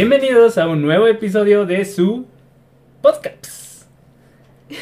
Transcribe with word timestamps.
Bienvenidos 0.00 0.58
a 0.58 0.68
un 0.68 0.80
nuevo 0.80 1.08
episodio 1.08 1.66
de 1.66 1.84
su 1.84 2.24
podcast. 3.02 3.82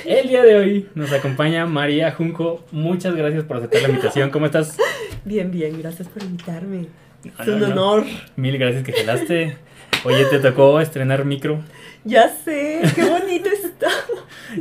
El 0.05 0.29
día 0.29 0.43
de 0.43 0.57
hoy 0.57 0.91
nos 0.95 1.11
acompaña 1.11 1.65
María 1.65 2.13
Junco. 2.13 2.63
Muchas 2.71 3.15
gracias 3.15 3.45
por 3.45 3.57
aceptar 3.57 3.81
la 3.81 3.89
invitación. 3.89 4.29
¿Cómo 4.29 4.45
estás? 4.45 4.77
Bien, 5.25 5.51
bien, 5.51 5.81
gracias 5.81 6.07
por 6.09 6.23
invitarme. 6.23 6.89
No, 7.25 7.33
Es 7.43 7.49
un 7.49 7.61
no, 7.61 7.69
no. 7.69 7.93
honor. 7.93 8.05
Mil 8.37 8.59
gracias 8.59 8.85
que 8.85 8.93
gelaste. 8.93 9.57
Oye, 10.05 10.27
te 10.27 10.39
tocó 10.39 10.79
estrenar 10.83 11.25
micro. 11.25 11.65
Ya 12.05 12.29
sé, 12.29 12.83
qué 12.95 13.03
bonito 13.03 13.49
está. 13.49 13.89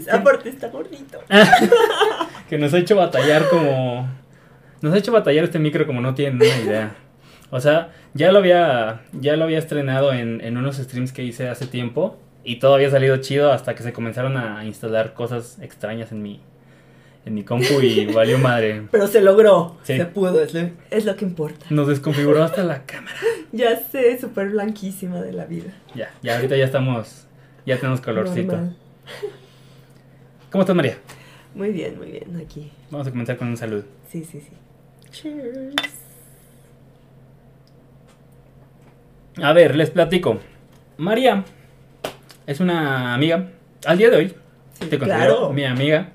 Aparte 0.15 0.47
está 0.47 0.67
bonito. 0.69 1.19
Que 2.47 2.57
nos 2.57 2.73
ha 2.73 2.77
hecho 2.77 2.95
batallar 2.95 3.49
como. 3.49 4.07
Nos 4.79 4.93
ha 4.93 4.97
hecho 4.99 5.11
batallar 5.11 5.43
este 5.43 5.59
micro 5.59 5.85
como 5.85 5.99
no 5.99 6.15
tienen 6.15 6.37
una 6.37 6.45
idea. 6.45 6.95
O 7.51 7.59
sea, 7.59 7.91
ya 8.13 8.31
lo 8.31 8.39
había. 8.39 9.01
Ya 9.13 9.35
lo 9.35 9.43
había 9.45 9.59
estrenado 9.59 10.13
en, 10.13 10.41
en 10.41 10.57
unos 10.57 10.77
streams 10.77 11.11
que 11.11 11.23
hice 11.23 11.47
hace 11.49 11.67
tiempo. 11.67 12.17
Y 12.43 12.57
todo 12.59 12.75
había 12.75 12.89
salido 12.91 13.17
chido 13.17 13.51
hasta 13.51 13.73
que 13.75 13.81
se 13.83 13.91
comenzaron 13.93 14.37
a 14.37 14.63
instalar 14.65 15.13
cosas 15.13 15.57
extrañas 15.61 16.11
en 16.11 16.21
mi. 16.21 16.41
En 17.25 17.33
mi 17.33 17.43
compu 17.43 17.81
y 17.81 18.05
valió 18.13 18.37
madre. 18.37 18.83
Pero 18.91 19.07
se 19.07 19.19
logró, 19.19 19.77
Sí. 19.81 19.97
se 19.97 20.05
pudo, 20.05 20.39
es 20.43 20.53
lo, 20.53 20.69
es 20.91 21.05
lo 21.05 21.15
que 21.15 21.25
importa. 21.25 21.65
Nos 21.71 21.87
desconfiguró 21.87 22.43
hasta 22.43 22.63
la 22.63 22.83
cámara. 22.85 23.17
Ya 23.51 23.77
sé, 23.77 24.19
súper 24.19 24.49
blanquísima 24.49 25.21
de 25.21 25.31
la 25.31 25.45
vida. 25.45 25.71
Ya, 25.95 26.11
ya 26.21 26.35
ahorita 26.35 26.57
ya 26.57 26.65
estamos. 26.65 27.25
Ya 27.65 27.77
tenemos 27.77 28.01
colorcito. 28.01 28.51
Normal. 28.51 28.75
¿Cómo 30.51 30.61
estás, 30.63 30.75
María? 30.75 30.97
Muy 31.55 31.71
bien, 31.71 31.97
muy 31.97 32.11
bien, 32.11 32.35
aquí. 32.45 32.69
Vamos 32.91 33.07
a 33.07 33.11
comenzar 33.11 33.37
con 33.37 33.47
un 33.47 33.55
saludo. 33.57 33.85
Sí, 34.09 34.23
sí, 34.25 34.41
sí. 34.41 34.51
Cheers. 35.11 35.73
A 39.41 39.53
ver, 39.53 39.75
les 39.75 39.89
platico. 39.89 40.39
María 40.97 41.43
es 42.47 42.59
una 42.59 43.13
amiga. 43.13 43.49
Al 43.85 43.97
día 43.97 44.09
de 44.09 44.17
hoy, 44.17 44.33
te 44.79 44.97
considero 44.97 45.37
claro. 45.37 45.53
mi 45.53 45.63
amiga, 45.65 46.09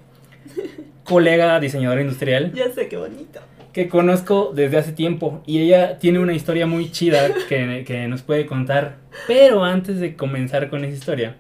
colega 1.05 1.61
diseñadora 1.61 2.01
industrial, 2.01 2.53
Ya 2.53 2.71
sé, 2.71 2.89
qué 2.89 2.97
bonito. 2.97 3.41
que 3.73 3.89
conozco 3.89 4.53
desde 4.55 4.79
hace 4.79 4.93
tiempo. 4.93 5.43
Y 5.47 5.61
ella 5.61 5.99
tiene 5.99 6.19
una 6.19 6.33
historia 6.33 6.67
muy 6.67 6.91
chida 6.91 7.29
que, 7.49 7.85
que 7.87 8.09
nos 8.09 8.23
puede 8.23 8.47
contar. 8.47 8.97
Pero 9.27 9.65
antes 9.65 10.01
de 10.01 10.17
comenzar 10.17 10.71
con 10.71 10.85
esa 10.85 10.97
historia, 10.97 11.37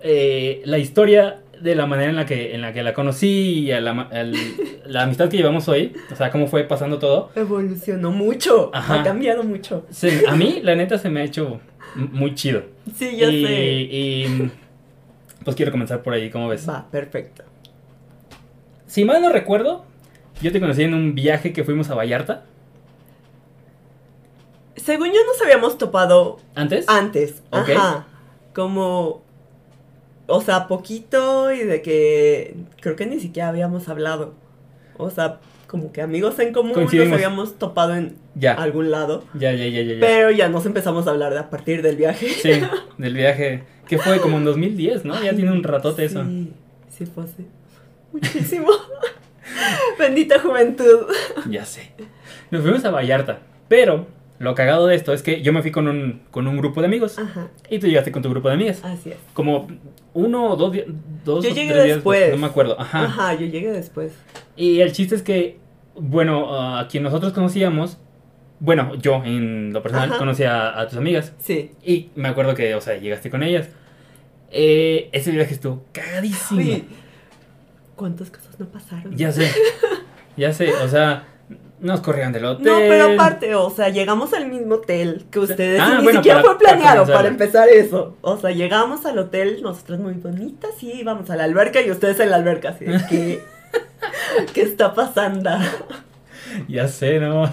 eh, 0.00 0.62
la 0.64 0.78
historia 0.78 1.40
de 1.66 1.74
la 1.74 1.86
manera 1.86 2.08
en 2.10 2.16
la 2.16 2.24
que, 2.26 2.54
en 2.54 2.60
la, 2.62 2.72
que 2.72 2.82
la 2.82 2.94
conocí 2.94 3.60
y 3.64 3.72
a 3.72 3.80
la, 3.80 4.08
al- 4.12 4.34
la 4.86 5.02
amistad 5.02 5.28
que 5.28 5.36
llevamos 5.36 5.68
hoy, 5.68 5.94
o 6.10 6.16
sea, 6.16 6.30
cómo 6.30 6.46
fue 6.46 6.64
pasando 6.64 6.98
todo. 6.98 7.30
Evolucionó 7.34 8.10
mucho, 8.10 8.70
Ajá. 8.72 9.00
ha 9.00 9.02
cambiado 9.02 9.42
mucho. 9.42 9.84
se- 9.90 10.26
a 10.28 10.36
mí, 10.36 10.60
la 10.64 10.74
neta, 10.76 10.96
se 10.98 11.10
me 11.10 11.20
ha 11.20 11.24
hecho 11.24 11.60
muy 11.96 12.34
chido. 12.34 12.62
Sí, 12.94 13.16
ya 13.16 13.28
y, 13.28 13.44
sé. 13.44 13.52
y, 13.90 14.50
pues 15.44 15.56
quiero 15.56 15.72
comenzar 15.72 16.02
por 16.02 16.14
ahí, 16.14 16.30
¿cómo 16.30 16.48
ves? 16.48 16.68
Va, 16.68 16.86
perfecto. 16.90 17.42
Si 18.86 19.04
mal 19.04 19.20
no 19.20 19.30
recuerdo, 19.30 19.84
yo 20.40 20.52
te 20.52 20.60
conocí 20.60 20.82
en 20.84 20.94
un 20.94 21.14
viaje 21.14 21.52
que 21.52 21.64
fuimos 21.64 21.90
a 21.90 21.94
Vallarta 21.94 22.44
Según 24.76 25.08
yo 25.08 25.20
nos 25.26 25.40
habíamos 25.42 25.78
topado 25.78 26.38
antes. 26.54 26.88
Antes, 26.88 27.42
Ok. 27.50 27.70
ajá. 27.70 28.06
Como, 28.54 29.22
o 30.26 30.40
sea, 30.40 30.66
poquito 30.68 31.52
y 31.52 31.58
de 31.64 31.82
que 31.82 32.54
creo 32.80 32.96
que 32.96 33.06
ni 33.06 33.20
siquiera 33.20 33.48
habíamos 33.48 33.88
hablado. 33.88 34.34
O 34.98 35.10
sea, 35.10 35.40
como 35.66 35.92
que 35.92 36.00
amigos 36.02 36.38
en 36.38 36.52
común 36.52 36.72
nos 36.74 37.12
habíamos 37.12 37.58
topado 37.58 37.94
en 37.94 38.16
Ya, 38.34 38.54
algún 38.54 38.90
lado. 38.90 39.24
ya, 39.34 39.52
ya, 39.52 39.66
ya, 39.66 39.82
ya, 39.82 39.94
ya. 39.94 40.00
Pero 40.00 40.30
ya 40.30 40.48
nos 40.48 40.64
empezamos 40.66 41.06
a 41.06 41.10
hablar 41.10 41.32
de 41.32 41.38
a 41.40 41.50
partir 41.50 41.82
del 41.82 41.96
viaje. 41.96 42.28
Sí, 42.28 42.52
del 42.98 43.14
viaje. 43.14 43.64
Que 43.88 43.98
fue 43.98 44.20
como 44.20 44.38
en 44.38 44.44
2010, 44.44 45.04
¿no? 45.04 45.22
Ya 45.22 45.32
tiene 45.34 45.52
un 45.52 45.62
ratote 45.62 46.04
eso. 46.04 46.24
Sí, 46.24 46.52
sí 46.90 47.06
fue 47.06 47.24
así. 47.24 47.46
Muchísimo. 48.12 48.68
Bendita 49.98 50.40
juventud. 50.40 51.06
Ya 51.48 51.64
sé. 51.64 51.92
Nos 52.50 52.62
fuimos 52.62 52.84
a 52.84 52.90
Vallarta. 52.90 53.40
Pero 53.68 54.06
lo 54.38 54.54
cagado 54.54 54.86
de 54.86 54.94
esto 54.96 55.12
es 55.12 55.22
que 55.22 55.42
yo 55.42 55.52
me 55.52 55.62
fui 55.62 55.70
con 55.70 55.88
un, 55.88 56.22
con 56.30 56.46
un 56.46 56.56
grupo 56.56 56.80
de 56.80 56.86
amigos. 56.86 57.18
Ajá, 57.18 57.48
Y 57.70 57.78
tú 57.78 57.86
llegaste 57.86 58.12
con 58.12 58.22
tu 58.22 58.30
grupo 58.30 58.48
de 58.48 58.54
amigas. 58.54 58.84
así 58.84 59.10
es. 59.10 59.16
Como 59.34 59.68
uno 60.14 60.50
o 60.50 60.56
dos, 60.56 60.76
dos 61.24 61.44
Yo 61.44 61.50
llegué 61.54 61.72
tres 61.72 61.84
días 61.84 61.96
después. 61.98 62.30
No 62.32 62.38
me 62.38 62.46
acuerdo. 62.46 62.80
Ajá. 62.80 63.04
Ajá, 63.04 63.34
yo 63.34 63.46
llegué 63.46 63.70
después. 63.72 64.12
Y 64.56 64.80
el 64.80 64.92
chiste 64.92 65.14
es 65.14 65.22
que, 65.22 65.58
bueno, 65.98 66.76
a 66.78 66.86
quien 66.88 67.02
nosotros 67.02 67.32
conocíamos, 67.32 67.98
bueno, 68.60 68.94
yo 68.96 69.22
en 69.24 69.72
lo 69.72 69.82
personal 69.82 70.10
Ajá. 70.10 70.18
conocí 70.18 70.44
a, 70.44 70.78
a 70.80 70.88
tus 70.88 70.98
amigas. 70.98 71.32
Sí. 71.38 71.72
Y 71.84 72.10
me 72.14 72.28
acuerdo 72.28 72.54
que, 72.54 72.74
o 72.74 72.80
sea, 72.80 72.96
llegaste 72.96 73.30
con 73.30 73.42
ellas. 73.42 73.68
Eh, 74.50 75.08
ese 75.12 75.30
viaje 75.32 75.54
estuvo 75.54 75.84
cagadísimo. 75.92 76.60
Uy, 76.60 76.84
¿Cuántas 77.96 78.30
cosas 78.30 78.58
no 78.60 78.66
pasaron? 78.66 79.16
Ya 79.16 79.32
sé. 79.32 79.50
Ya 80.38 80.52
sé, 80.52 80.70
o 80.74 80.86
sea, 80.88 81.24
nos 81.80 82.00
corrieron 82.00 82.32
del 82.32 82.44
hotel. 82.46 82.64
No, 82.66 82.76
pero 82.78 83.12
aparte, 83.14 83.54
o 83.54 83.70
sea, 83.70 83.88
llegamos 83.90 84.32
al 84.32 84.46
mismo 84.48 84.76
hotel 84.76 85.26
que 85.30 85.38
ustedes 85.40 85.80
Ah, 85.80 85.90
y 85.92 85.96
ni 85.98 86.04
bueno, 86.04 86.18
siquiera 86.20 86.40
para- 86.42 86.54
fue 86.54 86.58
planeado 86.58 87.06
para 87.06 87.28
empezar 87.28 87.68
eso. 87.68 88.16
O 88.22 88.38
sea, 88.38 88.50
llegamos 88.50 89.04
al 89.06 89.18
hotel, 89.18 89.60
nosotras 89.62 89.98
muy 90.00 90.14
bonitas, 90.14 90.70
y 90.82 90.92
íbamos 90.92 91.28
a 91.30 91.36
la 91.36 91.44
alberca 91.44 91.80
y 91.82 91.90
ustedes 91.90 92.18
en 92.20 92.30
la 92.30 92.36
alberca, 92.36 92.70
así 92.70 92.84
de 92.86 92.98
que, 93.08 93.42
¿qué 94.54 94.62
está 94.62 94.94
pasando? 94.94 95.50
Ya 96.68 96.88
sé, 96.88 97.18
¿no? 97.20 97.50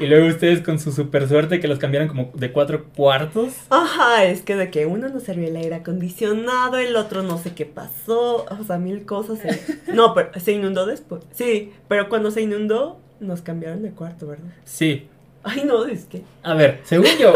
Y 0.00 0.06
luego 0.06 0.26
ustedes 0.28 0.60
con 0.62 0.78
su 0.78 0.92
super 0.92 1.28
suerte 1.28 1.60
que 1.60 1.68
los 1.68 1.78
cambiaron 1.78 2.08
como 2.08 2.30
de 2.34 2.52
cuatro 2.52 2.84
cuartos. 2.96 3.52
Ajá, 3.70 4.24
es 4.24 4.42
que 4.42 4.56
de 4.56 4.70
que 4.70 4.86
uno 4.86 5.08
no 5.08 5.20
servía 5.20 5.48
el 5.48 5.56
aire 5.56 5.74
acondicionado, 5.76 6.78
el 6.78 6.96
otro 6.96 7.22
no 7.22 7.38
sé 7.38 7.54
qué 7.54 7.66
pasó, 7.66 8.44
o 8.46 8.64
sea, 8.66 8.78
mil 8.78 9.04
cosas. 9.06 9.38
se- 9.40 9.78
No, 9.92 10.14
pero 10.14 10.30
se 10.40 10.52
inundó 10.52 10.86
después. 10.86 11.22
Sí, 11.32 11.72
pero 11.88 12.08
cuando 12.08 12.30
se 12.30 12.42
inundó, 12.42 12.98
nos 13.20 13.42
cambiaron 13.42 13.82
de 13.82 13.90
cuarto, 13.90 14.26
¿verdad? 14.26 14.52
Sí. 14.64 15.06
Ay, 15.44 15.62
no, 15.64 15.84
es 15.86 16.04
que. 16.04 16.22
A 16.42 16.54
ver, 16.54 16.80
según 16.84 17.06
yo, 17.18 17.34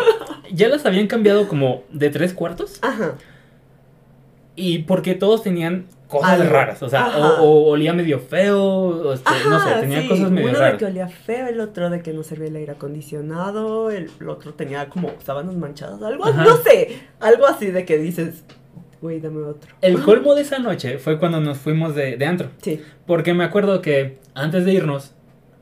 ya 0.52 0.68
las 0.68 0.84
habían 0.86 1.06
cambiado 1.06 1.48
como 1.48 1.84
de 1.90 2.10
tres 2.10 2.34
cuartos. 2.34 2.78
Ajá. 2.82 3.14
Y 4.54 4.80
porque 4.80 5.14
todos 5.14 5.42
tenían 5.42 5.86
cosas 6.12 6.40
Algo. 6.40 6.52
raras. 6.52 6.82
O 6.82 6.88
sea, 6.88 7.16
o, 7.18 7.42
o 7.42 7.70
olía 7.70 7.92
medio 7.92 8.20
feo. 8.20 8.62
o 8.62 9.12
este, 9.14 9.30
no 9.48 9.58
sé, 9.58 9.74
tenía 9.80 10.02
sí, 10.02 10.08
cosas 10.08 10.30
medio 10.30 10.48
uno 10.50 10.58
de 10.58 10.64
raras. 10.64 10.78
que 10.78 10.84
olía 10.84 11.08
feo, 11.08 11.46
el 11.48 11.60
otro 11.60 11.90
de 11.90 12.02
que 12.02 12.12
no 12.12 12.22
servía 12.22 12.48
el 12.48 12.56
aire 12.56 12.72
acondicionado, 12.72 13.90
el, 13.90 14.10
el 14.20 14.28
otro 14.28 14.54
tenía 14.54 14.88
como 14.88 15.10
sábanas 15.24 15.56
manchadas, 15.56 16.02
algo, 16.02 16.24
Ajá. 16.26 16.44
no 16.44 16.56
sé, 16.58 16.98
algo 17.20 17.46
así 17.46 17.66
de 17.70 17.84
que 17.84 17.98
dices, 17.98 18.44
güey, 19.00 19.20
dame 19.20 19.42
otro. 19.44 19.74
El 19.80 20.00
colmo 20.02 20.34
de 20.34 20.42
esa 20.42 20.58
noche 20.58 20.98
fue 20.98 21.18
cuando 21.18 21.40
nos 21.40 21.58
fuimos 21.58 21.94
de, 21.94 22.16
de 22.16 22.26
antro. 22.26 22.50
Sí, 22.60 22.80
Porque 23.06 23.34
me 23.34 23.44
acuerdo 23.44 23.80
que 23.80 24.18
antes 24.34 24.64
de 24.64 24.72
irnos, 24.74 25.12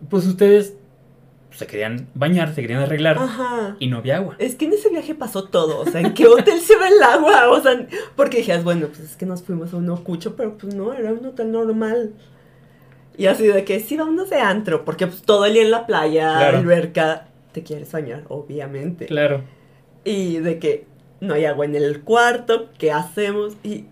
pues 0.09 0.27
ustedes 0.27 0.75
se 1.60 1.66
querían 1.66 2.09
bañar, 2.15 2.54
se 2.54 2.62
querían 2.62 2.81
arreglar 2.82 3.19
ajá. 3.19 3.76
y 3.78 3.87
no 3.87 3.98
había 3.98 4.16
agua. 4.16 4.34
Es 4.38 4.54
que 4.56 4.65
en 4.65 4.72
ese 4.72 4.88
viaje 4.88 5.15
pasó 5.15 5.44
todo, 5.44 5.78
o 5.81 5.87
sea, 5.87 6.00
¿en 6.00 6.15
qué 6.15 6.26
hotel 6.26 6.59
se 6.60 6.75
ve 6.76 6.88
el 6.88 7.03
agua? 7.03 7.50
O 7.50 7.62
sea, 7.62 7.87
porque 8.16 8.38
dijeras, 8.38 8.65
bueno, 8.65 8.87
pues 8.88 9.00
es 9.00 9.16
que 9.16 9.26
nos 9.26 9.43
fuimos 9.43 9.72
a 9.72 9.76
un 9.76 9.88
ocucho, 9.91 10.34
pero 10.37 10.56
pues 10.59 10.75
no, 10.75 10.93
era 10.93 11.12
un 11.12 11.25
hotel 11.25 11.53
normal. 11.53 12.12
Y 13.16 13.26
así 13.26 13.47
de 13.47 13.65
que 13.65 13.81
sí, 13.81 13.97
vámonos 13.97 14.31
de 14.31 14.37
antro, 14.41 14.84
porque 14.84 15.06
pues 15.06 15.22
todo 15.22 15.44
el 15.44 15.53
día 15.53 15.62
en 15.62 15.70
la 15.70 15.87
playa, 15.87 16.37
Claro. 16.38 16.59
alberca, 16.59 17.28
te 17.53 17.62
quieres 17.62 17.93
bañar, 17.93 18.25
obviamente. 18.28 19.06
Claro. 19.06 19.43
Y 20.04 20.38
de 20.38 20.59
que 20.59 20.87
no 21.20 21.34
hay 21.34 21.44
agua 21.44 21.66
en 21.66 21.76
el 21.76 22.00
cuarto, 22.03 22.70
¿qué 22.78 22.91
hacemos? 22.93 23.56
Y 23.62 23.84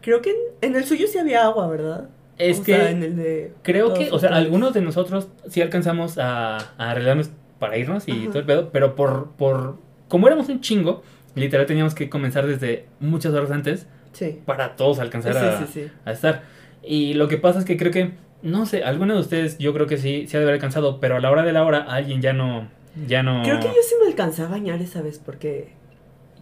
creo 0.00 0.20
que 0.22 0.30
en, 0.30 0.36
en 0.70 0.76
el 0.76 0.84
suyo 0.84 1.06
sí 1.06 1.18
había 1.18 1.44
agua, 1.44 1.68
¿verdad? 1.68 2.08
Es 2.38 2.60
O 2.60 2.64
que 2.64 2.74
sea, 2.76 2.90
en 2.90 3.02
el 3.02 3.16
de... 3.16 3.52
creo 3.62 3.94
que, 3.94 4.10
o 4.10 4.18
sea, 4.18 4.30
algunos 4.36 4.74
de 4.74 4.82
nosotros 4.82 5.28
sí 5.48 5.62
alcanzamos 5.62 6.18
a, 6.18 6.56
a 6.56 6.90
arreglarnos 6.90 7.30
para 7.58 7.78
irnos 7.78 8.06
y 8.08 8.12
Ajá. 8.12 8.26
todo 8.28 8.38
el 8.40 8.44
pedo, 8.44 8.70
pero 8.72 8.94
por, 8.94 9.30
por, 9.38 9.78
como 10.08 10.26
éramos 10.26 10.48
un 10.50 10.60
chingo, 10.60 11.02
literal 11.34 11.64
teníamos 11.66 11.94
que 11.94 12.10
comenzar 12.10 12.46
desde 12.46 12.86
muchas 13.00 13.32
horas 13.32 13.50
antes 13.50 13.86
Sí. 14.12 14.40
para 14.44 14.76
todos 14.76 14.98
alcanzar 14.98 15.66
Sí, 15.72 15.86
a 16.04 16.12
estar. 16.12 16.42
Y 16.82 17.14
lo 17.14 17.28
que 17.28 17.36
pasa 17.38 17.58
es 17.58 17.64
que 17.64 17.76
creo 17.76 17.90
que, 17.92 18.12
no 18.42 18.66
sé, 18.66 18.82
alguno 18.84 19.14
de 19.14 19.20
ustedes 19.20 19.56
yo 19.58 19.72
creo 19.72 19.86
que 19.86 19.96
sí, 19.98 20.26
se 20.26 20.36
ha 20.36 20.40
de 20.40 20.44
haber 20.44 20.54
alcanzado, 20.54 21.00
pero 21.00 21.16
a 21.16 21.20
la 21.20 21.30
hora 21.30 21.42
de 21.42 21.52
la 21.52 21.64
hora 21.64 21.78
alguien 21.88 22.20
ya 22.22 22.32
no, 22.34 22.68
ya 23.06 23.22
no... 23.22 23.42
Creo 23.42 23.58
que 23.60 23.66
yo 23.68 23.82
sí 23.86 23.94
me 24.02 24.08
alcancé 24.08 24.42
a 24.42 24.48
bañar 24.48 24.80
esa 24.82 25.00
vez 25.02 25.18
porque 25.18 25.72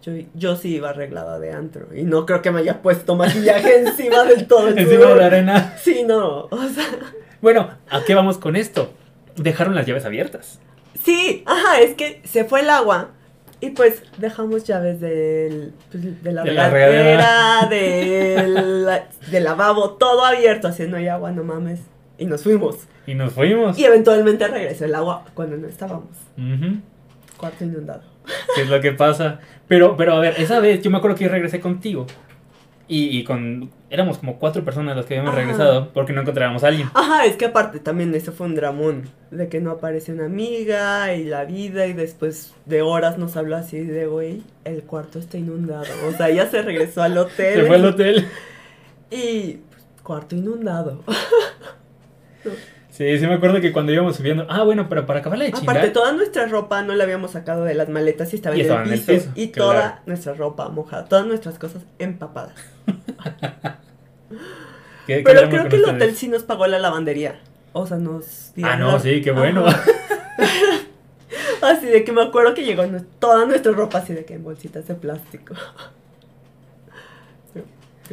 yo, 0.05 0.11
yo 0.35 0.55
sí 0.55 0.75
iba 0.75 0.89
arreglada 0.91 1.39
de 1.39 1.51
antro. 1.51 1.87
Y 1.95 2.03
no 2.03 2.25
creo 2.25 2.41
que 2.41 2.51
me 2.51 2.59
haya 2.59 2.81
puesto 2.81 3.15
maquillaje 3.15 3.79
encima 3.87 4.23
del 4.23 4.45
todo 4.47 4.67
el 4.67 4.77
Encima 4.77 5.05
de 5.07 5.15
la 5.15 5.25
arena. 5.25 5.73
Sí, 5.81 6.03
no. 6.05 6.45
O 6.51 6.67
sea, 6.73 6.85
Bueno, 7.41 7.71
¿a 7.89 8.03
qué 8.03 8.13
vamos 8.13 8.37
con 8.37 8.55
esto? 8.55 8.91
Dejaron 9.35 9.73
las 9.75 9.85
llaves 9.85 10.05
abiertas. 10.05 10.59
sí, 11.03 11.43
ajá, 11.45 11.81
es 11.81 11.95
que 11.95 12.21
se 12.23 12.45
fue 12.45 12.61
el 12.61 12.69
agua. 12.69 13.09
Y 13.61 13.69
pues 13.71 14.03
dejamos 14.17 14.65
llaves 14.65 14.99
del, 14.99 15.73
pues, 15.89 16.23
de 16.23 16.31
la 16.31 16.43
De 16.43 16.51
la 16.53 17.67
del, 17.69 18.89
del 19.31 19.43
lavabo, 19.43 19.91
todo 19.91 20.25
abierto, 20.25 20.67
así 20.67 20.83
no 20.87 20.97
hay 20.97 21.07
agua, 21.07 21.31
no 21.31 21.43
mames. 21.43 21.79
Y 22.17 22.25
nos 22.25 22.43
fuimos. 22.43 22.75
Y 23.07 23.15
nos 23.15 23.33
fuimos. 23.33 23.77
Y 23.79 23.85
eventualmente 23.85 24.47
regresó 24.47 24.85
el 24.85 24.93
agua 24.93 25.25
cuando 25.33 25.57
no 25.57 25.67
estábamos. 25.67 26.09
Ujú. 26.37 26.79
Cuarto 27.45 27.63
inundado. 27.63 28.01
¿Qué 28.55 28.63
es 28.63 28.69
lo 28.69 28.81
que 28.81 28.91
pasa? 28.91 29.39
Pero, 29.67 29.95
pero 29.95 30.13
a 30.13 30.19
ver, 30.19 30.33
esa 30.39 30.59
vez 30.59 30.81
yo 30.81 30.89
me 30.89 30.97
acuerdo 30.97 31.15
que 31.15 31.25
yo 31.25 31.29
regresé 31.29 31.59
contigo. 31.59 32.07
Y, 32.87 33.19
y 33.19 33.23
con. 33.23 33.69
Éramos 33.91 34.17
como 34.17 34.39
cuatro 34.39 34.65
personas 34.65 34.95
las 34.95 35.05
que 35.05 35.13
habíamos 35.13 35.33
Ajá. 35.33 35.41
regresado 35.41 35.89
porque 35.93 36.11
no 36.11 36.21
encontrábamos 36.21 36.63
a 36.63 36.69
alguien. 36.69 36.89
Ajá, 36.95 37.25
es 37.25 37.35
que 37.35 37.45
aparte 37.45 37.79
también 37.79 38.15
eso 38.15 38.31
fue 38.31 38.47
un 38.47 38.55
dramón. 38.55 39.03
De 39.29 39.47
que 39.47 39.61
no 39.61 39.69
aparece 39.69 40.11
una 40.11 40.25
amiga 40.25 41.13
y 41.13 41.23
la 41.23 41.45
vida 41.45 41.85
y 41.85 41.93
después 41.93 42.55
de 42.65 42.81
horas 42.81 43.19
nos 43.19 43.37
habló 43.37 43.57
así 43.57 43.79
de, 43.79 44.07
güey, 44.07 44.41
el 44.63 44.81
cuarto 44.81 45.19
está 45.19 45.37
inundado. 45.37 45.85
O 46.07 46.13
sea, 46.13 46.29
ella 46.29 46.49
se 46.49 46.63
regresó 46.63 47.03
al 47.03 47.15
hotel. 47.15 47.61
Se 47.61 47.65
fue 47.67 47.75
al 47.75 47.85
hotel. 47.85 48.27
Y 49.11 49.59
pues, 49.69 49.83
cuarto 50.01 50.35
inundado. 50.35 51.03
Sí, 52.95 53.19
sí 53.19 53.27
me 53.27 53.33
acuerdo 53.33 53.59
que 53.59 53.73
cuando 53.73 53.91
íbamos 53.91 54.15
subiendo. 54.15 54.45
Ah, 54.49 54.63
bueno, 54.63 54.87
pero 54.87 55.05
para 55.05 55.19
acabarla 55.19 55.43
de 55.45 55.51
chingar. 55.51 55.75
Aparte, 55.77 55.91
toda 55.91 56.13
nuestra 56.13 56.45
ropa 56.47 56.81
no 56.81 56.95
la 56.95 57.03
habíamos 57.03 57.31
sacado 57.31 57.65
de 57.65 57.73
las 57.73 57.89
maletas 57.89 58.31
y 58.31 58.37
estaba 58.37 58.55
Y 58.55 58.61
en, 58.61 58.71
el 58.71 58.87
en 58.87 58.93
el 58.93 59.01
piso, 59.01 59.29
Y 59.35 59.49
claro. 59.49 59.71
toda 59.71 60.01
nuestra 60.05 60.33
ropa 60.33 60.69
mojada, 60.69 61.05
todas 61.05 61.25
nuestras 61.25 61.59
cosas 61.59 61.83
empapadas. 61.99 62.53
¿Qué- 65.07 65.17
qué 65.17 65.23
Pero 65.23 65.49
creo 65.49 65.67
que 65.69 65.75
el 65.75 65.81
ustedes? 65.83 66.01
hotel 66.03 66.15
sí 66.15 66.27
nos 66.29 66.43
pagó 66.43 66.67
la 66.67 66.79
lavandería. 66.79 67.39
O 67.73 67.85
sea, 67.85 67.97
nos 67.97 68.53
Ah, 68.63 68.77
no, 68.77 68.93
la- 68.93 68.99
sí, 68.99 69.21
qué 69.21 69.31
bueno. 69.31 69.65
Así 71.61 71.87
de 71.87 72.03
que 72.05 72.11
me 72.11 72.21
acuerdo 72.21 72.53
que 72.53 72.63
llegó 72.63 72.83
toda 73.19 73.45
nuestra 73.45 73.71
ropa 73.71 73.97
así 73.97 74.13
de 74.13 74.23
que 74.23 74.35
en 74.35 74.43
bolsitas 74.43 74.87
de 74.87 74.93
plástico. 74.95 75.55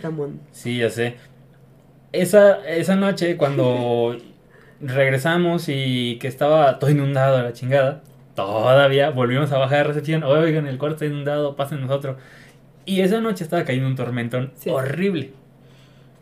Ramón. 0.02 0.40
Sí, 0.52 0.78
ya 0.78 0.88
sé. 0.90 1.16
Esa, 2.12 2.66
esa 2.68 2.96
noche 2.96 3.36
cuando 3.36 4.16
regresamos 4.82 5.64
y 5.68 6.18
que 6.20 6.28
estaba 6.28 6.78
todo 6.78 6.90
inundado 6.90 7.36
a 7.38 7.42
la 7.42 7.52
chingada, 7.52 8.02
todavía 8.34 9.10
volvimos 9.10 9.52
a 9.52 9.58
bajar 9.58 9.78
de 9.78 9.84
recepción. 9.84 10.22
Oigan, 10.24 10.66
el 10.66 10.78
cuarto 10.78 10.96
está 10.96 11.06
inundado, 11.06 11.56
pasen 11.56 11.80
nosotros. 11.80 12.16
Y 12.84 13.00
esa 13.00 13.20
noche 13.20 13.44
estaba 13.44 13.64
cayendo 13.64 13.88
un 13.88 13.96
tormentón 13.96 14.52
Sí. 14.56 14.70
horrible. 14.70 15.32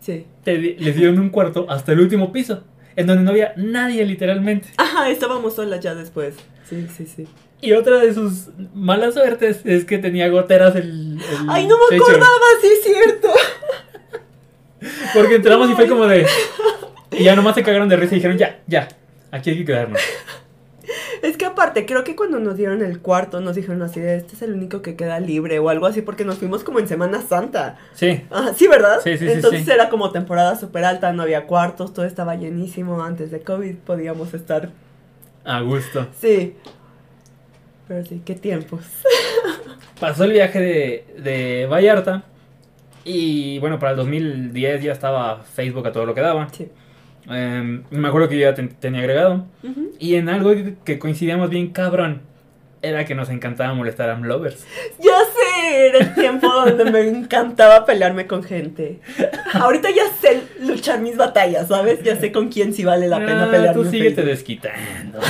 Sí. 0.00 0.26
Te 0.44 0.56
les 0.58 0.96
dieron 0.96 1.18
un 1.18 1.30
cuarto 1.30 1.66
hasta 1.68 1.92
el 1.92 2.00
último 2.00 2.32
piso, 2.32 2.64
en 2.96 3.06
donde 3.06 3.22
no 3.24 3.30
había 3.30 3.52
nadie 3.56 4.04
literalmente. 4.04 4.68
Ajá, 4.76 5.08
estábamos 5.10 5.54
solas 5.54 5.80
ya 5.80 5.94
después. 5.94 6.34
Sí, 6.68 6.86
sí, 6.94 7.06
sí. 7.06 7.26
Y 7.62 7.72
otra 7.72 7.98
de 7.98 8.14
sus 8.14 8.48
malas 8.74 9.14
suertes 9.14 9.60
es 9.64 9.84
que 9.84 9.98
tenía 9.98 10.28
goteras 10.28 10.74
el, 10.76 11.18
el 11.18 11.48
Ay, 11.48 11.66
no 11.66 11.76
me 11.78 11.84
techo. 11.90 12.02
acordaba, 12.04 12.28
sí 12.62 12.68
es 12.68 12.82
cierto. 12.84 13.28
Porque 15.14 15.34
entramos 15.36 15.70
y 15.70 15.74
fue 15.74 15.86
como 15.86 16.06
de. 16.06 16.26
Y 17.20 17.24
ya 17.24 17.36
nomás 17.36 17.54
se 17.54 17.62
cagaron 17.62 17.88
de 17.88 17.96
risa 17.96 18.14
y 18.14 18.18
dijeron, 18.18 18.38
ya, 18.38 18.60
ya, 18.66 18.88
aquí 19.30 19.50
hay 19.50 19.58
que 19.58 19.64
quedarnos. 19.64 20.00
Es 21.22 21.36
que 21.36 21.44
aparte, 21.44 21.84
creo 21.84 22.02
que 22.02 22.16
cuando 22.16 22.40
nos 22.40 22.56
dieron 22.56 22.82
el 22.82 23.00
cuarto 23.00 23.40
nos 23.40 23.54
dijeron 23.54 23.82
así 23.82 24.00
de 24.00 24.16
este 24.16 24.34
es 24.34 24.42
el 24.42 24.54
único 24.54 24.80
que 24.80 24.96
queda 24.96 25.20
libre 25.20 25.58
o 25.58 25.68
algo 25.68 25.86
así 25.86 26.00
porque 26.00 26.24
nos 26.24 26.38
fuimos 26.38 26.64
como 26.64 26.78
en 26.78 26.88
Semana 26.88 27.20
Santa. 27.20 27.76
Sí, 27.92 28.24
Ajá, 28.30 28.54
sí, 28.54 28.66
¿verdad? 28.66 29.00
Sí, 29.04 29.18
sí, 29.18 29.26
sí, 29.26 29.32
Entonces 29.32 29.64
sí. 29.66 29.70
era 29.70 29.90
como 29.90 30.10
temporada 30.12 30.56
súper 30.56 30.84
alta, 30.84 31.12
no 31.12 31.22
había 31.22 31.46
cuartos, 31.46 31.92
todo 31.92 32.06
estaba 32.06 32.36
llenísimo. 32.36 33.02
Antes 33.02 33.30
de 33.30 33.40
COVID 33.40 33.76
podíamos 33.76 34.32
estar. 34.32 34.70
a 35.44 35.60
gusto. 35.60 36.08
Sí. 36.18 36.56
Pero 37.86 38.04
sí, 38.06 38.22
qué 38.24 38.34
tiempos. 38.34 38.80
Pasó 40.00 40.24
el 40.24 40.32
viaje 40.32 40.58
de, 40.58 41.04
de 41.22 41.66
Vallarta. 41.66 42.24
Y 43.04 43.58
bueno, 43.58 43.78
para 43.78 43.92
el 43.92 43.96
2010 43.98 44.82
ya 44.82 44.92
estaba 44.92 45.42
Facebook 45.42 45.86
a 45.86 45.92
todo 45.92 46.06
lo 46.06 46.14
que 46.14 46.20
daba. 46.22 46.48
Sí. 46.50 46.70
Em, 47.30 47.84
me 47.90 48.08
acuerdo 48.08 48.28
que 48.28 48.36
yo 48.38 48.42
ya 48.48 48.54
ten- 48.54 48.70
tenía 48.80 49.00
agregado. 49.00 49.46
Ujú. 49.62 49.92
Y 49.98 50.16
en 50.16 50.28
algo 50.28 50.52
que, 50.84 50.98
coincidíamos 50.98 51.50
bien 51.50 51.68
cabrón. 51.70 52.22
Era 52.82 53.04
que 53.04 53.14
nos 53.14 53.28
encantaba 53.28 53.74
molestar 53.74 54.08
a 54.08 54.18
lovers. 54.18 54.64
Ya 54.98 55.10
sé, 55.34 55.86
era 55.88 55.98
el 55.98 56.14
tiempo 56.14 56.48
donde 56.66 56.90
me 56.90 57.00
encantaba 57.08 57.84
pelearme 57.84 58.26
con 58.26 58.42
gente. 58.42 59.00
Ahorita 59.52 59.90
ya 59.90 60.04
sé 60.20 60.42
luchar 60.60 61.00
mis 61.00 61.16
batallas, 61.18 61.68
¿sabes? 61.68 62.02
Ya 62.02 62.16
sé 62.16 62.32
con 62.32 62.48
quién 62.48 62.72
sí 62.72 62.84
vale 62.84 63.06
la 63.06 63.18
pena 63.18 63.44
Ah, 63.44 63.50
pelearme. 63.50 63.82
Tú 63.82 63.88
síguete 63.90 64.22
desquitando. 64.24 65.18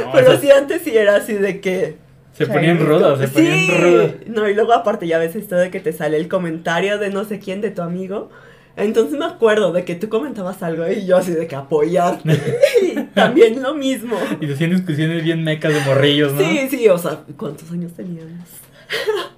No, 0.00 0.12
Pero 0.12 0.28
esas- 0.28 0.40
sí, 0.40 0.50
antes 0.50 0.82
sí 0.82 0.96
era 0.96 1.16
así 1.16 1.34
de 1.34 1.60
que. 1.60 1.96
Se 2.32 2.46
ponían 2.46 2.78
rudas, 2.78 3.18
se 3.18 3.26
sí. 3.28 3.32
ponían 3.34 3.80
rudas. 3.82 4.10
No, 4.26 4.48
y 4.48 4.54
luego 4.54 4.72
aparte 4.74 5.06
ya 5.06 5.18
ves 5.18 5.36
esto 5.36 5.56
de 5.56 5.70
que 5.70 5.80
te 5.80 5.92
sale 5.92 6.18
el 6.18 6.28
comentario 6.28 6.98
de 6.98 7.10
no 7.10 7.24
sé 7.24 7.38
quién, 7.38 7.60
de 7.62 7.70
tu 7.70 7.82
amigo. 7.82 8.30
Entonces 8.76 9.18
me 9.18 9.24
acuerdo 9.24 9.72
de 9.72 9.84
que 9.86 9.94
tú 9.94 10.08
comentabas 10.10 10.62
algo 10.62 10.86
y 10.90 11.06
yo 11.06 11.16
así 11.16 11.32
de 11.32 11.46
que 11.46 11.56
apoyarte. 11.56 12.38
y 12.82 12.94
también 13.14 13.62
lo 13.62 13.74
mismo. 13.74 14.16
Y 14.40 14.52
hacían 14.52 14.70
discusiones 14.70 15.24
bien 15.24 15.42
mecas 15.42 15.72
de 15.72 15.80
morrillos, 15.80 16.34
¿no? 16.34 16.40
Sí, 16.40 16.68
sí, 16.70 16.88
o 16.88 16.98
sea, 16.98 17.20
¿cuántos 17.36 17.70
años 17.72 17.92
teníamos? 17.94 18.48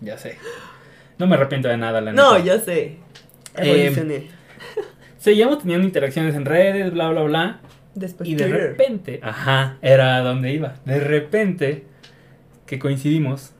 Ya 0.00 0.18
sé. 0.18 0.36
No 1.18 1.26
me 1.26 1.36
arrepiento 1.36 1.68
de 1.68 1.78
nada, 1.78 2.00
la 2.02 2.12
No, 2.12 2.34
neta. 2.34 2.44
ya 2.44 2.58
sé. 2.60 2.98
Eh, 3.56 3.86
Evolucioné. 3.86 4.28
Seguíamos 5.16 5.60
teniendo 5.60 5.86
interacciones 5.86 6.34
en 6.34 6.44
redes, 6.44 6.92
bla, 6.92 7.08
bla, 7.08 7.22
bla. 7.22 7.60
Después 7.94 8.28
Y 8.28 8.34
de 8.34 8.44
Twitter. 8.44 8.60
repente, 8.60 9.20
ajá, 9.22 9.78
era 9.80 10.18
donde 10.20 10.52
iba. 10.52 10.74
De 10.84 11.00
repente, 11.00 11.86
que 12.66 12.78
coincidimos 12.78 13.53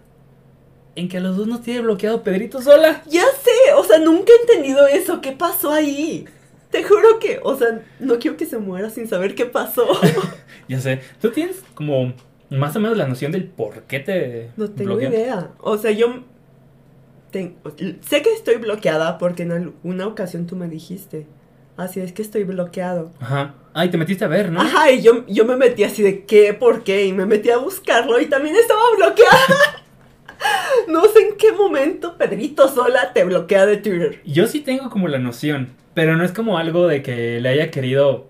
en 0.97 1.09
que 1.09 1.17
a 1.17 1.21
los 1.21 1.37
dos 1.37 1.47
nos 1.47 1.63
tiene 1.63 1.81
bloqueado 1.81 2.23
Pedrito 2.23 2.61
sola. 2.63 3.03
Ya 3.07 3.23
sé, 3.43 3.73
o 3.77 3.85
sea, 3.85 3.99
nunca 3.99 4.33
he 4.33 4.41
entendido 4.43 4.87
eso. 4.87 5.21
¿Qué 5.21 5.33
pasó 5.33 5.71
ahí? 5.71 6.25
Te 6.71 6.83
juro 6.83 7.19
que, 7.21 7.41
o 7.43 7.57
sea, 7.57 7.83
no 8.01 8.19
quiero 8.19 8.37
que 8.37 8.47
se 8.47 8.59
muera 8.59 8.91
sin 8.91 9.09
saber 9.09 9.35
qué 9.35 9.47
pasó. 9.47 9.87
Ya 10.69 10.81
sé. 10.81 11.01
¿Tú 11.21 11.31
tienes 11.31 11.63
como 11.75 12.15
más 12.49 12.75
o 12.75 12.81
menos 12.81 12.97
la 12.97 13.07
noción 13.07 13.33
del 13.33 13.45
por 13.45 13.83
qué 13.83 14.01
te 14.01 14.51
No 14.57 14.71
tengo 14.71 14.93
bloquean? 14.93 15.13
idea. 15.13 15.51
O 15.61 15.77
sea, 15.77 15.91
yo 15.91 16.23
ten- 17.31 17.57
sé 18.01 18.23
que 18.23 18.33
estoy 18.33 18.57
bloqueada 18.57 19.19
porque 19.19 19.43
en 19.43 19.53
alguna 19.53 20.07
ocasión 20.07 20.47
tú 20.47 20.57
me 20.57 20.69
dijiste. 20.69 21.27
Así 21.77 22.01
es 22.01 22.13
que 22.13 22.23
estoy 22.23 22.45
bloqueado. 22.45 23.11
Ajá. 23.21 23.57
Ay, 23.75 23.91
te 23.91 23.99
metiste 23.99 24.25
a 24.25 24.29
ver, 24.29 24.53
¿no? 24.53 24.61
Ajá, 24.61 24.91
y 24.93 25.03
yo, 25.03 25.27
yo 25.27 25.45
me 25.45 25.57
metí 25.57 25.83
así 25.85 26.03
de 26.03 26.25
qué, 26.25 26.55
por 26.55 26.85
qué, 26.85 27.05
y 27.07 27.13
me 27.13 27.27
metí 27.27 27.51
a 27.51 27.57
buscarlo 27.59 28.21
y 28.21 28.27
también 28.27 28.55
estaba 28.57 28.81
bloqueada. 28.97 29.37
no 30.89 31.05
sé 31.07 31.29
en 31.29 31.37
qué 31.37 31.53
momento 31.53 32.17
Pedrito 32.17 32.69
sola 32.69 33.13
te 33.13 33.25
bloquea 33.25 33.67
de 33.67 33.77
Twitter. 33.79 34.21
Yo 34.25 34.47
sí 34.47 34.61
tengo 34.61 34.91
como 34.91 35.09
la 35.09 35.19
noción, 35.19 35.71
pero 35.95 36.17
no 36.17 36.25
es 36.25 36.33
como 36.33 36.59
algo 36.59 36.87
de 36.87 37.03
que 37.03 37.41
le 37.41 37.49
haya 37.49 37.71
querido 37.71 38.27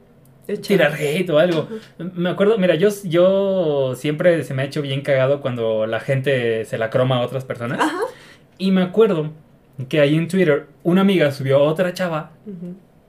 tirar 0.66 0.94
hate 0.94 1.30
o 1.30 1.38
algo. 1.38 1.68
Me 1.98 2.30
acuerdo, 2.30 2.58
mira, 2.58 2.74
yo, 2.74 2.88
yo 3.04 3.94
siempre 3.96 4.42
se 4.44 4.54
me 4.54 4.62
ha 4.62 4.64
hecho 4.66 4.82
bien 4.82 5.00
cagado 5.00 5.40
cuando 5.40 5.86
la 5.86 6.00
gente 6.00 6.64
se 6.64 6.78
la 6.78 6.90
croma 6.90 7.16
a 7.16 7.20
otras 7.20 7.44
personas. 7.44 7.80
Ajá. 7.80 8.00
Y 8.58 8.70
me 8.70 8.82
acuerdo 8.82 9.32
que 9.88 10.00
ahí 10.00 10.14
en 10.14 10.28
Twitter 10.28 10.66
una 10.82 11.00
amiga 11.00 11.32
subió 11.32 11.58
a 11.58 11.62
otra 11.62 11.92
chava 11.92 12.32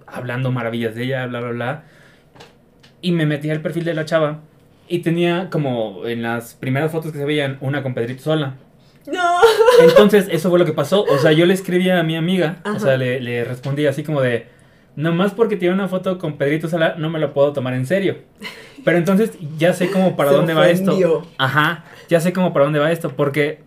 hablando 0.07 0.51
maravillas 0.51 0.95
de 0.95 1.03
ella, 1.03 1.25
bla, 1.27 1.41
bla, 1.41 1.51
bla. 1.51 1.83
Y 3.01 3.11
me 3.11 3.25
metí 3.25 3.49
al 3.49 3.61
perfil 3.61 3.83
de 3.85 3.93
la 3.93 4.05
chava 4.05 4.41
y 4.87 4.99
tenía 4.99 5.49
como 5.49 6.05
en 6.05 6.21
las 6.21 6.53
primeras 6.55 6.91
fotos 6.91 7.11
que 7.11 7.17
se 7.17 7.25
veían 7.25 7.57
una 7.61 7.83
con 7.83 7.93
Pedrito 7.93 8.23
sola. 8.23 8.55
No. 9.07 9.39
Entonces, 9.81 10.27
eso 10.31 10.50
fue 10.50 10.57
lo 10.59 10.65
que 10.65 10.74
pasó. 10.74 11.03
O 11.03 11.17
sea, 11.19 11.31
yo 11.31 11.45
le 11.45 11.53
escribí 11.53 11.89
a 11.89 12.01
mi 12.03 12.15
amiga, 12.15 12.57
o 12.65 12.79
sea, 12.79 12.97
le, 12.97 13.19
le 13.21 13.43
respondí 13.43 13.85
así 13.85 14.03
como 14.03 14.21
de, 14.21 14.47
nomás 14.95 15.33
porque 15.33 15.57
tiene 15.57 15.74
una 15.75 15.88
foto 15.88 16.17
con 16.17 16.38
Pedrito 16.38 16.67
Sola, 16.69 16.95
no 16.97 17.09
me 17.09 17.19
lo 17.19 17.33
puedo 17.33 17.53
tomar 17.53 17.74
en 17.75 17.85
serio. 17.85 18.17
Pero 18.83 18.97
entonces 18.97 19.31
ya 19.57 19.74
sé 19.74 19.89
como 19.91 20.15
para 20.15 20.29
Se 20.31 20.35
dónde 20.38 20.53
va 20.53 20.69
esto. 20.69 21.27
Ajá, 21.38 21.85
ya 22.09 22.19
sé 22.19 22.33
como 22.33 22.51
para 22.53 22.65
dónde 22.65 22.79
va 22.79 22.91
esto, 22.91 23.09
porque, 23.15 23.59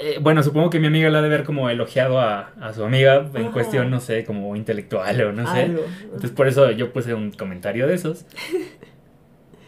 eh, 0.00 0.18
bueno, 0.20 0.42
supongo 0.42 0.70
que 0.70 0.78
mi 0.80 0.86
amiga 0.88 1.08
la 1.10 1.18
ha 1.18 1.22
de 1.22 1.28
ver 1.28 1.44
como 1.44 1.68
elogiado 1.70 2.20
a, 2.20 2.50
a 2.60 2.72
su 2.72 2.84
amiga 2.84 3.28
en 3.34 3.42
Ajá. 3.42 3.52
cuestión, 3.52 3.90
no 3.90 4.00
sé, 4.00 4.24
como 4.24 4.54
intelectual 4.56 5.20
o 5.22 5.32
no 5.32 5.52
sé. 5.52 5.62
Algo. 5.62 5.82
Entonces 6.04 6.30
por 6.30 6.46
eso 6.48 6.70
yo 6.72 6.92
puse 6.92 7.14
un 7.14 7.32
comentario 7.32 7.86
de 7.88 7.94
esos. 7.94 8.24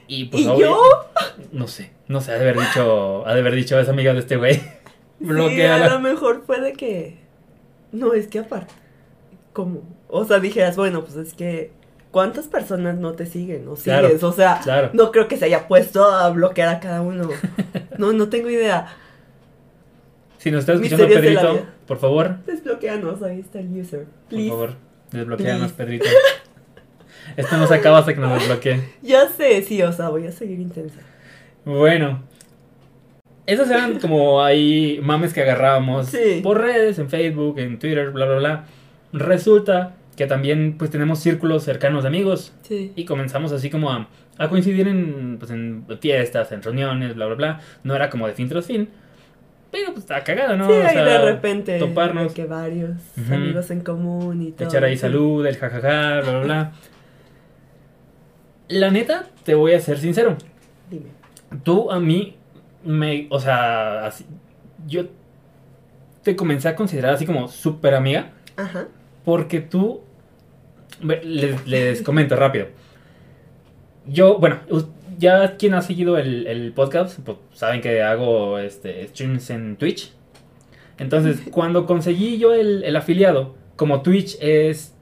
Y 0.07 0.25
pues 0.27 0.43
¿Y 0.43 0.47
obvio- 0.49 0.59
yo? 0.61 1.07
No 1.53 1.67
sé, 1.69 1.91
no 2.09 2.21
sé, 2.21 2.33
ha 2.33 2.35
de 2.35 2.41
haber 2.43 2.59
dicho, 2.59 3.27
ha 3.27 3.35
de 3.35 3.41
haber 3.41 3.55
dicho 3.55 3.77
a 3.77 3.81
esa 3.81 3.91
amiga 3.93 4.13
de 4.13 4.21
este 4.21 4.37
güey. 4.37 4.55
Sí, 5.21 5.63
a 5.63 5.89
lo 5.91 6.01
mejor 6.01 6.43
fue 6.47 6.61
de 6.61 6.73
que. 6.73 7.19
No, 7.93 8.15
es 8.15 8.27
que 8.29 8.39
aparte. 8.39 8.73
Como. 9.53 9.83
O 10.09 10.25
sea, 10.25 10.41
dijeras, 10.41 10.77
bueno, 10.77 11.05
pues 11.05 11.17
es 11.17 11.35
que. 11.35 11.73
¿Cuántas 12.11 12.49
personas 12.49 12.97
no 12.99 13.13
te 13.13 13.25
siguen 13.27 13.69
o 13.69 13.75
Claro, 13.75 14.09
sigues? 14.09 14.23
o 14.25 14.33
sea, 14.33 14.59
claro. 14.65 14.91
no 14.95 15.13
creo 15.13 15.29
que 15.29 15.37
se 15.37 15.45
haya 15.45 15.69
puesto 15.69 16.05
a 16.05 16.29
bloquear 16.31 16.69
a 16.69 16.81
cada 16.81 17.03
uno. 17.03 17.29
No, 17.99 18.13
no 18.15 18.31
tengo 18.31 18.49
idea. 18.49 18.87
Si 20.39 20.51
nos 20.51 20.61
está 20.61 20.73
escuchando 20.73 21.07
Pedrito, 21.07 21.67
por 21.87 21.99
favor, 21.99 22.37
Desbloqueanos, 22.47 23.23
ahí 23.23 23.41
está 23.41 23.61
el 23.61 23.79
user. 23.79 24.05
por 24.07 24.29
Please. 24.31 24.49
favor, 24.49 24.75
desbloqueanos. 25.11 25.73
Pedrito. 25.73 26.07
Esto 27.37 27.59
no 27.59 27.67
se 27.67 27.75
acaba 27.75 27.99
hasta 27.99 28.15
que 28.15 28.21
nos 28.21 28.33
desbloqueen. 28.41 28.83
Ya 29.03 29.29
sé, 29.29 29.63
sí, 29.63 29.83
o 29.83 29.93
sea, 29.93 30.09
voy 30.09 30.27
a 30.27 30.33
seguir 30.33 30.59
intensa. 30.61 31.01
Bueno. 31.64 32.23
Esos 33.47 33.69
eran 33.71 33.99
como 33.99 34.43
ahí 34.43 35.00
mames 35.02 35.33
que 35.35 35.43
agarrábamos 35.43 36.07
Sí. 36.07 36.40
por 36.43 36.61
redes, 36.61 36.99
en 36.99 37.09
Facebook, 37.11 37.59
en 37.59 37.79
Twitter, 37.79 38.11
bla, 38.11 38.26
bla, 38.26 38.37
bla. 38.37 38.64
Resulta 39.12 39.97
que 40.17 40.26
también 40.26 40.76
pues 40.79 40.90
tenemos 40.90 41.19
círculos 41.19 41.64
cercanos 41.64 42.02
de 42.05 42.09
amigos 42.09 42.52
Sí. 42.62 42.93
y 42.95 43.05
comenzamos 43.07 43.50
así 43.52 43.69
como 43.71 43.90
a, 43.90 44.09
a 44.38 44.49
coincidir 44.49 44.87
en, 44.87 45.37
pues, 45.38 45.50
en 45.50 45.85
fiestas, 46.00 46.52
en 46.52 46.62
reuniones, 46.62 47.14
bla, 47.17 47.26
bla, 47.26 47.35
bla. 47.35 47.61
No 47.83 47.97
era 47.97 48.09
como 48.11 48.26
de 48.29 48.35
fin 48.35 48.49
tras 48.49 48.67
fin, 48.67 48.88
pero 49.73 49.87
pues 49.88 50.00
estaba 50.00 50.23
cagado, 50.23 50.57
¿no? 50.57 50.67
sí, 50.67 50.73
O 50.73 50.88
sea, 50.88 51.05
de 51.05 51.19
repente. 51.33 51.79
toparnos. 51.79 52.35
de 52.35 52.43
que 52.43 52.49
varios 52.49 52.90
amigos 53.31 53.71
en 53.73 53.81
común 53.81 54.43
y 54.43 54.52
todo. 54.52 54.69
echar 54.69 54.85
ahí 54.85 54.95
sí. 54.97 55.00
salud, 55.02 55.45
el 55.47 55.57
jajaja, 55.57 56.21
bla, 56.21 56.31
bla, 56.31 56.40
bla. 56.43 56.73
La 58.69 58.90
neta, 58.90 59.26
te 59.45 59.55
voy 59.55 59.73
a 59.73 59.81
ser 59.81 59.99
sincero. 59.99 60.37
Tú 61.62 61.90
a 61.90 62.00
mí, 62.00 62.37
me, 62.85 63.26
o 63.30 63.40
sea, 63.40 64.07
así, 64.07 64.25
yo 64.87 65.07
te 66.23 66.37
comencé 66.37 66.69
a 66.69 66.76
considerar 66.76 67.14
así 67.14 67.26
como 67.26 67.49
súper 67.49 67.95
amiga. 67.95 68.33
Ajá. 68.57 68.88
Porque 69.25 69.61
tú. 69.61 70.02
Les, 71.02 71.66
les 71.66 72.02
comento 72.02 72.37
rápido. 72.37 72.66
Yo, 74.07 74.38
bueno, 74.38 74.59
ya 75.19 75.57
quien 75.57 75.75
ha 75.75 75.83
seguido 75.83 76.19
el, 76.19 76.47
el 76.47 76.73
podcast, 76.73 77.21
pues 77.21 77.38
saben 77.52 77.80
que 77.80 78.02
hago 78.02 78.59
este, 78.59 79.07
streams 79.09 79.50
en 79.50 79.76
Twitch. 79.76 80.12
Entonces, 80.99 81.40
cuando 81.50 81.87
conseguí 81.87 82.38
yo 82.38 82.52
el, 82.52 82.85
el 82.85 82.97
afiliado, 82.97 83.54
como 83.76 84.02
Twitch 84.02 84.37
es. 84.40 84.95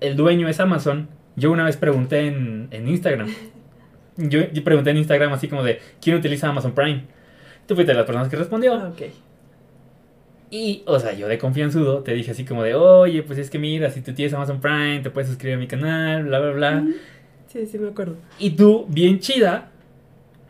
El 0.00 0.16
dueño 0.16 0.48
es 0.48 0.58
Amazon, 0.58 1.08
yo 1.36 1.52
una 1.52 1.64
vez 1.64 1.76
pregunté 1.76 2.26
en, 2.26 2.66
en 2.72 2.88
Instagram. 2.88 3.28
Yo, 4.16 4.40
yo 4.52 4.64
pregunté 4.64 4.90
en 4.90 4.98
Instagram 4.98 5.32
así 5.32 5.48
como 5.48 5.62
de: 5.62 5.80
¿Quién 6.00 6.16
utiliza 6.16 6.48
Amazon 6.48 6.72
Prime? 6.72 7.04
Tú 7.66 7.74
fuiste 7.74 7.92
de 7.92 7.96
las 7.98 8.06
personas 8.06 8.28
que 8.28 8.36
respondió. 8.36 8.74
Ah, 8.74 8.88
ok. 8.92 9.02
Y, 10.50 10.82
o 10.84 10.98
sea, 10.98 11.14
yo 11.14 11.28
de 11.28 11.38
confianzudo 11.38 12.00
te 12.00 12.12
dije 12.12 12.32
así 12.32 12.44
como 12.44 12.62
de, 12.62 12.74
oye, 12.74 13.22
pues 13.22 13.38
es 13.38 13.48
que 13.48 13.58
mira, 13.58 13.90
si 13.90 14.02
tú 14.02 14.12
tienes 14.12 14.34
Amazon 14.34 14.60
Prime, 14.60 15.00
te 15.00 15.08
puedes 15.10 15.28
suscribir 15.30 15.56
a 15.56 15.58
mi 15.58 15.66
canal, 15.66 16.24
bla, 16.24 16.40
bla, 16.40 16.50
bla. 16.50 16.84
Sí, 17.46 17.64
sí, 17.66 17.78
me 17.78 17.88
acuerdo. 17.88 18.16
Y 18.38 18.50
tú, 18.50 18.84
bien 18.88 19.18
chida, 19.18 19.70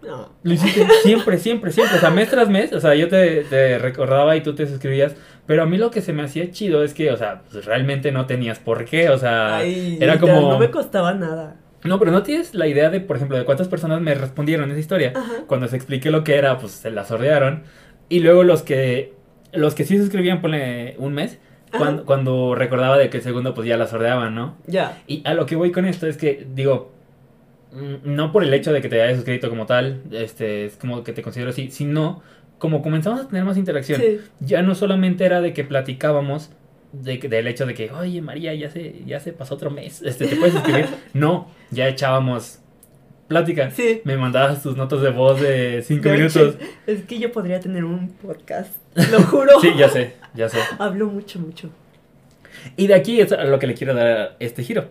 No. 0.02 0.30
lo 0.42 0.52
hiciste 0.52 0.84
siempre, 1.04 1.38
siempre, 1.38 1.70
siempre. 1.70 1.98
O 1.98 2.00
sea, 2.00 2.10
mes 2.10 2.28
tras 2.28 2.48
mes, 2.48 2.72
o 2.72 2.80
sea, 2.80 2.96
yo 2.96 3.08
te, 3.08 3.44
te 3.44 3.78
recordaba 3.78 4.34
y 4.36 4.40
tú 4.42 4.54
te 4.56 4.66
suscribías. 4.66 5.14
Pero 5.46 5.62
a 5.62 5.66
mí 5.66 5.78
lo 5.78 5.92
que 5.92 6.00
se 6.00 6.12
me 6.12 6.22
hacía 6.22 6.50
chido 6.50 6.82
es 6.82 6.94
que, 6.94 7.12
o 7.12 7.16
sea, 7.16 7.42
pues 7.52 7.64
realmente 7.64 8.10
no 8.10 8.26
tenías 8.26 8.58
por 8.58 8.84
qué, 8.84 9.08
o 9.08 9.18
sea, 9.18 9.58
Ay, 9.58 9.98
era 10.00 10.18
como... 10.18 10.50
No 10.50 10.58
me 10.58 10.70
costaba 10.70 11.14
nada. 11.14 11.56
No, 11.84 11.98
pero 11.98 12.10
no 12.10 12.22
tienes 12.22 12.54
la 12.54 12.66
idea 12.66 12.90
de, 12.90 13.00
por 13.00 13.16
ejemplo, 13.16 13.36
de 13.36 13.44
cuántas 13.44 13.68
personas 13.68 14.00
me 14.00 14.14
respondieron 14.14 14.70
esa 14.70 14.80
historia. 14.80 15.12
Ajá. 15.14 15.44
Cuando 15.46 15.68
se 15.68 15.76
expliqué 15.76 16.10
lo 16.10 16.22
que 16.24 16.36
era, 16.36 16.58
pues 16.58 16.72
se 16.72 16.90
la 16.90 17.04
sordearon. 17.04 17.64
Y 18.08 18.20
luego 18.20 18.44
los 18.44 18.62
que 18.62 19.12
los 19.52 19.74
que 19.74 19.84
sí 19.84 19.96
se 19.96 20.02
suscribían, 20.02 20.40
ponle 20.40 20.96
un 20.98 21.14
mes, 21.14 21.38
cuando, 21.76 22.04
cuando 22.04 22.54
recordaba 22.54 22.98
de 22.98 23.08
que 23.08 23.18
el 23.18 23.22
segundo, 23.22 23.54
pues 23.54 23.66
ya 23.66 23.76
la 23.76 23.86
sordeaban, 23.86 24.34
¿no? 24.34 24.56
Ya. 24.66 24.98
Y 25.06 25.22
a 25.24 25.34
lo 25.34 25.46
que 25.46 25.56
voy 25.56 25.72
con 25.72 25.86
esto 25.86 26.06
es 26.06 26.16
que, 26.16 26.46
digo, 26.54 26.92
mm, 27.72 28.14
no 28.14 28.32
por 28.32 28.44
el 28.44 28.52
hecho 28.52 28.72
de 28.72 28.82
que 28.82 28.88
te 28.88 29.00
hayas 29.00 29.16
suscrito 29.16 29.48
como 29.48 29.66
tal, 29.66 30.02
este, 30.10 30.66
es 30.66 30.76
como 30.76 31.02
que 31.02 31.12
te 31.12 31.22
considero 31.22 31.50
así, 31.50 31.70
sino 31.70 32.22
como 32.58 32.82
comenzamos 32.82 33.20
a 33.20 33.28
tener 33.28 33.44
más 33.44 33.56
interacción. 33.56 34.00
Sí. 34.00 34.20
Ya 34.40 34.62
no 34.62 34.74
solamente 34.74 35.24
era 35.24 35.40
de 35.40 35.52
que 35.52 35.64
platicábamos 35.64 36.50
de, 36.92 37.18
del 37.18 37.46
hecho 37.46 37.66
de 37.66 37.74
que, 37.74 37.90
oye 37.90 38.20
María, 38.20 38.54
ya 38.54 38.70
se, 38.70 39.02
ya 39.06 39.20
se 39.20 39.32
pasó 39.32 39.54
otro 39.54 39.70
mes, 39.70 40.02
este, 40.02 40.26
¿te 40.26 40.36
puedes 40.36 40.54
suscribir? 40.54 40.86
no, 41.14 41.48
ya 41.70 41.88
echábamos 41.88 42.62
plática. 43.32 43.70
Sí. 43.70 44.02
Me 44.04 44.16
mandabas 44.16 44.62
tus 44.62 44.76
notas 44.76 45.00
de 45.00 45.10
voz 45.10 45.40
de 45.40 45.82
5 45.82 46.02
De 46.02 46.16
minutos. 46.16 46.56
Es 46.86 47.02
que 47.02 47.18
yo 47.18 47.32
podría 47.32 47.60
tener 47.60 47.84
un 47.84 48.10
podcast. 48.10 48.74
Lo 49.10 49.22
juro. 49.22 49.58
Sí, 49.60 49.72
ya 49.76 49.88
sé, 49.88 50.14
ya 50.34 50.48
sé. 50.48 50.58
Hablo 50.78 51.06
mucho, 51.06 51.38
mucho. 51.38 51.70
Y 52.76 52.86
de 52.86 52.94
aquí 52.94 53.20
es 53.20 53.32
a 53.32 53.44
lo 53.44 53.58
que 53.58 53.66
le 53.66 53.74
quiero 53.74 53.94
dar 53.94 54.36
este 54.38 54.62
giro. 54.62 54.88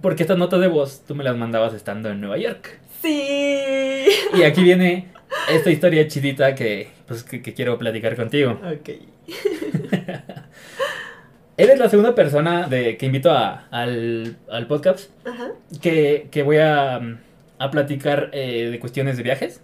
Porque 0.00 0.22
estas 0.22 0.38
notas 0.38 0.60
de 0.60 0.68
voz 0.68 1.02
tú 1.06 1.14
me 1.14 1.24
las 1.24 1.36
mandabas 1.36 1.74
estando 1.74 2.08
en 2.08 2.20
Nueva 2.20 2.38
York. 2.38 2.80
Sí. 3.02 4.06
Y 4.34 4.42
aquí 4.42 4.62
viene 4.62 5.08
esta 5.50 5.70
historia 5.70 6.08
chidita 6.08 6.54
que, 6.54 6.88
pues, 7.06 7.22
que, 7.22 7.42
que 7.42 7.52
quiero 7.52 7.76
platicar 7.76 8.16
contigo. 8.16 8.58
Ok. 8.64 8.90
Eres 11.58 11.78
la 11.78 11.88
segunda 11.88 12.14
persona 12.14 12.68
de, 12.68 12.96
que 12.96 13.06
invito 13.06 13.30
a- 13.32 13.66
al, 13.70 14.36
al 14.50 14.66
podcast 14.68 15.10
Ajá. 15.26 15.50
que, 15.82 16.28
que 16.30 16.42
voy 16.44 16.58
a, 16.58 17.00
a 17.58 17.70
platicar 17.70 18.30
eh, 18.32 18.68
de 18.70 18.78
cuestiones 18.80 19.16
de 19.16 19.22
viajes. 19.24 19.62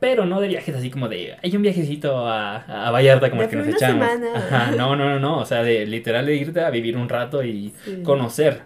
Pero 0.00 0.26
no 0.26 0.40
de 0.42 0.48
viajes 0.48 0.74
así 0.76 0.90
como 0.90 1.08
de, 1.08 1.36
hay 1.42 1.56
un 1.56 1.62
viajecito 1.62 2.26
a, 2.26 2.56
a 2.86 2.90
Vallarta 2.90 3.30
como 3.30 3.40
De 3.40 3.46
el 3.46 3.50
que 3.50 3.56
nos 3.56 3.68
echamos. 3.68 4.06
semana. 4.06 4.34
Ajá, 4.36 4.70
no, 4.72 4.94
no, 4.96 5.08
no, 5.08 5.18
no. 5.20 5.38
O 5.38 5.46
sea, 5.46 5.62
de 5.62 5.86
literal 5.86 6.26
de 6.26 6.36
irte 6.36 6.60
a 6.60 6.68
vivir 6.70 6.96
un 6.98 7.08
rato 7.08 7.42
y 7.42 7.72
Sí. 7.84 8.02
conocer. 8.02 8.60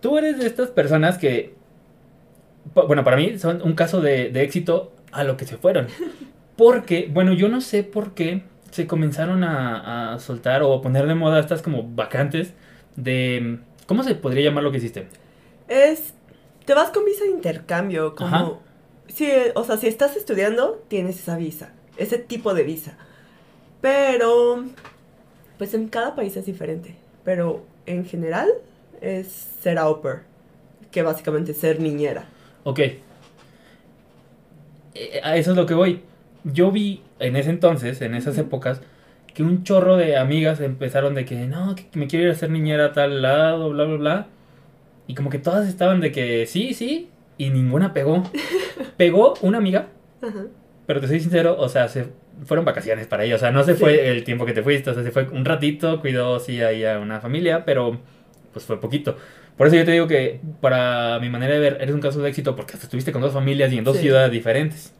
Tú 0.00 0.16
eres 0.16 0.38
de 0.38 0.46
estas 0.46 0.68
personas 0.70 1.18
que, 1.18 1.54
bueno, 2.74 3.02
para 3.04 3.16
mí 3.16 3.38
son 3.38 3.60
un 3.62 3.74
caso 3.74 4.00
de, 4.00 4.30
de 4.30 4.42
éxito 4.42 4.92
a 5.12 5.24
lo 5.24 5.36
que 5.36 5.44
se 5.44 5.56
fueron. 5.56 5.88
Porque, 6.56 7.08
bueno, 7.12 7.32
yo 7.32 7.48
no 7.48 7.60
sé 7.60 7.82
por 7.82 8.14
qué 8.14 8.42
se 8.70 8.86
comenzaron 8.86 9.44
a, 9.44 10.14
a 10.14 10.18
soltar 10.18 10.62
o 10.62 10.74
a 10.74 10.82
poner 10.82 11.06
de 11.06 11.14
moda 11.14 11.40
estas 11.40 11.62
como 11.62 11.82
vacantes 11.84 12.54
de... 12.96 13.60
¿Cómo 13.86 14.04
se 14.04 14.14
podría 14.14 14.44
llamar 14.44 14.62
lo 14.62 14.70
que 14.70 14.78
hiciste? 14.78 15.08
Es. 15.66 16.14
Te 16.64 16.74
vas 16.74 16.90
con 16.90 17.04
visa 17.04 17.24
de 17.24 17.30
intercambio. 17.30 18.14
Como. 18.14 18.28
Ajá. 18.36 18.52
Sí, 19.08 19.28
o 19.54 19.64
sea, 19.64 19.76
si 19.78 19.88
estás 19.88 20.16
estudiando, 20.16 20.84
tienes 20.88 21.18
esa 21.18 21.36
visa. 21.36 21.72
Ese 21.96 22.18
tipo 22.18 22.54
de 22.54 22.62
visa. 22.62 22.96
Pero. 23.80 24.64
Pues 25.58 25.74
en 25.74 25.88
cada 25.88 26.14
país 26.14 26.36
es 26.36 26.46
diferente. 26.46 26.94
Pero 27.24 27.64
en 27.86 28.04
general 28.04 28.48
es 29.00 29.26
ser 29.60 29.78
au 29.78 30.00
pair. 30.00 30.20
Que 30.92 31.02
básicamente 31.02 31.52
es 31.52 31.58
ser 31.58 31.80
niñera. 31.80 32.26
Ok. 32.64 32.78
Eh, 34.94 35.20
A 35.22 35.36
eso 35.36 35.50
es 35.52 35.56
lo 35.56 35.66
que 35.66 35.74
voy. 35.74 36.02
Yo 36.44 36.70
vi 36.70 37.02
en 37.18 37.36
ese 37.36 37.50
entonces, 37.50 38.00
en 38.02 38.14
esas 38.14 38.36
épocas, 38.38 38.80
que 39.34 39.42
un 39.42 39.62
chorro 39.62 39.96
de 39.96 40.16
amigas 40.16 40.60
empezaron 40.60 41.14
de 41.14 41.24
que 41.24 41.46
no, 41.46 41.74
que 41.74 41.86
me 41.94 42.06
quiero 42.06 42.24
ir 42.24 42.30
a 42.30 42.32
hacer 42.32 42.50
niñera 42.50 42.86
a 42.86 42.92
tal 42.92 43.22
lado, 43.22 43.70
bla, 43.70 43.84
bla, 43.84 43.96
bla. 43.96 44.26
Y 45.06 45.14
como 45.14 45.30
que 45.30 45.38
todas 45.38 45.68
estaban 45.68 46.00
de 46.00 46.12
que 46.12 46.46
sí, 46.46 46.74
sí, 46.74 47.08
y 47.38 47.50
ninguna 47.50 47.92
pegó. 47.92 48.22
Pegó 48.96 49.34
una 49.40 49.58
amiga, 49.58 49.86
Ajá. 50.20 50.44
pero 50.86 51.00
te 51.00 51.08
soy 51.08 51.20
sincero, 51.20 51.56
o 51.58 51.68
sea, 51.70 51.88
se 51.88 52.06
fueron 52.44 52.64
vacaciones 52.66 53.06
para 53.06 53.24
ella. 53.24 53.36
O 53.36 53.38
sea, 53.38 53.50
no 53.50 53.62
se 53.64 53.74
Sí. 53.74 53.80
fue 53.80 54.08
el 54.10 54.24
tiempo 54.24 54.44
que 54.44 54.52
te 54.52 54.62
fuiste, 54.62 54.90
o 54.90 54.94
sea, 54.94 55.02
se 55.02 55.10
fue 55.10 55.24
un 55.30 55.44
ratito, 55.44 56.00
cuidó 56.00 56.38
sí 56.38 56.60
ahí 56.62 56.84
a 56.84 56.98
una 56.98 57.20
familia, 57.20 57.64
pero 57.64 57.98
pues 58.52 58.64
fue 58.66 58.78
poquito. 58.80 59.16
Por 59.56 59.66
eso 59.68 59.76
yo 59.76 59.84
te 59.84 59.92
digo 59.92 60.06
que 60.06 60.40
para 60.60 61.18
mi 61.20 61.28
manera 61.30 61.54
de 61.54 61.60
ver, 61.60 61.78
eres 61.80 61.94
un 61.94 62.00
caso 62.00 62.20
de 62.20 62.28
éxito 62.28 62.56
porque 62.56 62.74
hasta 62.74 62.84
estuviste 62.86 63.10
con 63.12 63.22
dos 63.22 63.32
familias 63.32 63.72
y 63.72 63.78
en 63.78 63.84
dos 63.84 63.96
Sí. 63.96 64.02
ciudades 64.02 64.30
diferentes. 64.32 64.94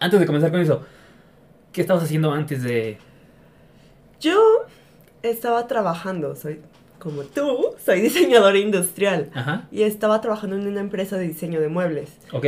Antes 0.00 0.18
de 0.18 0.26
comenzar 0.26 0.50
con 0.50 0.60
eso, 0.60 0.82
¿qué 1.72 1.82
estabas 1.82 2.02
haciendo 2.04 2.32
antes 2.32 2.62
de... 2.62 2.98
Yo 4.20 4.38
estaba 5.22 5.66
trabajando, 5.66 6.34
soy 6.36 6.60
como 6.98 7.22
tú, 7.22 7.74
soy 7.84 8.00
diseñadora 8.00 8.58
industrial. 8.58 9.30
Ajá, 9.34 9.68
Y 9.70 9.82
estaba 9.82 10.20
trabajando 10.20 10.56
en 10.56 10.66
una 10.66 10.80
empresa 10.80 11.16
de 11.16 11.28
diseño 11.28 11.60
de 11.60 11.68
muebles. 11.68 12.10
ok, 12.32 12.46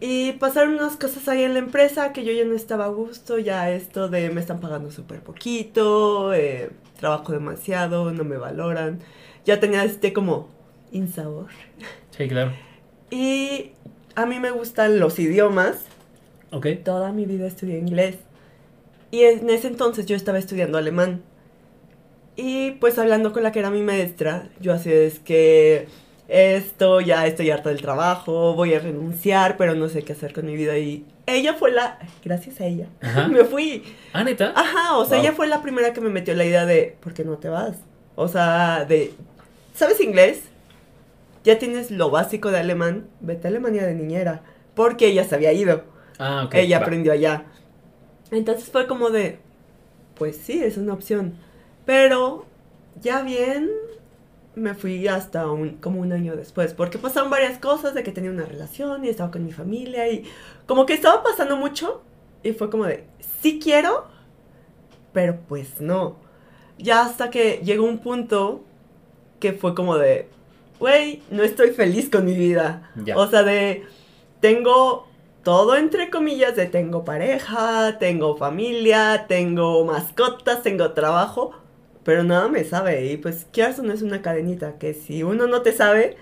Y 0.00 0.32
pasaron 0.32 0.74
unas 0.74 0.96
cosas 0.96 1.28
ahí 1.28 1.42
en 1.42 1.52
la 1.54 1.58
empresa 1.60 2.12
que 2.12 2.24
yo 2.24 2.32
ya 2.32 2.44
no 2.44 2.54
estaba 2.54 2.86
a 2.86 2.88
gusto, 2.88 3.38
ya 3.38 3.70
esto 3.70 4.08
de 4.08 4.30
me 4.30 4.40
están 4.40 4.60
pagando 4.60 4.90
súper 4.90 5.20
poquito, 5.20 6.32
eh, 6.32 6.70
trabajo 6.98 7.32
demasiado, 7.32 8.12
no 8.12 8.24
me 8.24 8.36
valoran. 8.36 9.00
Ya 9.44 9.60
tenía 9.60 9.84
este 9.84 10.12
como 10.12 10.48
insabor. 10.92 11.46
sí, 12.16 12.28
claro, 12.28 12.52
Y 13.10 13.72
a 14.14 14.24
mí 14.26 14.38
me 14.40 14.50
gustan 14.50 14.98
los 15.00 15.18
idiomas, 15.18 15.84
ok, 16.52 16.66
toda 16.84 17.12
mi 17.12 17.26
vida 17.26 17.46
estudié 17.46 17.78
inglés. 17.78 18.16
Y 19.10 19.22
en 19.24 19.50
ese 19.50 19.66
entonces 19.68 20.06
yo 20.06 20.16
estaba 20.16 20.38
estudiando 20.38 20.78
alemán. 20.78 21.22
Y 22.36 22.72
pues 22.72 22.98
hablando 22.98 23.32
con 23.32 23.42
la 23.42 23.52
que 23.52 23.58
era 23.58 23.70
mi 23.70 23.82
maestra, 23.82 24.48
yo 24.60 24.72
así 24.72 24.90
es 24.90 25.18
que 25.18 25.86
esto, 26.28 27.00
ya 27.02 27.26
estoy 27.26 27.50
harta 27.50 27.68
del 27.68 27.82
trabajo, 27.82 28.54
voy 28.54 28.72
a 28.72 28.78
renunciar, 28.78 29.58
pero 29.58 29.74
no 29.74 29.88
sé 29.90 30.02
qué 30.02 30.12
hacer 30.14 30.32
con 30.32 30.46
mi 30.46 30.56
vida. 30.56 30.78
Y 30.78 31.04
ella 31.26 31.52
fue 31.54 31.72
la, 31.72 31.98
gracias 32.24 32.58
a 32.62 32.66
ella, 32.66 32.86
Ajá. 33.02 33.28
me 33.32 33.44
fui. 33.44 33.82
Ah, 34.14 34.24
neta, 34.24 34.52
Ajá, 34.56 34.96
o 34.96 35.04
sea, 35.04 35.18
Wow. 35.18 35.26
ella 35.26 35.34
fue 35.34 35.46
la 35.46 35.60
primera 35.60 35.92
que 35.92 36.00
me 36.00 36.08
metió 36.08 36.34
la 36.34 36.46
idea 36.46 36.64
de, 36.64 36.96
¿por 37.02 37.12
qué 37.12 37.22
no 37.24 37.36
te 37.36 37.50
vas? 37.50 37.76
O 38.14 38.28
sea, 38.28 38.86
de, 38.86 39.12
¿sabes 39.74 40.00
inglés? 40.00 40.40
Ya 41.44 41.58
tienes 41.58 41.90
lo 41.90 42.08
básico 42.08 42.50
de 42.50 42.60
alemán, 42.60 43.08
vete 43.20 43.46
a 43.48 43.50
Alemania 43.50 43.84
de 43.84 43.94
niñera, 43.94 44.42
porque 44.74 45.08
ella 45.08 45.24
se 45.24 45.34
había 45.34 45.52
ido. 45.52 45.82
Ah, 46.18 46.44
ok, 46.46 46.54
Ella 46.54 46.78
va. 46.78 46.86
aprendió 46.86 47.12
allá. 47.12 47.44
Entonces 48.30 48.70
fue 48.70 48.86
como 48.86 49.10
de, 49.10 49.38
pues 50.16 50.36
sí, 50.36 50.62
es 50.62 50.76
una 50.76 50.94
opción. 50.94 51.34
Pero 51.84 52.46
ya 53.00 53.22
bien, 53.22 53.70
me 54.54 54.74
fui 54.74 55.08
hasta 55.08 55.50
un, 55.50 55.76
como 55.78 56.00
un 56.00 56.12
año 56.12 56.36
después, 56.36 56.74
porque 56.74 56.98
pasaron 56.98 57.30
varias 57.30 57.58
cosas 57.58 57.94
de 57.94 58.02
que 58.02 58.12
tenía 58.12 58.30
una 58.30 58.44
relación 58.44 59.04
y 59.04 59.08
estaba 59.08 59.30
con 59.30 59.44
mi 59.44 59.52
familia 59.52 60.10
y 60.10 60.24
como 60.66 60.86
que 60.86 60.94
estaba 60.94 61.22
pasando 61.22 61.56
mucho 61.56 62.02
y 62.42 62.52
fue 62.52 62.70
como 62.70 62.84
de, 62.84 63.04
sí 63.40 63.58
quiero, 63.62 64.06
pero 65.12 65.38
pues 65.48 65.80
no. 65.80 66.16
ya 66.78 67.02
hasta 67.04 67.30
que 67.30 67.60
llegó 67.64 67.84
un 67.84 67.98
punto 67.98 68.64
que 69.40 69.52
fue 69.52 69.74
como 69.74 69.96
de, 69.98 70.28
güey, 70.78 71.22
no 71.30 71.42
estoy 71.42 71.70
feliz 71.70 72.08
con 72.10 72.24
mi 72.24 72.34
vida. 72.34 72.90
Ya. 72.96 73.16
O 73.16 73.28
sea, 73.28 73.42
de, 73.42 73.84
tengo 74.40 75.08
todo 75.42 75.76
entre 75.76 76.10
comillas 76.10 76.56
de 76.56 76.66
tengo 76.66 77.04
pareja, 77.04 77.98
tengo 77.98 78.36
familia, 78.36 79.26
tengo 79.28 79.84
mascotas, 79.84 80.62
tengo 80.62 80.92
trabajo, 80.92 81.52
pero 82.04 82.22
nada 82.22 82.48
me 82.48 82.64
sabe. 82.64 83.06
Y 83.06 83.16
pues, 83.16 83.46
no 83.82 83.92
es 83.92 84.02
una 84.02 84.22
cadenita, 84.22 84.78
que 84.78 84.94
si 84.94 85.22
uno 85.22 85.46
no 85.46 85.62
te 85.62 85.72
sabe, 85.72 86.16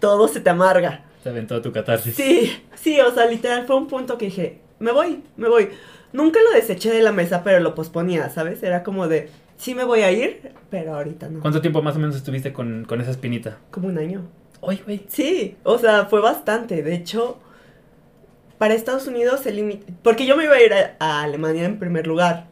todo 0.00 0.28
se 0.28 0.40
te 0.40 0.50
amarga. 0.50 1.04
Se 1.22 1.28
aventó 1.28 1.60
tu 1.60 1.72
catarsis. 1.72 2.14
Sí, 2.14 2.52
sí, 2.74 3.00
o 3.00 3.12
sea, 3.12 3.26
literal 3.26 3.66
fue 3.66 3.76
un 3.76 3.88
punto 3.88 4.16
que 4.16 4.26
dije, 4.26 4.60
me 4.78 4.92
voy, 4.92 5.22
me 5.36 5.48
voy. 5.48 5.70
Nunca 6.12 6.40
lo 6.42 6.52
deseché 6.52 6.90
de 6.90 7.02
la 7.02 7.12
mesa, 7.12 7.42
pero 7.44 7.60
lo 7.60 7.74
posponía, 7.74 8.30
¿sabes? 8.30 8.62
Era 8.62 8.82
como 8.82 9.08
de, 9.08 9.28
sí 9.58 9.74
me 9.74 9.84
voy 9.84 10.00
a 10.00 10.12
ir, 10.12 10.52
pero 10.70 10.94
ahorita 10.94 11.28
no. 11.28 11.40
¿Cuánto 11.40 11.60
tiempo 11.60 11.82
más 11.82 11.96
o 11.96 11.98
menos 11.98 12.16
estuviste 12.16 12.52
con, 12.52 12.84
con 12.86 13.00
esa 13.00 13.10
espinita? 13.10 13.58
Como 13.70 13.88
un 13.88 13.98
año. 13.98 14.22
Oye, 14.60 14.80
güey. 14.84 15.04
Sí, 15.08 15.56
o 15.64 15.78
sea, 15.78 16.06
fue 16.06 16.20
bastante. 16.20 16.82
De 16.82 16.94
hecho, 16.94 17.38
para 18.58 18.74
Estados 18.74 19.06
Unidos 19.06 19.46
el 19.46 19.56
límite... 19.56 19.92
Porque 20.02 20.26
yo 20.26 20.36
me 20.36 20.44
iba 20.44 20.54
a 20.54 20.62
ir 20.62 20.72
a, 20.72 20.96
a 20.98 21.22
Alemania 21.22 21.64
en 21.64 21.78
primer 21.78 22.06
lugar. 22.06 22.46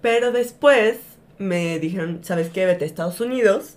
Pero 0.00 0.32
después 0.32 0.98
me 1.38 1.78
dijeron, 1.78 2.20
¿sabes 2.22 2.48
qué? 2.50 2.66
Vete 2.66 2.84
a 2.84 2.86
Estados 2.86 3.20
Unidos. 3.20 3.76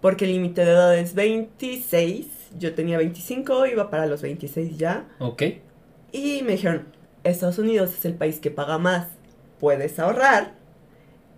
Porque 0.00 0.24
el 0.24 0.32
límite 0.32 0.64
de 0.64 0.72
edad 0.72 0.96
es 0.96 1.14
26. 1.14 2.26
Yo 2.58 2.74
tenía 2.74 2.98
25, 2.98 3.66
iba 3.66 3.90
para 3.90 4.06
los 4.06 4.22
26 4.22 4.78
ya. 4.78 5.08
Ok. 5.18 5.42
Y 6.12 6.42
me 6.42 6.52
dijeron, 6.52 6.86
Estados 7.24 7.58
Unidos 7.58 7.92
es 7.92 8.04
el 8.04 8.14
país 8.14 8.38
que 8.38 8.50
paga 8.50 8.78
más. 8.78 9.08
Puedes 9.58 9.98
ahorrar. 9.98 10.54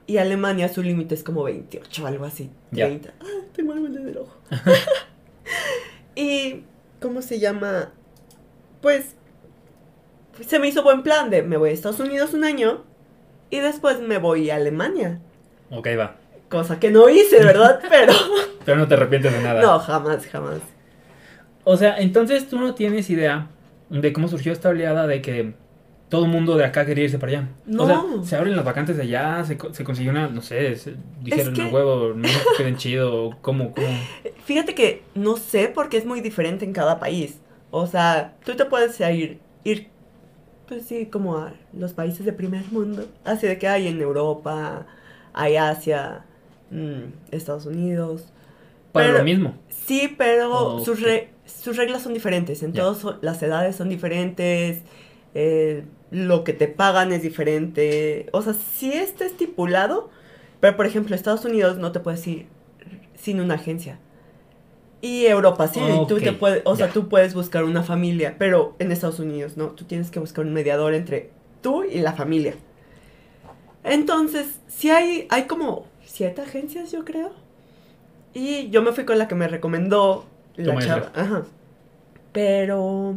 Y 0.06 0.16
Alemania 0.18 0.68
su 0.68 0.82
límite 0.82 1.14
es 1.14 1.22
como 1.22 1.42
28, 1.44 2.06
algo 2.06 2.24
así. 2.24 2.50
Ya. 2.70 2.86
30. 2.86 3.12
Ah, 3.20 3.24
tengo 3.54 3.72
algo 3.72 3.86
en 3.86 4.08
el 4.08 4.18
ojo. 4.18 4.36
y, 6.14 6.62
¿cómo 7.00 7.20
se 7.20 7.38
llama? 7.38 7.92
Pues, 8.80 9.16
se 10.46 10.58
me 10.58 10.68
hizo 10.68 10.82
buen 10.82 11.02
plan 11.02 11.30
de 11.30 11.42
me 11.42 11.56
voy 11.56 11.70
a 11.70 11.72
Estados 11.72 12.00
Unidos 12.00 12.34
un 12.34 12.44
año 12.44 12.84
y 13.50 13.58
después 13.60 14.00
me 14.00 14.18
voy 14.18 14.50
a 14.50 14.56
Alemania. 14.56 15.20
Ok, 15.70 15.88
va. 15.98 16.16
Cosa 16.48 16.78
que 16.80 16.90
no 16.90 17.08
hice, 17.08 17.44
¿verdad? 17.44 17.80
Pero... 17.90 18.12
Pero 18.64 18.78
no 18.78 18.88
te 18.88 18.94
arrepientes 18.94 19.32
de 19.32 19.42
nada. 19.42 19.60
no, 19.62 19.78
jamás, 19.78 20.26
jamás. 20.26 20.58
O 21.64 21.76
sea, 21.76 21.98
entonces 21.98 22.48
tú 22.48 22.58
no 22.58 22.74
tienes 22.74 23.10
idea 23.10 23.48
de 23.90 24.12
cómo 24.12 24.28
surgió 24.28 24.52
esta 24.52 24.70
oleada 24.70 25.06
de 25.06 25.20
que 25.22 25.54
todo 26.08 26.24
el 26.24 26.30
mundo 26.30 26.56
de 26.56 26.64
acá 26.64 26.86
quería 26.86 27.04
irse 27.04 27.18
para 27.18 27.32
allá. 27.32 27.48
No. 27.66 27.82
O 27.84 27.86
sea, 27.86 28.02
se 28.24 28.36
abren 28.36 28.56
las 28.56 28.64
vacantes 28.64 28.96
de 28.96 29.02
allá, 29.02 29.44
se, 29.44 29.58
se 29.72 29.84
consiguió 29.84 30.10
una, 30.12 30.28
no 30.28 30.40
sé, 30.40 30.74
se- 30.76 30.94
dijeron 31.20 31.52
que- 31.52 31.62
a 31.62 31.66
huevo, 31.68 32.14
no 32.14 32.28
queden 32.56 32.76
chido, 32.78 33.36
¿cómo, 33.42 33.72
cómo? 33.74 33.86
Fíjate 34.46 34.74
que 34.74 35.02
no 35.14 35.36
sé 35.36 35.70
porque 35.74 35.98
es 35.98 36.06
muy 36.06 36.22
diferente 36.22 36.64
en 36.64 36.72
cada 36.72 36.98
país. 36.98 37.38
O 37.70 37.86
sea, 37.86 38.34
tú 38.44 38.54
te 38.56 38.64
puedes 38.64 38.98
ir, 39.00 39.38
ir 39.64 39.88
pues 40.68 40.84
sí, 40.86 41.06
como 41.06 41.36
a 41.38 41.52
los 41.72 41.92
países 41.94 42.24
de 42.26 42.32
primer 42.32 42.64
mundo. 42.70 43.06
Así 43.24 43.46
de 43.46 43.58
que 43.58 43.66
hay 43.68 43.86
en 43.88 44.00
Europa, 44.00 44.86
hay 45.32 45.56
Asia, 45.56 46.24
mm, 46.70 47.32
Estados 47.32 47.66
Unidos. 47.66 48.26
Para 48.92 49.06
Pero- 49.06 49.18
lo 49.18 49.24
mismo. 49.24 49.54
Sí, 49.68 50.14
pero 50.18 50.80
sus, 50.84 51.00
re- 51.00 51.30
sus 51.46 51.76
reglas 51.76 52.02
son 52.02 52.12
diferentes. 52.14 52.62
En 52.62 52.72
todas 52.72 53.04
las 53.22 53.42
edades 53.42 53.76
son 53.76 53.88
diferentes. 53.88 54.82
eh, 55.34 55.84
lo 56.10 56.42
que 56.42 56.54
te 56.54 56.68
pagan 56.68 57.12
es 57.12 57.22
diferente. 57.22 58.28
O 58.32 58.40
sea, 58.42 58.54
sí 58.54 58.90
está 58.92 59.26
estipulado. 59.26 60.08
Pero, 60.60 60.74
por 60.76 60.86
ejemplo, 60.86 61.14
Estados 61.14 61.44
Unidos 61.44 61.76
no 61.78 61.92
te 61.92 62.00
puedes 62.00 62.26
ir 62.26 62.46
sin 63.14 63.40
una 63.40 63.54
agencia. 63.54 63.98
Y 65.00 65.26
Europa 65.26 65.68
sí, 65.68 65.80
tú 66.08 66.18
te 66.18 66.32
puedes, 66.32 66.62
o 66.64 66.74
sea, 66.74 66.88
tú 66.88 67.08
puedes 67.08 67.32
buscar 67.34 67.62
una 67.64 67.84
familia, 67.84 68.34
pero 68.36 68.74
en 68.80 68.90
Estados 68.90 69.20
Unidos 69.20 69.56
no, 69.56 69.68
tú 69.68 69.84
tienes 69.84 70.10
que 70.10 70.18
buscar 70.18 70.44
un 70.44 70.52
mediador 70.52 70.94
entre 70.94 71.30
tú 71.60 71.84
y 71.84 72.00
la 72.00 72.14
familia. 72.14 72.54
Entonces, 73.84 74.60
sí 74.66 74.90
hay, 74.90 75.28
hay 75.30 75.44
como 75.44 75.86
siete 76.04 76.42
agencias, 76.42 76.90
yo 76.90 77.04
creo. 77.04 77.30
Y 78.34 78.70
yo 78.70 78.82
me 78.82 78.92
fui 78.92 79.04
con 79.04 79.18
la 79.18 79.28
que 79.28 79.36
me 79.36 79.46
recomendó 79.46 80.26
la 80.56 80.78
chava. 80.78 81.12
Ajá. 81.14 81.44
Pero, 82.32 83.16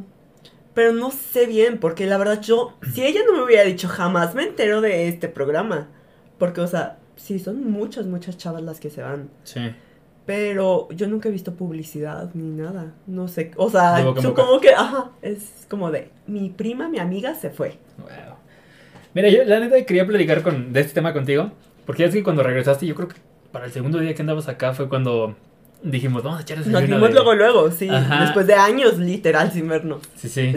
pero 0.73 0.93
no 0.93 1.09
sé 1.09 1.47
bien, 1.47 1.79
porque 1.79 2.05
la 2.05 2.17
verdad 2.17 2.41
yo, 2.41 2.77
si 2.93 3.03
ella 3.03 3.21
no 3.25 3.33
me 3.33 3.43
hubiera 3.43 3.63
dicho 3.63 3.87
jamás 3.87 4.35
me 4.35 4.43
entero 4.43 4.81
de 4.81 5.07
este 5.07 5.27
programa. 5.27 5.89
Porque, 6.37 6.61
o 6.61 6.67
sea, 6.67 6.99
sí, 7.15 7.39
son 7.39 7.69
muchas, 7.69 8.05
muchas 8.05 8.37
chavas 8.37 8.61
las 8.61 8.79
que 8.79 8.89
se 8.89 9.01
van. 9.01 9.29
Sí. 9.43 9.61
Pero 10.25 10.87
yo 10.91 11.07
nunca 11.07 11.29
he 11.29 11.31
visto 11.31 11.55
publicidad 11.55 12.29
ni 12.35 12.49
nada. 12.49 12.93
No 13.07 13.27
sé. 13.27 13.51
O 13.57 13.69
sea, 13.69 14.01
boca 14.03 14.21
supongo 14.21 14.59
que, 14.59 14.69
ajá, 14.69 15.09
es 15.21 15.65
como 15.69 15.89
de 15.91 16.09
mi 16.27 16.49
prima, 16.49 16.87
mi 16.89 16.99
amiga 16.99 17.33
se 17.35 17.49
fue. 17.49 17.77
Wow. 17.97 18.35
Mira, 19.13 19.29
yo 19.29 19.43
la 19.43 19.59
neta 19.59 19.83
quería 19.85 20.05
platicar 20.05 20.41
con, 20.43 20.71
de 20.73 20.79
este 20.81 20.93
tema 20.93 21.11
contigo, 21.11 21.51
porque 21.85 22.03
ya 22.03 22.09
es 22.09 22.13
que 22.13 22.23
cuando 22.23 22.43
regresaste, 22.43 22.85
yo 22.85 22.95
creo 22.95 23.07
que 23.09 23.15
para 23.51 23.65
el 23.65 23.71
segundo 23.71 23.99
día 23.99 24.13
que 24.13 24.21
andabas 24.21 24.47
acá 24.47 24.73
fue 24.73 24.87
cuando 24.87 25.35
dijimos, 25.83 26.23
vamos 26.23 26.39
a 26.39 26.43
echar 26.43 26.57
Nos 26.59 26.67
desayuno 26.67 26.95
vimos 26.97 27.09
de-". 27.09 27.15
luego, 27.15 27.33
luego, 27.33 27.71
sí. 27.71 27.89
Ajá. 27.89 28.21
Después 28.21 28.45
de 28.47 28.53
años, 28.53 28.99
literal, 28.99 29.51
sin 29.51 29.67
vernos. 29.67 30.01
Sí, 30.15 30.29
sí. 30.29 30.53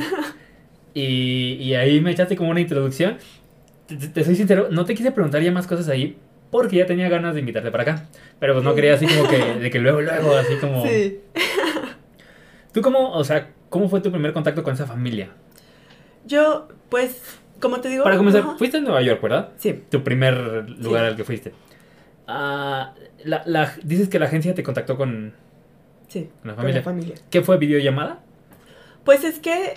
Y, 0.93 1.55
y 1.61 1.75
ahí 1.75 2.01
me 2.01 2.13
echaste 2.13 2.37
como 2.37 2.51
una 2.51 2.61
introducción. 2.61 3.17
Te- 3.87 3.97
te 3.97 4.25
soy 4.25 4.37
sincero, 4.37 4.69
no 4.71 4.85
te 4.85 4.95
quise 4.95 5.11
preguntar 5.11 5.43
ya 5.43 5.51
más 5.51 5.67
cosas 5.67 5.89
ahí, 5.89 6.17
porque 6.55 6.77
ya 6.77 6.87
tenía 6.87 7.09
ganas 7.09 7.35
de 7.35 7.41
invitarte 7.41 7.73
para 7.73 7.83
acá. 7.83 8.05
Pero 8.39 8.53
pues 8.53 8.65
no 8.65 8.77
quería 8.77 8.95
así 8.95 9.09
como 9.09 9.29
que, 9.29 9.39
de 9.57 9.71
que 9.73 9.81
luego, 9.81 10.01
luego, 10.03 10.37
así 10.37 10.55
como... 10.61 10.87
Sí. 10.87 11.19
¿Tú 12.73 12.81
cómo, 12.81 13.11
o 13.11 13.25
sea, 13.25 13.51
cómo 13.71 13.89
fue 13.89 14.01
tu 14.01 14.13
primer 14.13 14.33
contacto 14.33 14.63
con 14.63 14.75
esa 14.75 14.87
familia? 14.87 15.31
Yo, 16.25 16.69
pues, 16.91 17.21
como 17.61 17.81
te 17.81 17.89
digo. 17.89 18.05
Para 18.05 18.17
comenzar, 18.17 18.45
fuiste 18.57 18.77
a 18.77 18.81
Nueva 18.81 19.03
York, 19.03 19.21
¿verdad? 19.21 19.49
Sí. 19.57 19.83
Tu 19.91 20.05
primer 20.05 20.71
lugar 20.79 21.03
Sí. 21.03 21.09
al 21.11 21.17
que 21.17 21.25
fuiste. 21.25 21.55
Ah, 22.29 22.95
la, 23.25 23.43
la- 23.47 23.75
dices 23.83 24.09
que 24.09 24.21
la 24.21 24.27
agencia 24.27 24.55
te 24.55 24.63
contactó 24.63 24.97
con, 24.97 25.35
Sí. 26.07 26.29
con 26.41 26.51
la 26.51 26.55
con 26.55 26.63
familia. 26.63 26.79
la 26.81 26.85
familia. 26.85 27.15
¿Qué 27.31 27.43
fue? 27.43 27.59
¿Videollamada? 27.59 28.21
Pues 29.05 29.25
es 29.25 29.41
que, 29.41 29.75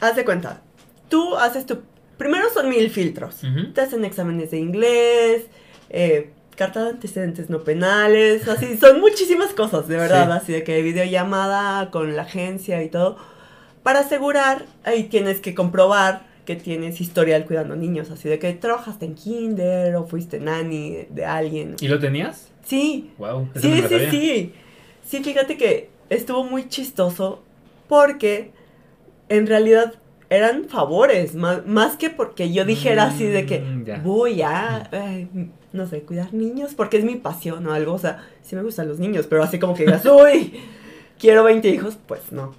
haz 0.00 0.16
de 0.16 0.24
cuenta, 0.24 0.62
tú 1.08 1.36
haces 1.36 1.66
tu... 1.66 1.82
Primero 2.18 2.46
son 2.52 2.68
mil 2.68 2.90
filtros. 2.90 3.44
Ujú. 3.44 3.72
Te 3.72 3.80
hacen 3.82 4.04
exámenes 4.04 4.50
de 4.50 4.58
inglés, 4.58 5.46
eh, 5.90 6.30
carta 6.56 6.84
de 6.84 6.90
antecedentes 6.90 7.50
no 7.50 7.64
penales, 7.64 8.48
así, 8.48 8.76
son 8.78 9.00
muchísimas 9.00 9.52
cosas, 9.52 9.88
de 9.88 9.96
verdad, 9.96 10.26
Sí. 10.26 10.32
así 10.44 10.52
de 10.52 10.64
que 10.64 10.80
videollamada 10.82 11.90
con 11.90 12.16
la 12.16 12.22
agencia 12.22 12.82
y 12.82 12.88
todo. 12.88 13.16
Para 13.82 14.00
asegurar, 14.00 14.64
ahí 14.84 15.04
tienes 15.04 15.40
que 15.40 15.54
comprobar 15.54 16.26
que 16.46 16.56
tienes 16.56 17.00
historial 17.00 17.44
cuidando 17.44 17.74
niños, 17.76 18.10
así 18.10 18.28
de 18.28 18.38
que 18.38 18.52
trabajaste 18.54 19.04
en 19.04 19.14
kinder 19.16 19.96
o 19.96 20.06
fuiste 20.06 20.38
nanny 20.40 21.06
de 21.10 21.24
alguien. 21.24 21.74
¿Y 21.80 21.88
lo 21.88 21.98
tenías? 21.98 22.48
Sí, 22.64 23.10
Wow. 23.18 23.48
Sí, 23.60 23.82
sí, 23.88 23.98
sí. 24.10 24.52
Sí, 25.08 25.22
fíjate 25.22 25.56
que 25.56 25.90
estuvo 26.08 26.42
muy 26.44 26.68
chistoso 26.68 27.42
porque 27.88 28.50
en 29.28 29.46
realidad 29.46 29.94
eran 30.28 30.64
favores, 30.68 31.34
más, 31.34 31.66
más 31.66 31.96
que 31.96 32.10
porque 32.10 32.52
yo 32.52 32.64
dijera 32.64 33.04
así 33.04 33.24
de 33.26 33.46
que 33.46 33.60
Mm, 33.60 33.84
ya. 33.84 33.98
voy 33.98 34.42
a, 34.42 34.90
no 35.72 35.86
sé, 35.86 36.02
cuidar 36.02 36.34
niños 36.34 36.74
porque 36.74 36.98
es 36.98 37.04
mi 37.04 37.16
pasión 37.16 37.66
o 37.66 37.72
algo. 37.72 37.92
O 37.94 37.98
sea, 37.98 38.24
sí 38.42 38.56
me 38.56 38.62
gustan 38.62 38.88
los 38.88 38.98
niños, 38.98 39.26
pero 39.28 39.42
así 39.42 39.58
como 39.58 39.74
que 39.74 39.84
digas, 39.84 40.04
uy, 40.06 40.54
quiero 41.18 41.44
20 41.44 41.68
hijos, 41.68 41.96
pues 42.06 42.32
no. 42.32 42.54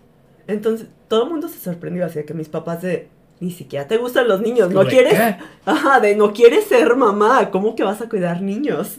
Entonces, 0.48 0.88
todo 1.10 1.24
el 1.26 1.30
mundo 1.32 1.50
se 1.50 1.60
sorprendió 1.60 2.06
así 2.06 2.20
de 2.20 2.26
que 2.26 2.34
mis 2.34 2.48
papás 2.48 2.82
de, 2.82 3.10
ni 3.42 3.52
siquiera 3.52 3.86
te 3.88 3.98
gustan 3.98 4.28
los 4.30 4.40
niños, 4.42 4.72
no 4.72 4.86
quieres... 4.86 5.14
¿qué? 5.14 5.36
Ajá, 5.66 6.00
de 6.00 6.16
no 6.16 6.32
quieres 6.34 6.66
ser 6.66 6.96
mamá, 6.96 7.52
¿cómo 7.52 7.76
que 7.76 7.84
vas 7.84 8.02
a 8.02 8.08
cuidar 8.08 8.42
niños? 8.42 8.98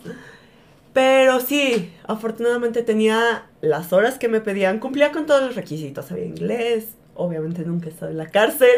Pero 0.92 1.40
sí, 1.40 1.92
afortunadamente 2.06 2.82
tenía 2.82 3.46
las 3.60 3.92
horas 3.92 4.18
que 4.18 4.28
me 4.28 4.40
pedían, 4.40 4.78
cumplía 4.78 5.12
con 5.12 5.26
todos 5.26 5.42
los 5.42 5.54
requisitos, 5.54 6.06
sabía 6.06 6.24
inglés, 6.24 6.88
obviamente 7.18 7.62
nunca 7.64 7.86
he 7.86 7.90
estado 7.90 8.10
en 8.10 8.16
la 8.16 8.30
cárcel. 8.30 8.70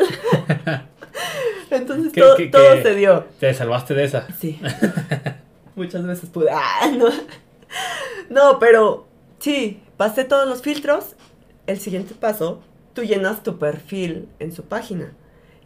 Entonces 1.71 2.13
¿Qué- 2.13 2.21
todo, 2.21 2.37
todo 2.51 2.83
se 2.83 2.95
dio. 2.97 3.25
Te 3.39 3.55
salvaste 3.55 3.95
de 3.95 4.05
esa. 4.05 4.27
Sí. 4.39 4.61
Muchas 5.77 6.05
veces 6.05 6.29
pude. 6.31 6.51
Ah, 6.51 6.91
no. 6.97 7.07
No, 8.29 8.59
pero 8.59 9.07
sí, 9.39 9.81
pasé 9.97 10.25
todos 10.25 10.49
los 10.49 10.63
filtros. 10.63 11.15
El 11.67 11.79
siguiente 11.79 12.15
paso, 12.15 12.61
tú 12.95 13.03
llenas 13.03 13.43
tu 13.43 13.59
perfil 13.59 14.29
en 14.41 14.53
su 14.53 14.65
página. 14.65 15.13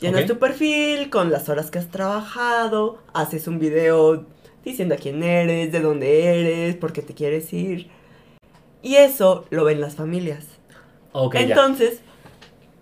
Llenas 0.00 0.26
tu 0.26 0.38
perfil 0.38 1.08
con 1.08 1.30
las 1.30 1.48
horas 1.48 1.70
que 1.70 1.78
has 1.78 1.88
trabajado, 1.88 2.98
haces 3.14 3.46
un 3.48 3.58
video 3.58 4.26
diciendo 4.64 4.96
a 4.96 4.98
quién 4.98 5.22
eres, 5.22 5.72
de 5.72 5.80
dónde 5.80 6.24
eres, 6.40 6.76
por 6.76 6.92
qué 6.92 7.00
te 7.00 7.14
quieres 7.14 7.52
ir. 7.52 7.88
Y 8.82 8.96
eso 8.96 9.46
lo 9.50 9.64
ven 9.64 9.80
las 9.80 9.94
familias. 9.94 10.44
Ok, 11.12 11.36
ya. 11.36 11.54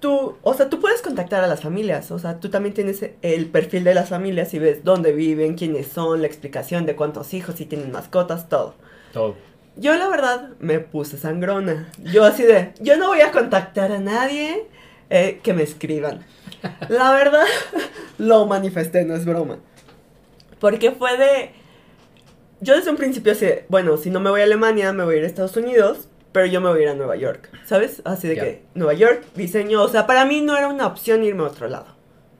Tú, 0.03 0.37
o 0.43 0.53
sea, 0.53 0.69
tú 0.69 0.81
puedes 0.81 1.01
contactar 1.01 1.45
a 1.45 1.47
las 1.47 1.61
familias, 1.61 2.11
o 2.11 2.19
sea, 2.19 2.41
tú 2.41 2.51
también 2.51 2.75
tienes 2.75 3.09
el 3.23 3.47
perfil 3.47 3.85
de 3.85 3.95
las 3.95 4.09
familias 4.09 4.53
y 4.53 4.59
ves 4.59 4.83
dónde 4.83 5.13
viven, 5.13 5.55
quiénes 5.55 5.87
son, 5.87 6.23
la 6.23 6.27
explicación 6.27 6.87
de 6.87 6.97
cuántos 6.97 7.33
hijos, 7.35 7.55
si 7.55 7.67
tienen 7.67 7.93
mascotas, 7.93 8.49
todo. 8.49 8.75
Todo. 9.13 9.37
Yo 9.77 9.95
la 9.95 10.09
verdad 10.09 10.51
me 10.59 10.81
puse 10.81 11.17
sangrona. 11.19 11.89
Yo 11.99 12.25
así 12.25 12.43
de, 12.43 12.73
yo 12.81 12.97
no 12.97 13.07
voy 13.07 13.21
a 13.21 13.31
contactar 13.31 13.93
a 13.93 14.01
nadie 14.01 14.67
eh, 15.09 15.39
que 15.41 15.55
me 15.55 15.63
escriban. 15.63 16.27
La 16.89 17.13
verdad, 17.13 17.47
lo 18.19 18.47
manifesté, 18.47 19.05
no 19.05 19.15
es 19.15 19.25
broma. 19.25 19.59
Porque 20.59 20.91
fue 20.91 21.17
de, 21.17 21.53
yo 22.61 22.75
desde 22.75 22.91
un 22.91 22.97
principio 22.97 23.35
así, 23.35 23.47
de, 23.47 23.67
bueno, 23.69 23.97
si 23.99 24.11
no 24.11 24.19
me 24.19 24.31
voy 24.31 24.41
a 24.41 24.45
Alemania, 24.45 24.93
me 24.93 25.05
voy 25.05 25.15
a 25.15 25.19
ir 25.19 25.25
a 25.25 25.27
Estados 25.29 25.57
Unidos, 25.57 26.09
pero 26.33 26.47
yo 26.47 26.61
me 26.61 26.69
voy 26.71 26.81
a 26.81 26.83
ir 26.83 26.89
a 26.89 26.95
Nueva 26.95 27.17
York, 27.17 27.51
¿sabes? 27.65 28.03
Así 28.05 28.27
de 28.29 28.37
Ya. 28.37 28.43
que 28.43 28.63
Nueva 28.75 28.95
York, 28.95 29.23
diseño, 29.35 29.83
o 29.83 29.89
sea, 29.89 30.07
para 30.07 30.25
mí 30.25 30.41
no 30.41 30.57
era 30.57 30.69
una 30.69 30.87
opción 30.87 31.23
irme 31.25 31.43
a 31.43 31.47
otro 31.47 31.69
lado. 31.69 31.87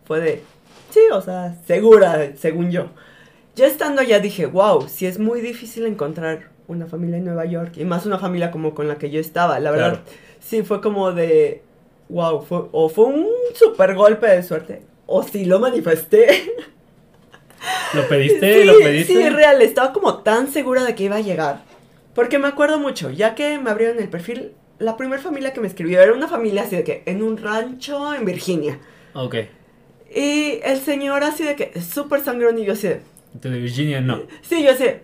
Fue 0.05 0.21
de, 0.21 0.43
sí, 0.91 1.01
o 1.13 1.21
sea, 1.21 1.57
segura, 1.67 2.33
según 2.37 2.71
yo. 2.71 2.87
Ya 3.55 3.67
estando 3.67 4.01
allá 4.01 4.19
dije, 4.19 4.47
wow, 4.47 4.89
sí 4.89 5.07
es 5.07 5.19
muy 5.19 5.41
difícil 5.41 5.85
encontrar 5.87 6.49
una 6.69 6.87
familia 6.87 7.19
en 7.19 7.25
Nueva 7.27 7.45
York, 7.45 7.73
y 7.77 7.85
más 7.85 8.07
una 8.07 8.19
familia 8.19 8.51
como 8.51 8.75
con 8.75 8.89
la 8.89 8.97
que 8.97 9.11
yo 9.11 9.21
estaba, 9.21 9.59
la 9.61 9.71
verdad. 9.71 10.01
Claro. 10.03 10.05
Sí, 10.41 10.63
fue 10.63 10.81
como 10.81 11.13
de, 11.13 11.63
wow, 12.09 12.43
fue, 12.43 12.63
o 12.73 12.89
fue 12.89 13.05
un 13.07 13.29
super 13.55 13.95
golpe 13.95 14.27
de 14.27 14.43
suerte, 14.43 14.83
o 15.07 15.23
sí 15.23 15.45
lo 15.45 15.59
manifesté. 15.59 16.55
¿Lo 17.95 18.09
pediste? 18.09 18.61
Sí, 18.61 18.65
¿Lo 18.65 18.79
pediste? 18.79 19.13
sí, 19.13 19.29
real, 19.29 19.61
estaba 19.63 19.93
como 19.93 20.19
tan 20.19 20.49
segura 20.49 20.83
de 20.85 20.95
que 20.95 21.05
iba 21.05 21.17
a 21.17 21.21
llegar. 21.21 21.63
Porque 22.15 22.39
me 22.39 22.49
acuerdo 22.49 22.79
mucho, 22.79 23.11
ya 23.11 23.35
que 23.35 23.59
me 23.59 23.71
abrieron 23.71 23.99
el 23.99 24.09
perfil, 24.09 24.53
la 24.79 24.97
primera 24.97 25.23
familia 25.23 25.53
que 25.53 25.61
me 25.61 25.67
escribió 25.67 26.01
era 26.01 26.13
una 26.13 26.29
familia 26.29 26.63
así 26.63 26.77
de 26.77 26.85
que 26.85 27.03
en 27.07 27.23
un 27.23 27.39
rancho 27.39 28.15
en 28.15 28.25
Virginia. 28.25 28.79
Ok. 29.15 29.37
Y 30.15 30.61
el 30.63 30.79
señor 30.81 31.25
así 31.25 31.45
de 31.45 31.57
que 31.57 31.81
súper 31.81 32.23
sangrón 32.23 32.59
y 32.59 32.65
yo 32.67 32.75
así 32.75 32.89
de, 32.89 33.01
de 33.33 33.59
Virginia, 33.59 34.01
no. 34.01 34.23
sí, 34.43 34.63
yo 34.63 34.73
así, 34.73 34.85
de, 34.85 35.03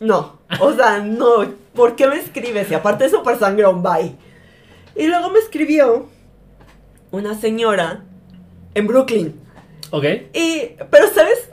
no, 0.00 0.40
o 0.58 0.72
sea, 0.72 0.98
no, 0.98 1.54
¿por 1.74 1.94
qué 1.94 2.08
me 2.08 2.16
escribes? 2.16 2.68
Y 2.70 2.74
aparte 2.74 3.04
es 3.04 3.12
súper 3.12 3.38
sangrón, 3.38 3.84
bye. 3.84 4.16
Y 4.96 5.06
luego 5.06 5.30
me 5.30 5.38
escribió 5.38 6.08
una 7.12 7.38
señora 7.38 8.02
en 8.74 8.86
Brooklyn. 8.88 9.40
Ok. 9.90 10.04
Y, 10.34 10.70
pero, 10.90 11.08
¿sabes? 11.14 11.50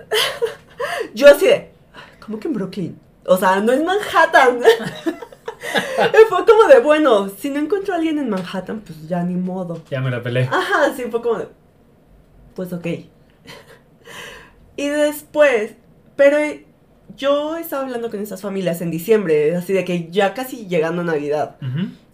Yo 1.14 1.28
así 1.28 1.46
de, 1.46 1.70
¿cómo 2.20 2.40
que 2.40 2.48
en 2.48 2.54
Brooklyn? 2.56 3.00
O 3.26 3.38
sea, 3.38 3.60
no 3.60 3.72
es 3.72 3.84
Manhattan. 3.84 4.60
fue 6.30 6.46
como 6.46 6.64
de, 6.68 6.80
bueno, 6.80 7.30
si 7.30 7.50
no 7.50 7.60
encuentro 7.60 7.94
a 7.94 7.98
alguien 7.98 8.18
en 8.18 8.30
Manhattan, 8.30 8.82
pues 8.82 9.08
ya 9.08 9.24
ni 9.24 9.36
modo. 9.36 9.82
Ya 9.90 10.02
me 10.02 10.10
la 10.10 10.24
pelé. 10.24 10.44
Ajá, 10.44 10.94
sí, 10.96 11.04
fue 11.10 11.22
como 11.22 11.40
de, 11.40 11.48
pues 12.56 12.72
ok. 12.74 12.86
y 14.78 14.88
después, 14.88 15.76
pero 16.16 16.38
yo 17.18 17.58
estaba 17.58 17.84
hablando 17.84 18.10
con 18.10 18.20
esas 18.22 18.42
familias 18.42 18.82
en 18.82 18.92
diciembre, 18.92 19.56
así 19.56 19.74
de 19.74 19.84
que 19.84 20.10
ya 20.10 20.34
casi 20.34 20.68
llegando 20.68 21.02
a 21.02 21.06
Navidad. 21.06 21.58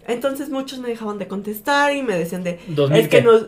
Entonces 0.08 0.50
muchos 0.50 0.80
me 0.80 0.90
dejaban 0.90 1.18
de 1.18 1.28
contestar 1.28 1.94
y 1.96 2.04
me 2.04 2.16
decían 2.16 2.44
de, 2.44 2.60
2000 2.68 3.00
es 3.00 3.08
que 3.08 3.18
qué? 3.18 3.24
no, 3.24 3.40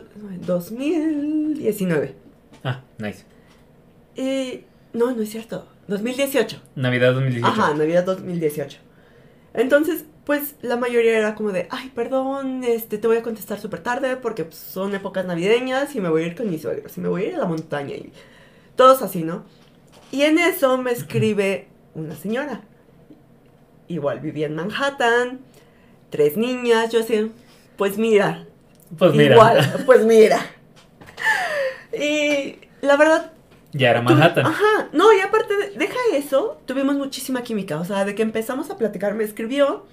2019. 0.46 2.14
Ah, 2.64 2.82
nice. 2.98 3.24
Y 4.16 4.64
no, 4.92 5.12
no 5.12 5.22
es 5.22 5.30
cierto. 5.30 5.66
2018. 5.88 6.60
Navidad 6.76 7.12
2018. 7.14 7.46
Ajá, 7.60 7.74
Navidad 7.74 8.04
2018. 8.04 8.78
Entonces, 9.54 10.04
pues 10.24 10.54
la 10.60 10.76
mayoría 10.76 11.18
era 11.18 11.34
como 11.34 11.50
de, 11.52 11.66
ay, 11.70 11.90
perdón, 11.94 12.62
este, 12.64 12.98
te 12.98 13.06
voy 13.08 13.16
a 13.16 13.22
contestar 13.22 13.58
súper 13.58 13.80
tarde 13.80 14.16
porque 14.16 14.44
pues, 14.44 14.56
son 14.58 14.94
épocas 14.94 15.24
navideñas 15.24 15.94
y 15.96 16.00
me 16.00 16.08
voy 16.10 16.22
a 16.24 16.26
ir 16.26 16.36
con 16.36 16.50
mis 16.50 16.62
suegros 16.62 16.96
y 16.96 17.00
me 17.00 17.08
voy 17.08 17.22
a 17.24 17.28
ir 17.28 17.34
a 17.34 17.38
la 17.38 17.46
montaña 17.46 17.94
y 17.94 18.12
todos 18.76 19.02
así, 19.02 19.24
¿no? 19.24 19.44
Y 20.12 20.22
en 20.22 20.38
eso 20.38 20.78
me 20.78 20.92
escribe 20.92 21.68
una 21.94 22.14
señora. 22.14 22.60
Igual 23.88 24.20
vivía 24.20 24.46
en 24.46 24.54
Manhattan, 24.54 25.40
tres 26.10 26.36
niñas, 26.36 26.92
yo 26.92 27.00
así, 27.00 27.32
pues 27.78 27.96
mira, 27.96 28.46
Pues 28.98 29.14
mira. 29.14 29.34
igual, 29.34 29.82
pues 29.86 30.04
mira. 30.04 30.40
Y 31.98 32.58
la 32.82 32.96
verdad, 32.96 33.32
Ya 33.72 33.90
era 33.90 34.00
Manhattan. 34.02 34.46
Ajá, 34.46 34.88
no, 34.92 35.12
y 35.12 35.20
aparte, 35.20 35.54
de- 35.56 35.70
deja 35.78 35.96
eso, 36.14 36.60
tuvimos 36.66 36.96
muchísima 36.96 37.42
química, 37.42 37.78
o 37.78 37.84
sea, 37.84 38.04
de 38.04 38.14
que 38.14 38.22
empezamos 38.22 38.70
a 38.70 38.78
platicar, 38.78 39.14
me 39.14 39.24
escribió 39.24 39.84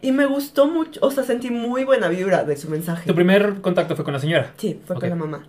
y 0.00 0.10
me 0.10 0.26
gustó 0.26 0.66
mucho, 0.66 0.98
o 1.02 1.10
sea, 1.12 1.22
sentí 1.22 1.50
muy 1.50 1.84
buena 1.84 2.08
vibra 2.08 2.42
de 2.44 2.56
su 2.56 2.68
mensaje. 2.68 3.06
Tu 3.06 3.14
primer 3.14 3.60
contacto 3.60 3.94
fue 3.94 4.04
con 4.04 4.12
la 4.14 4.18
señora. 4.20 4.52
Sí, 4.56 4.80
fue 4.84 4.96
con 4.98 5.08
la 5.08 5.14
mamá. 5.14 5.46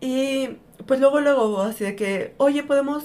Y 0.00 0.56
pues 0.86 1.00
luego, 1.00 1.20
luego, 1.20 1.60
así 1.62 1.84
de 1.84 1.96
que, 1.96 2.34
oye, 2.38 2.62
¿podemos 2.62 3.04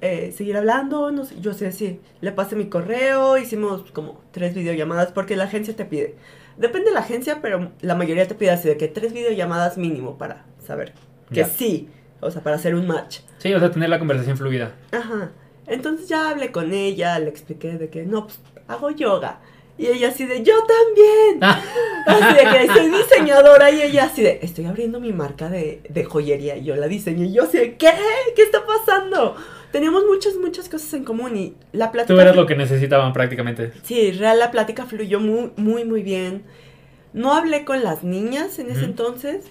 eh, 0.00 0.34
seguir 0.36 0.56
hablando? 0.56 1.10
No 1.12 1.24
sé, 1.24 1.36
yo 1.40 1.54
sé, 1.54 1.72
sí, 1.72 2.00
le 2.20 2.32
pasé 2.32 2.56
mi 2.56 2.66
correo, 2.66 3.38
hicimos 3.38 3.90
como 3.92 4.20
tres 4.32 4.54
videollamadas 4.54 5.12
porque 5.12 5.36
la 5.36 5.44
agencia 5.44 5.74
te 5.74 5.84
pide. 5.84 6.16
Depende 6.58 6.88
de 6.90 6.94
la 6.94 7.00
agencia, 7.00 7.40
pero 7.40 7.70
la 7.80 7.94
mayoría 7.94 8.28
te 8.28 8.34
pide 8.34 8.50
así 8.50 8.68
de 8.68 8.76
que 8.76 8.88
tres 8.88 9.12
videollamadas 9.14 9.78
mínimo 9.78 10.18
para 10.18 10.44
saber 10.66 10.92
que 11.32 11.44
sí, 11.46 11.88
o 12.22 12.30
sea, 12.30 12.42
para 12.42 12.56
hacer 12.56 12.74
un 12.74 12.86
match. 12.86 13.18
Sí, 13.38 13.52
o 13.52 13.58
sea, 13.58 13.70
tener 13.70 13.90
la 13.90 13.98
conversación 13.98 14.36
fluida. 14.36 14.74
Ajá. 14.92 15.32
Entonces 15.66 16.08
ya 16.08 16.30
hablé 16.30 16.50
con 16.52 16.72
ella, 16.72 17.18
le 17.18 17.28
expliqué 17.28 17.72
de 17.76 17.88
que 17.88 18.04
no, 18.04 18.26
pues 18.26 18.40
hago 18.68 18.90
yoga. 18.90 19.40
Y 19.78 19.86
ella 19.86 20.08
así 20.08 20.26
de, 20.26 20.42
yo 20.42 20.54
también. 20.64 21.38
Ah, 21.40 21.60
Así 22.06 22.34
de 22.34 22.50
que 22.50 22.66
soy 22.72 22.90
diseñadora 22.90 23.70
y 23.70 23.80
ella 23.82 24.04
así 24.04 24.22
de, 24.22 24.40
estoy 24.42 24.64
abriendo 24.66 25.00
mi 25.00 25.12
marca 25.12 25.48
de, 25.48 25.82
de 25.88 26.04
joyería 26.04 26.56
y 26.56 26.64
yo 26.64 26.76
la 26.76 26.88
diseño. 26.88 27.24
Y 27.24 27.32
yo 27.32 27.44
así 27.44 27.58
de, 27.58 27.76
¿qué? 27.76 27.90
¿Qué 28.34 28.42
está 28.42 28.64
pasando? 28.66 29.36
Teníamos 29.70 30.04
muchas, 30.04 30.36
muchas 30.36 30.68
cosas 30.68 30.92
en 30.94 31.04
común 31.04 31.36
y 31.36 31.54
la 31.72 31.90
plática... 31.90 32.14
tú 32.14 32.20
eras 32.20 32.36
lo 32.36 32.44
que 32.44 32.56
necesitaban 32.56 33.12
prácticamente. 33.12 33.72
Sí, 33.82 34.12
real, 34.12 34.38
la 34.38 34.50
plática 34.50 34.84
fluyó 34.84 35.18
muy, 35.20 35.52
muy, 35.56 35.84
muy 35.84 36.02
bien. 36.02 36.42
No 37.14 37.34
hablé 37.34 37.64
con 37.64 37.82
las 37.82 38.04
niñas 38.04 38.58
en 38.58 38.70
ese 38.70 38.84
entonces, 38.84 39.46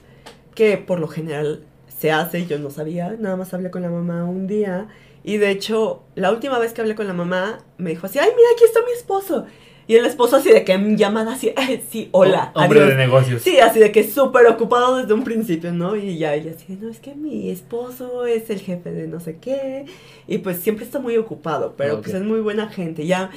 que 0.53 0.77
por 0.77 0.99
lo 0.99 1.07
general 1.07 1.65
se 2.01 2.11
hace, 2.11 2.47
yo 2.47 2.57
no 2.57 2.71
sabía, 2.71 3.15
nada 3.19 3.35
más 3.37 3.53
hablé 3.53 3.69
con 3.69 3.83
la 3.83 3.89
mamá 3.89 4.23
un 4.25 4.47
día. 4.47 4.87
Y 5.23 5.37
de 5.37 5.51
hecho, 5.51 6.01
la 6.15 6.31
última 6.31 6.57
vez 6.57 6.73
que 6.73 6.81
hablé 6.81 6.95
con 6.95 7.05
la 7.05 7.13
mamá, 7.13 7.59
me 7.77 7.91
dijo 7.91 8.07
así, 8.07 8.17
ay, 8.17 8.29
mira, 8.35 8.49
aquí 8.55 8.63
está 8.63 8.79
mi 8.83 8.91
esposo. 8.91 9.45
Y 9.85 9.95
el 9.97 10.05
esposo 10.05 10.37
así 10.37 10.49
de 10.49 10.63
que 10.63 10.77
llamada 10.95 11.33
así, 11.33 11.51
"Ay, 11.57 11.83
sí, 11.91 12.09
hola, 12.11 12.51
Hombre 12.55 12.79
adiós". 12.79 12.91
de 12.91 12.97
negocios. 13.05 13.41
Sí, 13.43 13.59
así 13.59 13.77
de 13.79 13.91
que 13.91 14.03
súper 14.09 14.47
ocupado 14.47 14.97
desde 14.97 15.13
un 15.13 15.23
principio, 15.23 15.73
¿no? 15.73 15.95
Y 15.95 16.17
ya 16.17 16.33
ella 16.33 16.53
así, 16.55 16.77
no, 16.81 16.89
es 16.89 16.99
que 16.99 17.13
mi 17.13 17.49
esposo 17.51 18.25
es 18.25 18.49
el 18.49 18.61
jefe 18.61 18.91
de 18.91 19.07
no 19.07 19.19
sé 19.19 19.37
qué. 19.39 19.85
Y 20.27 20.39
pues 20.39 20.57
siempre 20.57 20.85
está 20.85 20.99
muy 20.99 21.17
ocupado, 21.17 21.75
pero 21.77 21.95
Ok. 21.95 22.03
pues 22.03 22.15
es 22.15 22.21
muy 22.23 22.39
buena 22.39 22.69
gente. 22.69 23.05
Ya 23.05 23.29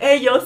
ellos 0.00 0.44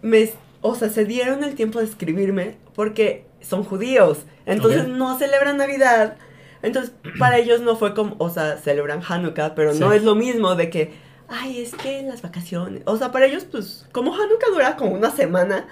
me, 0.00 0.30
o 0.60 0.74
sea, 0.74 0.88
se 0.90 1.04
dieron 1.04 1.42
el 1.44 1.54
tiempo 1.54 1.80
de 1.80 1.86
escribirme 1.86 2.56
porque 2.74 3.24
son 3.40 3.64
judíos. 3.64 4.18
Entonces 4.46 4.86
no 4.88 5.18
celebran 5.18 5.56
Navidad. 5.56 6.16
Entonces 6.62 6.92
para 7.18 7.38
ellos 7.38 7.60
no 7.60 7.76
fue 7.76 7.94
como, 7.94 8.14
o 8.18 8.30
sea, 8.30 8.56
celebran 8.58 9.02
Hanukkah, 9.06 9.54
pero 9.54 9.74
no 9.74 9.92
es 9.92 10.02
lo 10.04 10.14
mismo 10.14 10.54
de 10.54 10.70
que, 10.70 10.92
ay, 11.28 11.60
es 11.60 11.74
que 11.74 12.02
las 12.02 12.22
vacaciones. 12.22 12.82
O 12.86 12.96
sea, 12.96 13.10
para 13.12 13.26
ellos, 13.26 13.44
pues, 13.50 13.86
como 13.92 14.14
Hanukkah 14.14 14.50
dura 14.52 14.76
como 14.76 14.92
una 14.92 15.10
semana, 15.10 15.66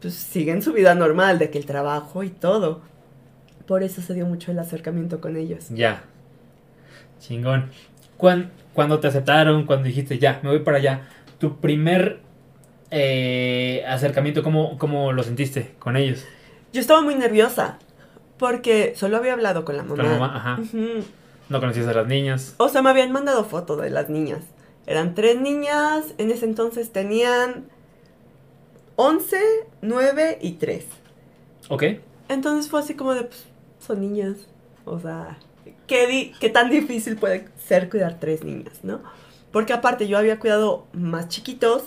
pues 0.00 0.14
siguen 0.14 0.62
su 0.62 0.72
vida 0.72 0.94
normal, 0.94 1.38
de 1.38 1.50
que 1.50 1.58
el 1.58 1.66
trabajo 1.66 2.22
y 2.22 2.30
todo. 2.30 2.80
Por 3.66 3.82
eso 3.82 4.00
se 4.00 4.14
dio 4.14 4.26
mucho 4.26 4.52
el 4.52 4.58
acercamiento 4.58 5.20
con 5.20 5.36
ellos. 5.36 5.66
Ya. 5.70 6.04
Chingón. 7.20 7.70
Cuan- 8.16 8.50
cuando 8.72 9.00
te 9.00 9.08
aceptaron, 9.08 9.66
cuando 9.66 9.86
dijiste, 9.86 10.18
ya, 10.18 10.40
me 10.42 10.50
voy 10.50 10.60
para 10.60 10.78
allá, 10.78 11.08
tu 11.38 11.56
primer 11.60 12.20
eh, 12.90 13.84
acercamiento, 13.88 14.42
¿cómo, 14.42 14.78
¿cómo 14.78 15.12
lo 15.12 15.22
sentiste 15.22 15.74
con 15.78 15.96
ellos? 15.96 16.24
Yo 16.72 16.80
estaba 16.80 17.02
muy 17.02 17.14
nerviosa 17.14 17.78
porque 18.38 18.94
solo 18.96 19.16
había 19.16 19.32
hablado 19.34 19.64
con 19.64 19.76
la 19.76 19.82
mamá. 19.82 19.96
Con 19.96 20.04
la 20.12 20.18
mamá, 20.18 20.36
ajá. 20.36 20.58
No 21.48 21.60
conocías 21.60 21.86
a 21.88 21.92
las 21.94 22.06
niñas. 22.06 22.54
O 22.58 22.68
sea, 22.68 22.82
me 22.82 22.90
habían 22.90 23.12
mandado 23.12 23.44
foto 23.44 23.76
de 23.76 23.90
las 23.90 24.08
niñas. 24.08 24.40
Eran 24.86 25.14
tres 25.14 25.40
niñas, 25.40 26.04
en 26.18 26.30
ese 26.30 26.44
entonces 26.44 26.92
tenían 26.92 27.66
11, 28.96 29.36
9 29.82 30.38
y 30.40 30.52
3. 30.52 30.86
Ok. 31.68 31.84
Entonces 32.28 32.70
fue 32.70 32.80
así 32.80 32.94
como 32.94 33.14
de, 33.14 33.24
pues, 33.24 33.44
son 33.84 34.00
niñas. 34.00 34.36
O 34.84 34.98
sea, 34.98 35.38
¿qué, 35.86 36.06
di- 36.06 36.32
qué 36.40 36.48
tan 36.48 36.70
difícil 36.70 37.16
puede 37.16 37.48
ser 37.64 37.88
cuidar 37.90 38.18
tres 38.20 38.44
niñas, 38.44 38.80
no? 38.82 39.00
Porque 39.52 39.72
aparte 39.72 40.06
yo 40.08 40.18
había 40.18 40.38
cuidado 40.38 40.86
más 40.92 41.28
chiquitos 41.28 41.84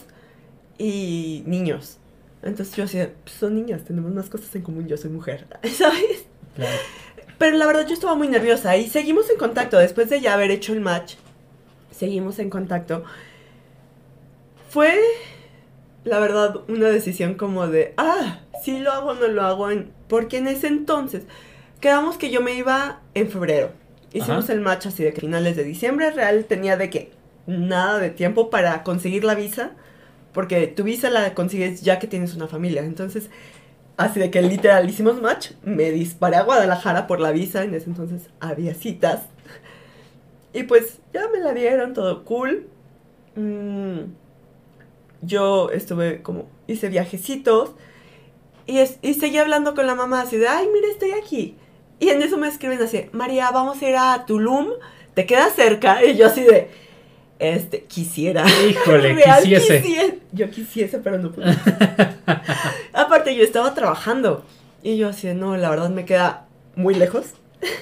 y 0.78 1.44
niños. 1.46 1.98
Entonces 2.42 2.76
yo 2.76 2.84
decía, 2.84 3.12
pues, 3.24 3.36
son 3.36 3.56
niñas, 3.56 3.84
tenemos 3.84 4.12
más 4.14 4.30
cosas 4.30 4.54
en 4.56 4.62
común, 4.62 4.88
yo 4.88 4.96
soy 4.98 5.10
mujer, 5.10 5.48
¿sabes? 5.74 6.26
Claro. 6.60 6.78
Pero 7.38 7.58
la 7.58 7.66
verdad 7.66 7.88
yo 7.88 7.94
estaba 7.94 8.16
muy 8.16 8.28
nerviosa 8.28 8.76
y 8.76 8.90
seguimos 8.90 9.30
en 9.30 9.38
contacto 9.38 9.78
después 9.78 10.10
de 10.10 10.20
ya 10.20 10.34
haber 10.34 10.52
hecho 10.52 10.74
el 10.74 10.82
match. 10.82 11.16
Seguimos 11.90 12.38
en 12.40 12.50
contacto. 12.50 13.04
Fue, 14.70 15.00
la 16.04 16.20
verdad, 16.20 16.58
una 16.68 16.90
decisión 16.90 17.36
como 17.36 17.68
de, 17.68 17.94
ah, 17.98 18.42
si 18.62 18.80
lo 18.80 18.92
hago 18.92 19.12
o 19.12 19.14
no 19.16 19.28
lo 19.28 19.44
hago, 19.44 19.72
en, 19.72 19.92
porque 20.08 20.38
en 20.38 20.48
ese 20.48 20.68
entonces 20.68 21.24
quedamos 21.80 22.18
que 22.18 22.30
yo 22.30 22.42
me 22.42 22.54
iba 22.54 23.00
en 23.14 23.30
febrero. 23.30 23.72
Hicimos 24.12 24.46
Ajá. 24.46 24.54
el 24.54 24.62
match 24.62 24.88
así 24.88 25.04
de 25.04 25.14
que 25.14 25.22
finales 25.22 25.56
de 25.56 25.64
diciembre, 25.64 26.12
real 26.12 26.46
tenía 26.46 26.76
de 26.76 26.90
que 26.90 27.12
nada 27.48 28.00
de 28.00 28.10
tiempo 28.10 28.50
para 28.50 28.84
conseguir 28.84 29.24
la 29.24 29.36
visa, 29.36 29.72
porque 30.34 30.68
tu 30.68 30.84
visa 30.84 31.10
la 31.10 31.34
consigues 31.34 31.82
ya 31.82 32.00
que 32.00 32.08
tienes 32.08 32.36
una 32.36 32.48
familia. 32.48 32.84
Entonces, 32.84 33.30
así 34.00 34.20
de 34.20 34.32
que 34.32 34.42
literal 34.42 34.90
hicimos 34.90 35.22
match, 35.22 35.52
me 35.64 35.92
disparé 35.92 36.38
a 36.38 36.44
Guadalajara 36.44 37.08
por 37.08 37.20
la 37.20 37.32
visa, 37.32 37.64
en 37.64 37.76
ese 37.76 37.90
entonces 37.90 38.30
había 38.40 38.74
citas. 38.74 39.24
Y 40.54 40.64
pues 40.64 41.00
ya 41.14 41.28
me 41.30 41.40
la 41.40 41.54
dieron, 41.54 41.94
todo 41.94 42.24
cool. 42.26 42.68
Mm, 43.36 44.02
yo 45.22 45.70
estuve 45.72 46.22
como, 46.22 46.48
hice 46.68 46.90
viajecitos 46.90 47.72
y, 48.68 48.80
es- 48.80 49.00
y 49.02 49.16
seguí 49.16 49.38
hablando 49.38 49.76
con 49.76 49.88
la 49.88 49.96
mamá 49.96 50.22
así 50.22 50.38
de, 50.38 50.48
ay, 50.48 50.68
mira, 50.74 50.88
estoy 50.90 51.12
aquí. 51.14 51.58
Y 52.00 52.10
en 52.10 52.22
eso 52.22 52.38
me 52.38 52.48
escriben 52.48 52.82
así, 52.82 53.08
María, 53.14 53.52
vamos 53.52 53.82
a 53.82 53.90
ir 53.90 53.96
a 53.98 54.26
Tulum, 54.28 54.70
¿te 55.16 55.26
queda 55.26 55.50
cerca? 55.50 56.04
Y 56.06 56.18
yo 56.18 56.28
así 56.28 56.44
de, 56.44 56.70
este, 57.40 57.84
quisiera. 57.86 58.46
Híjole, 58.70 59.14
Real 59.16 59.42
quisiese. 59.44 60.20
Yo 60.32 60.50
quisiese, 60.50 61.00
pero 61.00 61.18
no 61.18 61.32
pude. 61.32 61.46
Aparte, 62.94 63.36
yo 63.36 63.44
estaba 63.44 63.74
trabajando 63.74 64.44
y 64.84 64.98
yo 64.98 65.10
así 65.10 65.34
no, 65.34 65.58
la 65.58 65.70
verdad 65.70 65.90
me 65.90 66.06
queda 66.06 66.46
muy 66.76 66.96
lejos. 66.96 67.34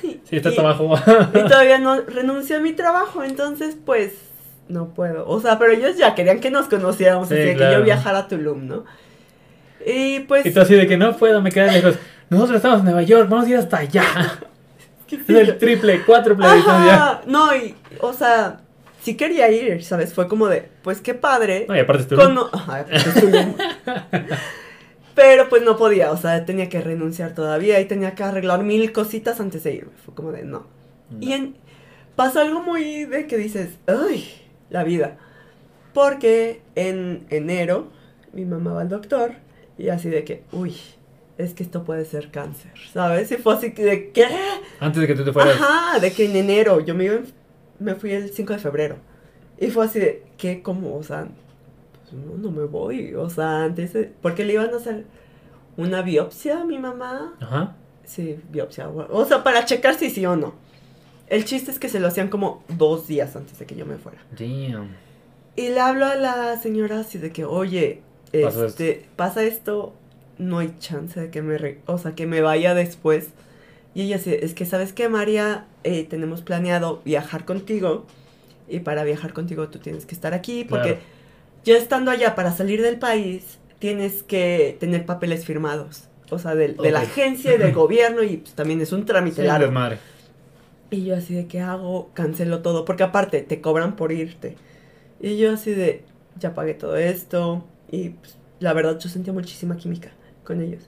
Sí, 0.01 0.19
está 0.31 0.49
Y- 0.53 0.57
abajo. 0.59 0.95
y 1.33 1.39
todavía 1.43 1.77
no 1.79 2.01
renuncio 2.01 2.57
a 2.57 2.59
mi 2.59 2.73
trabajo, 2.73 3.23
entonces 3.23 3.77
pues 3.85 4.13
no 4.67 4.89
puedo. 4.89 5.27
O 5.27 5.39
sea, 5.41 5.57
pero 5.59 5.71
ellos 5.71 5.97
ya 5.97 6.15
querían 6.15 6.39
que 6.39 6.49
nos 6.51 6.67
conociéramos, 6.67 7.27
Sí, 7.29 7.35
así 7.35 7.43
de 7.43 7.51
que 7.51 7.57
claro. 7.57 7.79
yo 7.79 7.83
viajara 7.85 8.19
a 8.19 8.27
Tulum, 8.27 8.67
¿no? 8.67 8.85
Y 9.85 10.19
pues... 10.21 10.45
Y 10.45 10.51
tú 10.51 10.59
así 10.61 10.75
de 10.75 10.87
que 10.87 10.97
no 10.97 11.15
puedo, 11.15 11.41
me 11.41 11.51
queda 11.51 11.71
lejos. 11.71 11.95
Nosotros 12.29 12.57
estamos 12.57 12.79
en 12.79 12.85
Nueva 12.85 13.03
York, 13.03 13.29
vamos 13.29 13.45
a 13.45 13.49
ir 13.49 13.55
hasta 13.57 13.77
allá. 13.77 14.03
Es 15.09 15.29
el 15.29 15.57
triple, 15.57 16.03
cuádruple 16.03 16.45
no, 17.27 17.55
y, 17.55 17.73
o 18.01 18.11
sea, 18.11 18.59
sí 19.07 19.15
quería 19.15 19.49
ir, 19.49 19.85
¿sabes? 19.85 20.13
Fue 20.13 20.27
como 20.27 20.47
de, 20.49 20.67
pues 20.83 20.99
qué 20.99 21.13
padre. 21.13 21.65
No, 21.69 21.75
y 21.77 21.79
aparte 21.79 22.01
es 22.01 22.07
Tulum. 22.07 23.53
Pero 25.15 25.47
pues 25.47 25.63
no 25.63 25.77
podía, 25.77 26.11
o 26.11 26.17
sea, 26.17 26.45
tenía 26.45 26.67
que 26.67 26.81
renunciar 26.81 27.33
todavía 27.33 27.79
y 27.79 27.85
tenía 27.85 28.15
que 28.15 28.23
arreglar 28.23 28.63
mil 28.63 28.91
cositas 28.91 29.39
antes 29.39 29.63
de 29.63 29.75
irme. 29.75 29.91
Fue 30.05 30.13
como 30.13 30.33
de, 30.33 30.43
no. 30.43 30.67
Y 31.21 31.31
en, 31.31 31.55
pasó 32.17 32.41
algo 32.41 32.61
muy 32.61 33.05
de 33.05 33.27
que 33.27 33.37
dices, 33.37 33.69
ay, 33.87 34.29
la 34.69 34.83
vida. 34.83 35.17
Porque 35.93 36.61
en 36.75 37.25
enero 37.29 37.87
mi 38.33 38.43
mamá 38.43 38.73
va 38.73 38.81
al 38.81 38.89
doctor 38.89 39.31
y 39.77 39.87
así 39.87 40.09
de 40.09 40.25
que, 40.25 40.43
uy, 40.51 40.75
es 41.37 41.53
que 41.53 41.63
esto 41.63 41.83
puede 41.85 42.03
ser 42.03 42.29
cáncer, 42.29 42.73
¿sabes? 42.91 43.31
Y 43.31 43.37
fue 43.37 43.53
así 43.55 43.69
de, 43.69 44.11
¿qué? 44.11 44.27
Antes 44.81 45.01
de 45.01 45.07
que 45.07 45.15
tú 45.15 45.23
te 45.23 45.31
fueras. 45.31 45.55
Ajá, 45.55 45.97
de 45.99 46.11
que 46.11 46.25
en 46.25 46.35
enero, 46.35 46.81
yo 46.81 46.93
me, 46.93 47.05
iba 47.05 47.15
en- 47.15 47.46
me 47.79 47.95
fui 47.95 48.11
el 48.11 48.29
5 48.31 48.53
de 48.53 48.59
febrero. 48.59 48.95
Y 49.59 49.67
fue 49.67 49.85
así 49.85 49.99
de, 49.99 50.23
¿qué? 50.37 50.61
¿Cómo? 50.61 50.95
O 50.95 51.03
sea, 51.03 51.27
pues 52.01 52.13
no, 52.13 52.37
no 52.37 52.51
me 52.51 52.65
voy. 52.65 53.13
O 53.15 53.29
sea, 53.29 53.63
antes, 53.63 53.93
de- 53.93 54.11
porque 54.21 54.45
le 54.45 54.53
iban 54.53 54.73
a 54.73 54.77
hacer 54.77 55.05
una 55.77 56.01
biopsia 56.01 56.61
a 56.61 56.65
mi 56.65 56.77
mamá. 56.79 57.33
Ajá. 57.39 57.75
Sí, 58.05 58.39
biopsia. 58.51 58.89
O 58.89 59.25
sea, 59.25 59.43
para 59.43 59.65
checar 59.65 59.95
si 59.95 60.09
sí 60.09 60.25
o 60.25 60.35
no. 60.35 60.53
El 61.27 61.43
chiste 61.43 61.71
es 61.71 61.79
que 61.79 61.89
se 61.89 61.99
lo 61.99 62.07
hacían 62.07 62.29
como 62.29 62.63
dos 62.69 63.07
días 63.07 63.35
antes 63.35 63.59
de 63.59 63.65
que 63.65 63.75
yo 63.75 63.85
me 63.85 63.97
fuera. 63.97 64.19
Damn. 64.37 64.89
Y 65.55 65.69
le 65.69 65.79
hablo 65.79 66.05
a 66.05 66.15
la 66.15 66.55
señora 66.57 66.99
así 67.01 67.17
de 67.17 67.31
que, 67.31 67.43
oye, 67.43 68.01
este, 68.67 69.05
pasa 69.15 69.43
esto, 69.43 69.93
no 70.37 70.59
hay 70.59 70.73
chance 70.79 71.19
de 71.19 71.29
que 71.31 71.41
me, 71.41 71.57
re- 71.57 71.81
o 71.87 71.97
sea, 71.97 72.13
que 72.15 72.27
me 72.27 72.41
vaya 72.41 72.73
después. 72.75 73.29
Y 73.97 74.03
ella 74.03 74.17
así, 74.17 74.31
es 74.31 74.53
que, 74.53 74.67
¿sabes 74.67 74.93
qué, 74.93 75.09
María? 75.09 75.65
Eh, 75.83 76.03
tenemos 76.03 76.43
planeado 76.43 77.01
viajar 77.03 77.45
contigo. 77.45 78.05
Y 78.67 78.81
para 78.81 79.03
viajar 79.03 79.33
contigo 79.33 79.69
tú 79.69 79.79
tienes 79.79 80.05
que 80.05 80.13
estar 80.13 80.35
aquí. 80.35 80.65
Porque 80.65 80.89
Claro. 80.89 81.05
ya 81.63 81.77
estando 81.77 82.11
allá 82.11 82.35
para 82.35 82.51
salir 82.55 82.83
del 82.83 82.99
país, 82.99 83.57
tienes 83.79 84.21
que 84.21 84.77
tener 84.79 85.07
papeles 85.07 85.45
firmados. 85.45 86.09
O 86.29 86.37
sea, 86.37 86.53
de 86.53 86.75
la 86.91 86.99
agencia 86.99 87.55
y 87.55 87.57
del 87.57 87.73
gobierno. 87.73 88.21
Y 88.21 88.37
pues, 88.37 88.53
también 88.53 88.81
es 88.81 88.91
un 88.91 89.05
trámite 89.05 89.41
Sí, 89.41 89.47
largo. 89.47 89.65
Y 90.91 91.03
yo 91.03 91.15
así 91.15 91.33
de, 91.33 91.47
¿qué 91.47 91.59
hago? 91.61 92.11
Cancelo 92.13 92.61
todo, 92.61 92.85
porque 92.85 93.01
aparte 93.03 93.41
te 93.41 93.61
cobran 93.61 93.95
por 93.95 94.11
irte. 94.11 94.57
Y 95.19 95.37
yo 95.37 95.53
así 95.53 95.71
de, 95.71 96.03
ya 96.37 96.53
pagué 96.53 96.75
todo 96.75 96.97
esto. 96.97 97.65
Y 97.91 98.09
pues, 98.09 98.37
la 98.59 98.73
verdad 98.73 98.99
yo 98.99 99.09
sentía 99.09 99.33
muchísima 99.33 99.75
química 99.75 100.11
con 100.43 100.61
ellos. 100.61 100.83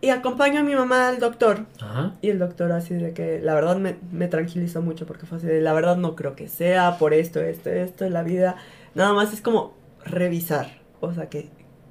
Y 0.00 0.10
acompaño 0.10 0.60
a 0.60 0.62
mi 0.62 0.74
mamá 0.76 1.08
al 1.08 1.18
doctor. 1.18 1.66
Ajá. 1.80 2.12
Y 2.22 2.30
el 2.30 2.38
doctor 2.38 2.70
así 2.72 2.94
de 2.94 3.12
que 3.12 3.40
la 3.42 3.54
verdad 3.54 3.76
me, 3.76 3.96
me 4.12 4.28
tranquilizó 4.28 4.80
mucho 4.80 5.06
porque 5.06 5.26
fue 5.26 5.38
así 5.38 5.46
de, 5.48 5.60
la 5.60 5.72
verdad 5.72 5.96
no 5.96 6.14
creo 6.14 6.36
que 6.36 6.48
sea 6.48 6.98
por 6.98 7.14
esto, 7.14 7.40
esto, 7.40 7.70
esto, 7.70 8.08
la 8.08 8.22
vida. 8.22 8.56
Nada 8.94 9.12
más 9.12 9.32
es 9.32 9.40
como 9.40 9.74
revisar. 10.04 10.78
O 11.00 11.12
sea, 11.12 11.28
que, 11.28 11.48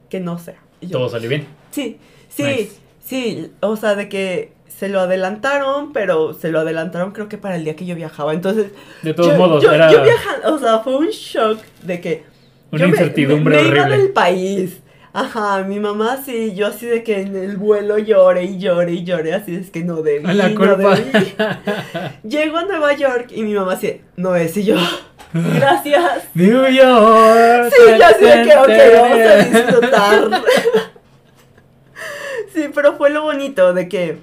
que 0.10 0.20
no 0.20 0.38
sea. 0.40 0.56
Yo, 0.82 0.92
Todo 1.00 1.10
salió 1.10 1.28
bien. 1.30 1.48
Sí, 1.72 1.98
sí, 2.30 2.44
Nice. 2.44 2.72
sí, 3.04 3.52
o 3.62 3.76
sea, 3.76 3.96
de 3.96 4.08
que 4.10 4.54
se 4.68 4.90
lo 4.90 5.00
adelantaron, 5.02 5.92
pero 5.92 6.34
se 6.34 6.50
lo 6.52 6.60
adelantaron 6.60 7.12
creo 7.12 7.28
que 7.28 7.38
para 7.38 7.56
el 7.56 7.64
día 7.64 7.76
que 7.76 7.86
yo 7.86 7.96
viajaba. 7.96 8.34
Entonces, 8.34 8.68
De 9.02 9.14
todos 9.14 9.32
yo, 9.32 9.38
modos, 9.38 9.64
yo, 9.64 9.72
era 9.72 9.92
yo 9.92 10.04
viaja- 10.04 10.48
o 10.50 10.58
sea, 10.60 10.80
fue 10.80 10.96
un 10.98 11.08
shock 11.08 11.60
de 11.84 12.00
que 12.00 12.24
una 12.72 12.82
yo 12.82 12.86
me- 12.88 12.92
incertidumbre 12.92 13.58
me, 13.58 13.62
me 13.64 13.68
iba 13.70 13.82
horrible. 13.86 13.98
del 14.04 14.12
país. 14.12 14.82
Ajá, 15.20 15.64
mi 15.64 15.80
mamá 15.80 16.22
sí, 16.24 16.54
yo 16.54 16.68
así 16.68 16.86
de 16.86 17.02
que 17.02 17.22
en 17.22 17.36
el 17.36 17.58
vuelo 17.58 17.98
lloré 17.98 18.44
y 18.44 18.60
lloré 18.60 18.92
y 18.92 19.04
lloré, 19.04 19.34
así 19.34 19.56
es 19.56 19.72
que 19.72 19.84
no 19.84 20.04
debí, 20.04 20.24
A 20.30 20.34
la 20.36 20.50
no 20.50 20.76
debí. 20.76 21.12
Llego 22.24 22.58
a 22.58 22.66
Nueva 22.66 22.94
York 22.94 23.32
y 23.32 23.42
mi 23.42 23.56
mamá 23.56 23.74
así, 23.74 24.00
no 24.16 24.36
es, 24.36 24.56
y 24.58 24.66
yo, 24.66 24.76
gracias. 25.34 26.26
New 26.36 26.68
York. 26.68 27.74
Sí, 27.76 27.98
yo 27.98 28.06
así 28.06 28.26
de 28.26 28.44
que, 28.44 28.58
ok, 28.58 28.70
vamos 28.94 29.20
a 29.20 29.38
disfrutar. 29.38 30.44
sí, 32.54 32.66
pero 32.76 32.96
fue 32.96 33.10
lo 33.10 33.24
bonito 33.24 33.74
de 33.74 33.90
que 33.90 34.20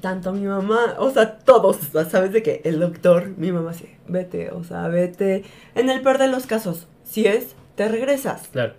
tanto 0.00 0.32
mi 0.32 0.48
mamá, 0.48 0.96
o 0.98 1.12
sea, 1.12 1.38
todos, 1.38 1.78
¿sabes 2.10 2.32
de 2.32 2.42
que 2.42 2.62
El 2.64 2.80
doctor, 2.80 3.28
mi 3.36 3.52
mamá 3.52 3.74
sí, 3.74 3.88
vete, 4.08 4.50
o 4.50 4.64
sea, 4.64 4.88
vete. 4.88 5.44
En 5.76 5.88
el 5.88 6.02
peor 6.02 6.18
de 6.18 6.26
los 6.26 6.46
casos, 6.46 6.88
si 7.04 7.28
es, 7.28 7.54
te 7.76 7.86
regresas. 7.86 8.48
Claro. 8.48 8.74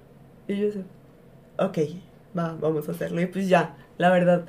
Y 0.49 0.57
yo 0.57 0.67
así, 0.67 0.83
ok, 1.57 1.77
va, 2.37 2.55
vamos 2.59 2.87
a 2.87 2.91
hacerlo. 2.91 3.21
Y 3.21 3.25
pues 3.27 3.47
ya, 3.47 3.75
la 3.97 4.09
verdad, 4.11 4.45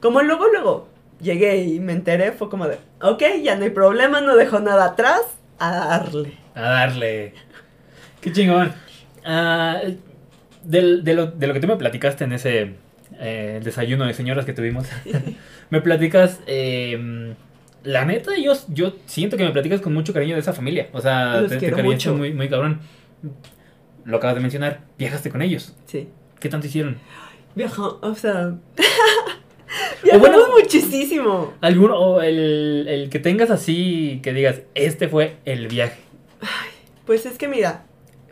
como 0.00 0.22
luego, 0.22 0.46
luego 0.52 0.88
llegué 1.20 1.62
y 1.64 1.80
me 1.80 1.92
enteré, 1.92 2.32
fue 2.32 2.48
como 2.48 2.66
de, 2.68 2.78
ok, 3.00 3.22
ya 3.42 3.56
no 3.56 3.64
hay 3.64 3.70
problema, 3.70 4.20
no 4.20 4.36
dejo 4.36 4.60
nada 4.60 4.86
atrás, 4.86 5.20
a 5.58 5.70
darle. 5.74 6.36
A 6.54 6.62
darle. 6.62 7.34
Qué 8.20 8.32
chingón. 8.32 8.72
Ah, 9.24 9.80
del- 10.64 11.04
de, 11.04 11.14
lo, 11.14 11.26
de 11.26 11.46
lo 11.46 11.54
que 11.54 11.60
tú 11.60 11.66
me 11.66 11.76
platicaste 11.76 12.24
en 12.24 12.32
ese 12.32 12.74
eh, 13.18 13.60
desayuno 13.62 14.04
de 14.06 14.14
señoras 14.14 14.44
que 14.44 14.52
tuvimos, 14.52 14.86
me 15.70 15.80
platicas. 15.80 16.40
eh, 16.46 17.34
la 17.84 18.04
neta, 18.04 18.30
yo, 18.36 18.52
yo 18.68 18.94
siento 19.06 19.36
que 19.36 19.44
me 19.44 19.50
platicas 19.50 19.80
con 19.80 19.92
mucho 19.92 20.12
cariño 20.12 20.34
de 20.34 20.40
esa 20.40 20.52
familia. 20.52 20.88
O 20.92 21.00
sea, 21.00 21.40
Los 21.40 21.50
te, 21.50 21.56
muy, 22.12 22.32
muy 22.32 22.48
cabrón. 22.48 22.80
Lo 24.04 24.16
acabas 24.18 24.36
de 24.36 24.40
mencionar, 24.42 24.80
viajaste 24.98 25.30
con 25.30 25.42
ellos. 25.42 25.74
Sí. 25.86 26.08
¿Qué 26.42 26.48
tanto 26.48 26.66
hicieron? 26.66 26.98
Viajó, 27.54 28.00
o 28.02 28.14
sea. 28.16 28.54
Viajamos 30.02 30.28
bueno- 30.28 30.48
muchísimo. 30.60 31.54
¿Alguno, 31.60 31.96
o 31.98 32.20
el, 32.20 32.86
el 32.88 33.08
que 33.10 33.18
tengas 33.20 33.50
así, 33.50 34.20
que 34.22 34.32
digas, 34.32 34.62
este 34.74 35.08
fue 35.08 35.36
el 35.44 35.68
viaje? 35.68 36.00
Pues 37.06 37.24
es 37.26 37.38
que 37.38 37.48
mira, 37.48 37.84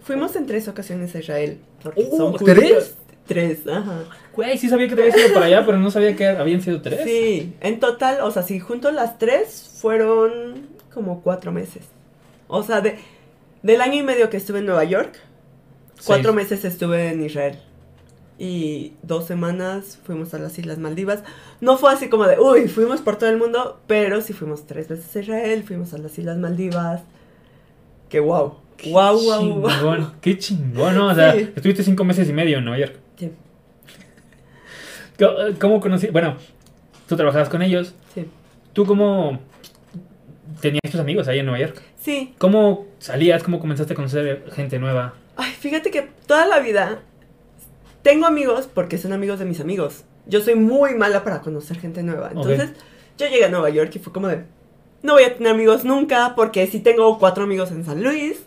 fuimos 0.02 0.34
en 0.36 0.46
tres 0.46 0.68
ocasiones 0.68 1.14
a 1.14 1.20
Israel. 1.20 1.58
Porque 1.82 2.02
Uh, 2.10 2.16
son 2.16 2.36
¿tres? 2.44 2.96
Tres, 3.26 3.60
ajá. 3.68 4.04
Güey, 4.34 4.58
sí 4.58 4.68
sabía 4.68 4.88
que 4.88 4.96
te 4.96 5.02
habías 5.02 5.16
ido 5.16 5.32
para 5.32 5.46
allá, 5.46 5.64
pero 5.64 5.78
no 5.78 5.90
sabía 5.90 6.16
que 6.16 6.26
habían 6.26 6.60
sido 6.60 6.82
tres. 6.82 7.00
Sí, 7.04 7.54
en 7.60 7.78
total, 7.78 8.20
o 8.22 8.30
sea, 8.32 8.42
si 8.42 8.58
junto 8.58 8.90
las 8.90 9.18
tres, 9.18 9.76
fueron 9.80 10.66
como 10.92 11.22
cuatro 11.22 11.52
meses. 11.52 11.84
O 12.48 12.62
sea, 12.64 12.80
de, 12.80 12.98
del 13.62 13.80
año 13.80 13.94
y 13.94 14.02
medio 14.02 14.28
que 14.30 14.36
estuve 14.36 14.58
en 14.58 14.66
Nueva 14.66 14.82
York, 14.84 15.12
cuatro 16.04 16.32
Seis. 16.32 16.34
meses 16.34 16.64
estuve 16.64 17.08
en 17.10 17.24
Israel. 17.24 17.60
Y 18.42 18.94
dos 19.02 19.26
semanas 19.26 19.98
fuimos 20.02 20.32
a 20.32 20.38
las 20.38 20.58
Islas 20.58 20.78
Maldivas. 20.78 21.22
No 21.60 21.76
fue 21.76 21.92
así 21.92 22.08
como 22.08 22.26
de, 22.26 22.40
uy, 22.40 22.68
fuimos 22.68 23.02
por 23.02 23.16
todo 23.16 23.28
el 23.28 23.36
mundo, 23.36 23.78
pero 23.86 24.22
sí 24.22 24.32
fuimos 24.32 24.66
tres 24.66 24.88
veces 24.88 25.14
a 25.14 25.20
Israel, 25.20 25.62
fuimos 25.62 25.92
a 25.92 25.98
las 25.98 26.18
Islas 26.18 26.38
Maldivas. 26.38 27.02
Que 28.08 28.18
wow. 28.18 28.54
Wow, 28.86 29.20
wow, 29.20 29.44
wow. 29.60 29.68
Chingón, 29.70 30.12
qué 30.22 30.38
chingón, 30.38 30.94
¿no? 30.94 31.08
O 31.08 31.14
sea, 31.14 31.34
Sí. 31.34 31.50
estuviste 31.54 31.82
cinco 31.84 32.02
meses 32.04 32.30
y 32.30 32.32
medio 32.32 32.56
en 32.58 32.64
Nueva 32.64 32.78
York. 32.78 32.96
Sí, 33.18 33.30
¿Cómo- 35.18 35.58
¿Cómo 35.60 35.80
conocí? 35.80 36.06
Bueno, 36.06 36.36
tú 37.06 37.16
trabajabas 37.16 37.48
con 37.50 37.60
ellos. 37.62 37.94
sí. 38.14 38.26
¿Tú 38.72 38.86
cómo 38.86 39.38
tenías 40.60 40.80
tus 40.90 41.00
amigos 41.00 41.26
ahí 41.28 41.40
en 41.40 41.46
Nueva 41.46 41.58
York? 41.66 41.82
Sí, 42.00 42.34
¿Cómo 42.38 42.86
salías? 43.00 43.42
¿Cómo 43.42 43.58
comenzaste 43.60 43.92
a 43.92 43.96
conocer 43.96 44.44
gente 44.52 44.78
nueva? 44.78 45.14
Ay, 45.36 45.50
fíjate 45.52 45.90
que 45.90 46.08
toda 46.26 46.46
la 46.46 46.60
vida 46.60 47.02
tengo 48.02 48.26
amigos 48.26 48.68
porque 48.72 48.98
son 48.98 49.12
amigos 49.12 49.38
de 49.38 49.44
mis 49.44 49.60
amigos. 49.60 50.04
Yo 50.26 50.40
soy 50.40 50.54
muy 50.54 50.94
mala 50.94 51.24
para 51.24 51.40
conocer 51.40 51.78
gente 51.78 52.02
nueva. 52.02 52.30
Entonces, 52.32 52.70
yo 53.18 53.26
llegué 53.26 53.44
a 53.44 53.48
Nueva 53.48 53.70
York 53.70 53.90
y 53.94 53.98
fue 53.98 54.12
como 54.12 54.28
de, 54.28 54.44
no 55.02 55.14
voy 55.14 55.24
a 55.24 55.36
tener 55.36 55.52
amigos 55.52 55.84
nunca 55.84 56.34
porque 56.36 56.66
si 56.66 56.80
tengo 56.80 57.18
cuatro 57.18 57.44
amigos 57.44 57.70
en 57.70 57.84
San 57.84 58.02
Luis 58.02 58.42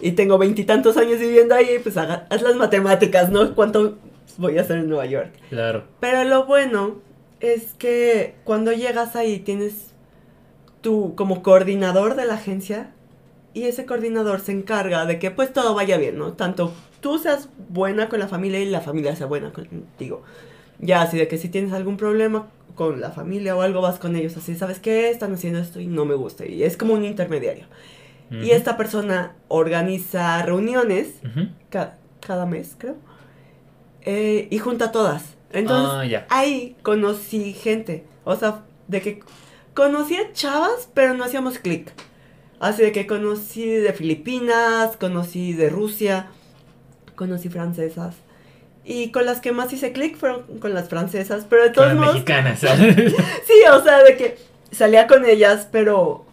y 0.00 0.12
tengo 0.12 0.38
veintitantos 0.38 0.96
años 0.96 1.18
viviendo 1.18 1.54
ahí, 1.54 1.78
pues 1.82 1.96
haga, 1.96 2.26
haz 2.30 2.42
las 2.42 2.56
matemáticas, 2.56 3.30
¿no? 3.30 3.54
¿Cuánto 3.54 3.96
voy 4.38 4.58
a 4.58 4.62
hacer 4.62 4.78
en 4.78 4.88
Nueva 4.88 5.06
York? 5.06 5.30
Claro. 5.48 5.84
Pero 6.00 6.24
lo 6.24 6.44
bueno 6.44 6.96
es 7.40 7.74
que 7.74 8.34
cuando 8.44 8.72
llegas 8.72 9.16
ahí 9.16 9.38
tienes 9.38 9.92
tú 10.80 11.14
como 11.16 11.42
coordinador 11.42 12.14
de 12.14 12.26
la 12.26 12.34
agencia 12.34 12.92
y 13.54 13.64
ese 13.64 13.86
coordinador 13.86 14.40
se 14.40 14.52
encarga 14.52 15.06
de 15.06 15.18
que 15.18 15.30
pues 15.30 15.52
todo 15.52 15.74
vaya 15.74 15.96
bien, 15.96 16.18
¿no? 16.18 16.34
Tanto 16.34 16.72
tú 17.00 17.18
seas 17.18 17.48
buena 17.68 18.08
con 18.08 18.18
la 18.18 18.28
familia 18.28 18.60
y 18.60 18.66
la 18.66 18.80
familia 18.80 19.16
sea 19.16 19.26
buena 19.26 19.52
contigo. 19.52 20.22
Ya, 20.78 21.02
así 21.02 21.16
de 21.16 21.28
que 21.28 21.38
si 21.38 21.48
tienes 21.48 21.72
algún 21.72 21.96
problema 21.96 22.48
con 22.74 23.00
la 23.00 23.10
familia 23.10 23.56
o 23.56 23.62
algo, 23.62 23.80
vas 23.80 23.98
con 23.98 24.14
ellos 24.16 24.36
así, 24.36 24.54
¿sabes 24.54 24.78
qué? 24.78 25.10
Están 25.10 25.32
haciendo 25.32 25.58
esto 25.58 25.80
y 25.80 25.86
no 25.86 26.04
me 26.04 26.14
gusta. 26.14 26.46
Y 26.46 26.62
es 26.62 26.76
como 26.76 26.94
un 26.94 27.04
intermediario. 27.04 27.66
Y 28.28 28.50
esta 28.50 28.76
persona 28.76 29.36
organiza 29.46 30.42
reuniones 30.42 31.14
cada 32.20 32.44
mes, 32.44 32.74
creo. 32.76 32.96
Eh, 34.02 34.48
y 34.50 34.58
junta 34.58 34.90
todas. 34.90 35.36
Entonces, 35.52 36.18
ah, 36.20 36.26
ahí 36.30 36.76
conocí 36.82 37.52
gente. 37.52 38.04
O 38.24 38.34
sea, 38.34 38.64
de 38.88 39.00
que 39.00 39.20
conocí 39.74 40.16
a 40.16 40.32
chavas, 40.32 40.90
pero 40.92 41.14
no 41.14 41.24
hacíamos 41.24 41.58
clic. 41.58 41.92
Así 42.58 42.82
de 42.82 42.92
que 42.92 43.06
conocí 43.06 43.66
de 43.66 43.92
Filipinas, 43.92 44.96
conocí 44.96 45.52
de 45.52 45.68
Rusia, 45.68 46.30
conocí 47.16 47.48
francesas. 47.48 48.14
Y 48.84 49.10
con 49.10 49.26
las 49.26 49.40
que 49.40 49.50
más 49.50 49.72
hice 49.72 49.90
clic 49.90 50.16
fueron 50.16 50.42
con 50.60 50.72
las 50.72 50.88
francesas, 50.88 51.44
pero 51.50 51.64
de 51.64 51.70
todos 51.70 51.94
modos... 51.94 52.14
mexicanas. 52.14 52.60
sí, 52.60 53.54
o 53.72 53.82
sea, 53.82 54.04
de 54.04 54.16
que 54.16 54.36
salía 54.70 55.08
con 55.08 55.24
ellas, 55.24 55.68
pero 55.72 56.24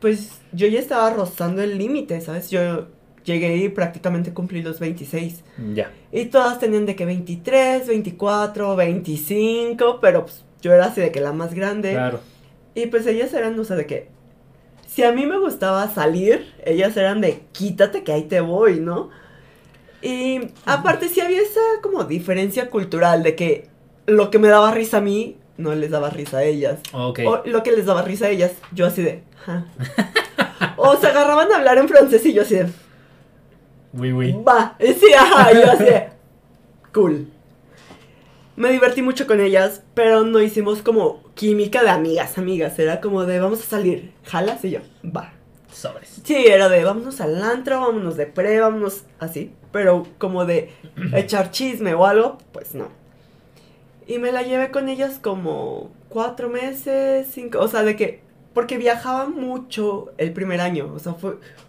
pues 0.00 0.40
yo 0.52 0.66
ya 0.66 0.80
estaba 0.80 1.10
rozando 1.10 1.62
el 1.62 1.76
límite, 1.76 2.20
¿sabes? 2.22 2.50
Yo 2.50 2.86
llegué 3.24 3.56
y 3.56 3.68
prácticamente 3.68 4.32
cumplí 4.32 4.62
los 4.62 4.80
26. 4.80 5.44
Ya. 5.74 5.92
Y 6.10 6.26
todas 6.26 6.58
tenían 6.58 6.86
de 6.86 6.96
que 6.96 7.04
23, 7.04 7.86
24, 7.86 8.74
25, 8.74 9.98
pero 10.00 10.22
pues 10.24 10.44
yo 10.62 10.72
era 10.72 10.86
así 10.86 11.00
de 11.00 11.12
que 11.12 11.20
la 11.20 11.32
más 11.32 11.54
grande. 11.54 11.92
Claro. 11.92 12.20
Y 12.74 12.86
pues 12.86 13.06
ellas 13.06 13.34
eran, 13.34 13.58
o 13.60 13.64
sea, 13.64 13.76
de 13.76 13.86
que 13.86 14.08
si 14.86 15.02
a 15.02 15.12
mí 15.12 15.26
me 15.26 15.38
gustaba 15.38 15.88
salir, 15.88 16.52
ellas 16.64 16.96
eran 16.96 17.20
de 17.20 17.42
quítate 17.52 18.02
que 18.02 18.12
ahí 18.12 18.24
te 18.24 18.40
voy, 18.40 18.80
¿no? 18.80 19.10
Y 20.02 20.48
aparte 20.66 21.08
sí 21.08 21.20
había 21.20 21.40
esa 21.40 21.60
como 21.82 22.04
diferencia 22.04 22.68
cultural 22.70 23.22
de 23.22 23.36
que 23.36 23.68
lo 24.06 24.30
que 24.30 24.38
me 24.38 24.48
daba 24.48 24.72
risa 24.72 24.98
a 24.98 25.00
mí 25.00 25.38
no 25.56 25.74
les 25.74 25.90
daba 25.90 26.10
risa 26.10 26.38
a 26.38 26.44
ellas. 26.44 26.80
Ok. 26.92 27.20
O 27.24 27.42
lo 27.44 27.62
que 27.62 27.72
les 27.72 27.86
daba 27.86 28.02
risa 28.02 28.26
a 28.26 28.30
ellas, 28.30 28.52
yo 28.72 28.86
así 28.86 29.02
de... 29.02 29.22
o 30.76 30.96
se 30.96 31.06
agarraban 31.06 31.52
a 31.52 31.56
hablar 31.56 31.78
en 31.78 31.88
francés 31.88 32.26
y 32.26 32.32
yo 32.32 32.42
así 32.42 32.56
de... 32.56 32.68
Oui, 33.92 34.12
oui. 34.12 34.34
Va, 34.46 34.76
sí, 34.80 35.12
ajá, 35.16 35.52
yo 35.52 35.70
así 35.70 35.84
de... 35.84 36.08
Cool. 36.92 37.28
Me 38.56 38.70
divertí 38.70 39.02
mucho 39.02 39.26
con 39.26 39.40
ellas, 39.40 39.82
pero 39.94 40.24
no 40.24 40.40
hicimos 40.40 40.82
como 40.82 41.22
química 41.34 41.82
de 41.82 41.90
amigas, 41.90 42.36
amigas. 42.36 42.78
Era 42.78 43.00
como 43.00 43.24
de 43.24 43.40
vamos 43.40 43.60
a 43.60 43.64
salir, 43.64 44.12
jalas 44.24 44.64
y 44.64 44.72
yo, 44.72 44.80
va. 45.04 45.32
Sobres. 45.72 46.20
Sí, 46.22 46.46
era 46.46 46.68
de 46.68 46.84
vámonos 46.84 47.20
al 47.20 47.42
antro, 47.42 47.80
vámonos 47.80 48.16
de 48.16 48.26
pre, 48.26 48.60
vámonos 48.60 49.04
así. 49.18 49.52
Pero 49.72 50.06
como 50.18 50.44
de 50.44 50.70
echar 51.14 51.50
chisme 51.50 51.94
o 51.94 52.06
algo, 52.06 52.38
pues 52.52 52.74
no. 52.74 52.88
Y 54.06 54.18
me 54.18 54.32
la 54.32 54.42
llevé 54.42 54.70
con 54.70 54.88
ellas 54.88 55.18
como 55.20 55.90
cuatro 56.08 56.48
meses, 56.48 57.26
cinco, 57.30 57.58
o 57.60 57.68
sea, 57.68 57.82
de 57.82 57.96
que, 57.96 58.20
porque 58.52 58.76
viajaba 58.76 59.26
mucho 59.26 60.12
el 60.18 60.32
primer 60.32 60.60
año, 60.60 60.92
o 60.94 60.98
sea, 60.98 61.14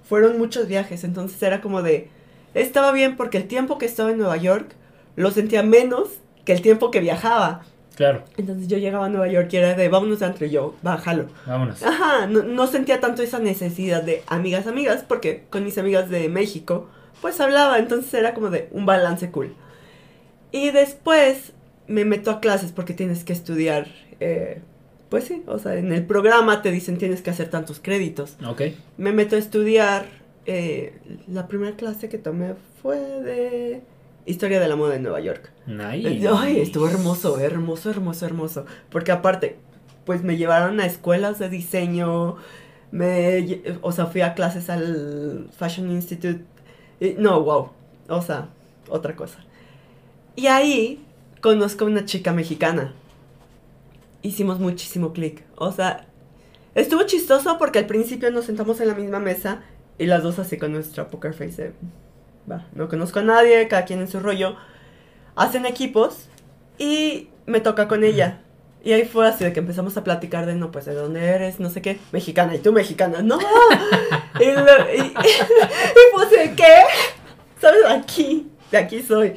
fueron 0.04 0.38
muchos 0.38 0.68
viajes, 0.68 1.04
entonces 1.04 1.42
era 1.42 1.62
como 1.62 1.82
de, 1.82 2.10
estaba 2.54 2.92
bien 2.92 3.16
porque 3.16 3.38
el 3.38 3.48
tiempo 3.48 3.78
que 3.78 3.86
estaba 3.86 4.12
en 4.12 4.18
Nueva 4.18 4.38
York 4.38 4.76
lo 5.16 5.32
sentía 5.32 5.64
menos 5.64 6.10
que 6.46 6.54
el 6.54 6.62
tiempo 6.62 6.92
que 6.92 7.00
viajaba. 7.00 7.62
Claro. 7.96 8.24
Entonces 8.38 8.68
yo 8.68 8.78
llegaba 8.78 9.06
a 9.06 9.10
Nueva 9.10 9.28
York 9.28 9.50
y 9.52 9.58
era 9.58 9.76
de 9.76 9.88
vámonos 9.88 10.22
entre 10.22 10.50
yo, 10.50 10.76
bájalo. 10.82 11.28
Vámonos. 11.46 11.84
Ajá, 11.84 12.26
no, 12.26 12.42
no, 12.44 12.68
sentía 12.68 13.00
tanto 13.00 13.22
esa 13.22 13.40
necesidad 13.40 14.02
de 14.02 14.24
amigas, 14.28 14.66
amigas, 14.66 15.06
porque 15.08 15.44
con 15.50 15.64
mis 15.64 15.78
amigas 15.78 16.10
de 16.10 16.28
México, 16.28 16.90
pues 17.24 17.40
hablaba, 17.40 17.80
entonces 17.80 18.14
era 18.14 18.34
como 18.34 18.50
de 18.50 18.68
un 18.72 18.86
balance 18.86 19.32
cool. 19.32 19.56
Y 20.52 20.72
después 20.72 21.54
me 21.88 22.04
meto 22.04 22.32
a 22.32 22.42
clases 22.42 22.74
porque 22.74 22.94
tienes 22.94 23.24
que 23.24 23.32
estudiar, 23.32 23.88
eh, 24.20 24.60
pues 25.08 25.24
sí, 25.24 25.42
o 25.48 25.58
sea, 25.58 25.76
en 25.76 25.94
el 25.94 26.06
programa 26.06 26.62
te 26.62 26.70
dicen 26.70 26.98
tienes 26.98 27.22
que 27.22 27.30
hacer 27.30 27.50
tantos 27.50 27.80
créditos. 27.80 28.36
Ok. 28.46 28.64
Me 28.98 29.14
meto 29.14 29.38
a 29.38 29.40
estudiar, 29.40 30.06
eh, 30.46 31.00
la 31.30 31.48
primera 31.48 31.78
clase 31.78 32.10
que 32.10 32.18
tomé 32.18 32.56
fue 32.82 32.98
de 32.98 33.82
Historia 34.26 34.60
de 34.60 34.68
la 34.68 34.76
moda 34.76 34.96
en 34.96 35.04
Nueva 35.04 35.22
York. 35.22 35.50
Nice. 35.66 36.28
Ay, 36.30 36.60
estuvo 36.60 36.90
hermoso, 36.90 37.40
hermoso, 37.40 37.90
hermoso, 37.90 38.26
hermoso. 38.26 38.66
Porque 38.90 39.14
aparte, 39.14 39.58
pues 40.06 40.24
me 40.24 40.36
llevaron 40.36 40.82
a 40.82 40.86
escuelas 40.86 41.40
de 41.40 41.48
diseño, 41.48 42.36
me, 42.92 43.62
o 43.82 43.94
sea, 43.94 44.08
fui 44.08 44.20
a 44.20 44.34
clases 44.34 44.70
al 44.70 45.48
Fashion 45.58 45.90
Institute. 45.90 46.44
No, 47.18 47.42
wow, 47.42 47.70
o 48.10 48.22
sea, 48.22 48.50
otra 48.90 49.16
cosa. 49.16 49.40
Y 50.36 50.48
ahí 50.48 51.04
conozco 51.42 51.86
a 51.86 51.88
una 51.88 52.06
chica 52.06 52.34
mexicana. 52.34 52.94
Hicimos 54.22 54.60
muchísimo 54.60 55.14
clic. 55.14 55.44
O 55.56 55.72
sea, 55.72 56.08
estuvo 56.76 57.04
chistoso 57.04 57.58
porque 57.58 57.80
al 57.80 57.86
principio 57.86 58.32
nos 58.32 58.46
sentamos 58.46 58.80
en 58.82 58.88
la 58.88 58.96
misma 58.96 59.20
mesa 59.20 59.64
y 59.98 60.06
las 60.06 60.24
dos 60.24 60.40
así 60.40 60.58
con 60.58 60.72
nuestra 60.72 61.10
poker 61.10 61.34
face 61.34 61.74
no 62.74 62.90
conozco 62.90 63.20
a 63.20 63.24
nadie, 63.24 63.68
cada 63.68 63.86
quien 63.86 64.00
en 64.00 64.08
su 64.08 64.20
rollo, 64.20 64.56
hacen 65.36 65.66
equipos 65.66 66.28
y 66.78 67.30
me 67.46 67.60
toca 67.60 67.88
con 67.88 68.04
ella. 68.04 68.42
Y 68.84 68.92
ahí 68.92 69.06
fue 69.06 69.28
así 69.28 69.46
de 69.46 69.54
que 69.54 69.62
empezamos 69.62 69.96
a 69.96 70.04
platicar 70.04 70.46
de, 70.46 70.56
no, 70.56 70.72
pues, 70.72 70.86
¿de 70.86 70.94
dónde 70.94 71.24
eres? 71.24 71.60
No 71.60 71.70
sé 71.70 71.82
qué. 71.82 72.00
Mexicana. 72.12 72.54
¿Y 72.56 72.60
tú 72.60 72.74
mexicana? 72.74 73.22
¡No! 73.22 73.40
y, 74.40 74.44
y, 74.44 74.48
y, 75.02 75.14
pues, 76.14 76.30
¿de 76.30 76.54
qué? 76.56 76.74
¿Sabes? 77.62 77.86
Aquí. 77.88 78.48
De 78.72 78.78
aquí 78.78 79.02
soy. 79.02 79.34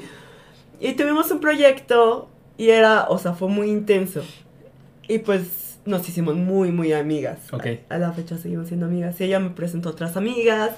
Y 0.80 0.94
tuvimos 0.94 1.30
un 1.30 1.40
proyecto 1.40 2.28
y 2.58 2.70
era, 2.70 3.06
o 3.08 3.18
sea, 3.18 3.34
fue 3.34 3.48
muy 3.48 3.70
intenso. 3.70 4.22
Y 5.08 5.18
pues 5.18 5.78
nos 5.84 6.08
hicimos 6.08 6.34
muy, 6.34 6.72
muy 6.72 6.92
amigas. 6.92 7.38
A, 7.52 7.94
a 7.94 7.98
la 7.98 8.12
fecha 8.12 8.36
seguimos 8.38 8.68
siendo 8.68 8.86
amigas. 8.86 9.20
Y 9.20 9.24
ella 9.24 9.38
me 9.38 9.50
presentó 9.50 9.90
a 9.90 9.92
otras 9.92 10.16
amigas. 10.16 10.72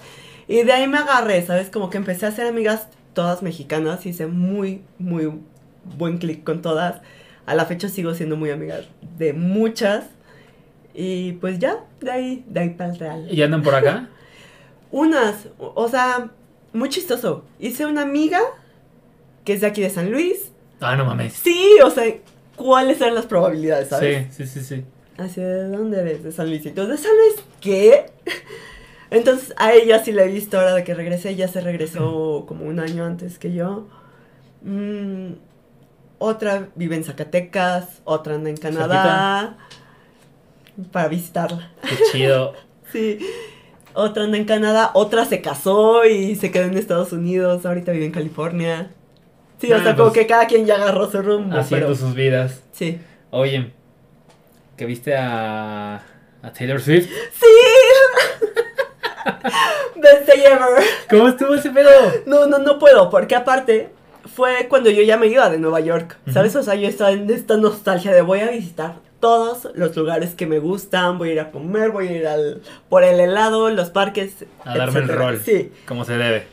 Y 0.46 0.62
de 0.62 0.72
ahí 0.72 0.87
me 0.87 0.98
agarré, 0.98 1.44
¿sabes? 1.44 1.70
Como 1.70 1.90
que 1.90 1.98
empecé 1.98 2.26
a 2.26 2.31
hacer 2.31 2.46
amigas 2.46 2.88
todas 3.14 3.42
mexicanas, 3.42 4.07
hice 4.07 4.26
muy, 4.26 4.83
muy 4.98 5.33
buen 5.96 6.18
clic 6.18 6.44
con 6.44 6.62
todas. 6.62 7.00
A 7.48 7.54
la 7.54 7.64
fecha 7.64 7.88
sigo 7.88 8.14
siendo 8.14 8.37
muy 8.37 8.50
amiga 8.50 8.82
de 9.16 9.32
muchas. 9.32 10.04
Y 10.92 11.32
pues 11.32 11.58
ya, 11.58 11.78
de 11.98 12.11
ahí, 12.11 12.44
de 12.46 12.61
ahí 12.61 12.70
para 12.70 12.92
el 12.92 12.98
real. 12.98 13.28
¿Y 13.30 13.40
andan 13.40 13.62
por 13.62 13.74
acá? 13.74 14.11
Unas, 14.90 15.48
o 15.58 15.88
sea, 15.88 16.30
muy 16.74 16.90
chistoso. 16.90 17.46
Hice 17.58 17.87
una 17.87 18.02
amiga 18.02 18.40
que 19.46 19.54
es 19.54 19.62
de 19.62 19.66
aquí 19.66 19.80
de 19.80 19.88
San 19.88 20.11
Luis. 20.11 20.52
Ah, 20.78 20.94
no 20.94 21.06
mames. 21.06 21.32
Sí, 21.32 21.78
o 21.82 21.90
sea, 21.90 22.04
¿cuáles 22.54 23.00
eran 23.00 23.14
las 23.14 23.24
probabilidades, 23.24 23.88
sabes? 23.88 24.26
Sí, 24.34 24.44
sí, 24.44 24.61
sí, 24.61 24.76
sí. 24.76 24.84
Así, 25.16 25.40
¿de 25.40 25.68
dónde 25.68 26.00
eres? 26.00 26.22
De 26.24 26.32
San 26.32 26.50
Luis. 26.50 26.66
¿Y 26.66 26.72
tú 26.72 26.87
de 26.87 26.98
San 26.98 27.12
Luis 27.16 27.42
qué? 27.62 28.11
Entonces 29.11 29.54
a 29.56 29.72
ella 29.72 30.04
sí 30.04 30.12
la 30.12 30.24
he 30.24 30.28
visto 30.28 30.58
ahora 30.58 30.74
de 30.74 30.84
que 30.84 30.92
regresé, 30.92 31.30
ella 31.30 31.48
se 31.48 31.62
regresó 31.62 32.44
como 32.46 32.66
un 32.66 32.78
año 32.78 33.06
antes 33.06 33.38
que 33.38 33.54
yo. 33.54 33.88
Mm, 34.61 35.32
otra 36.18 36.68
vive 36.74 36.96
en 36.96 37.04
Zacatecas, 37.04 38.00
otra 38.04 38.35
anda 38.35 38.50
en 38.50 38.57
Canadá 38.57 39.57
para 40.92 41.09
visitarla. 41.09 41.70
Qué 41.83 41.97
chido. 42.12 42.55
sí. 42.93 43.18
Otra 43.95 44.24
anda 44.24 44.36
en 44.36 44.45
Canadá, 44.45 44.90
otra 44.95 45.24
se 45.24 45.40
casó 45.40 46.05
y 46.05 46.36
se 46.36 46.51
quedó 46.51 46.64
en 46.64 46.76
Estados 46.76 47.12
Unidos, 47.12 47.66
ahorita 47.66 47.93
vive 47.93 48.07
en 48.07 48.12
California. 48.12 48.90
Sí, 49.61 49.72
o 49.72 49.76
ah, 49.76 49.82
sea, 49.82 49.97
como 49.97 50.11
pues 50.11 50.20
que 50.20 50.26
cada 50.26 50.47
quien 50.47 50.66
ya 50.66 50.76
agarró 50.76 51.11
su 51.11 51.20
rumbo. 51.20 51.57
Haciendo 51.57 51.95
sus 51.97 52.14
vidas. 52.14 52.62
Sí. 52.72 53.01
Oye, 53.30 53.72
¿que 54.76 54.86
viste 54.86 55.16
a, 55.16 55.97
a 56.43 56.53
Taylor 56.53 56.80
Swift? 56.80 57.09
Sí. 57.32 57.47
Best 59.97 60.26
day 60.26 60.43
ever. 60.45 60.82
¿Cómo 61.11 61.28
estuvo 61.28 61.55
ese 61.55 61.70
pedo? 61.70 61.90
No, 62.26 62.47
no, 62.47 62.59
no 62.59 62.78
puedo, 62.78 63.11
porque 63.11 63.34
aparte 63.34 63.90
fue 64.39 64.68
cuando 64.68 64.89
yo 64.89 65.03
ya 65.03 65.16
me 65.16 65.26
iba 65.26 65.51
de 65.51 65.59
Nueva 65.59 65.80
York, 65.80 66.16
¿sabes? 66.32 66.55
O 66.55 66.62
sea, 66.62 66.76
yo 66.76 66.86
estaba 66.86 67.11
en 67.11 67.28
esta 67.28 67.57
nostalgia 67.57 68.12
de 68.12 68.22
voy 68.22 68.39
a 68.39 68.49
visitar 68.49 69.01
todos 69.18 69.66
los 69.74 69.97
lugares 69.97 70.36
que 70.36 70.47
me 70.47 70.61
gustan, 70.61 71.18
voy 71.18 71.30
a 71.30 71.32
ir 71.32 71.41
a 71.41 71.51
comer, 71.51 71.91
voy 71.91 72.07
a 72.07 72.12
ir 72.12 72.26
al 72.28 72.62
por 72.89 73.03
el 73.03 73.18
helado, 73.18 73.68
los 73.70 73.91
parques, 73.91 74.45
a 74.64 74.78
darme 74.78 75.01
el 75.01 75.09
rol. 75.09 75.41
Sí. 75.45 75.72
Como 75.89 76.05
se 76.05 76.16
debe. 76.16 76.45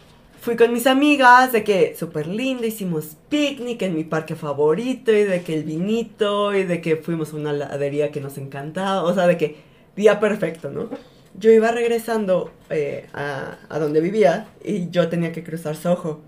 fui 0.41 0.55
con 0.55 0.73
mis 0.73 0.88
amigas, 0.88 1.51
de 1.51 1.63
que 1.63 1.95
súper 1.95 2.25
linda, 2.25 2.65
hicimos 2.65 3.17
picnic 3.29 3.83
en 3.83 3.93
mi 3.93 4.03
parque 4.03 4.33
favorito, 4.33 5.11
y 5.11 5.23
de 5.23 5.43
que 5.43 5.53
el 5.53 5.63
vinito, 5.63 6.55
y 6.55 6.63
de 6.63 6.81
que 6.81 6.95
fuimos 6.95 7.33
a 7.33 7.36
una 7.36 7.51
heladería 7.51 8.11
que 8.11 8.19
nos 8.19 8.39
encantaba, 8.39 9.03
o 9.03 9.13
sea, 9.13 9.27
de 9.27 9.38
que 9.38 9.57
día 9.95 10.19
perfecto, 10.19 10.71
¿no? 10.71 10.89
Yo 11.38 11.51
iba 11.51 11.69
regresando 11.69 12.49
eh, 12.71 13.05
a, 13.13 13.57
a 13.69 13.77
donde 13.77 14.01
vivía 14.01 14.47
y 14.63 14.89
yo 14.89 15.07
tenía 15.07 15.31
que 15.31 15.43
cruzar 15.43 15.75
Soho. 15.75 16.21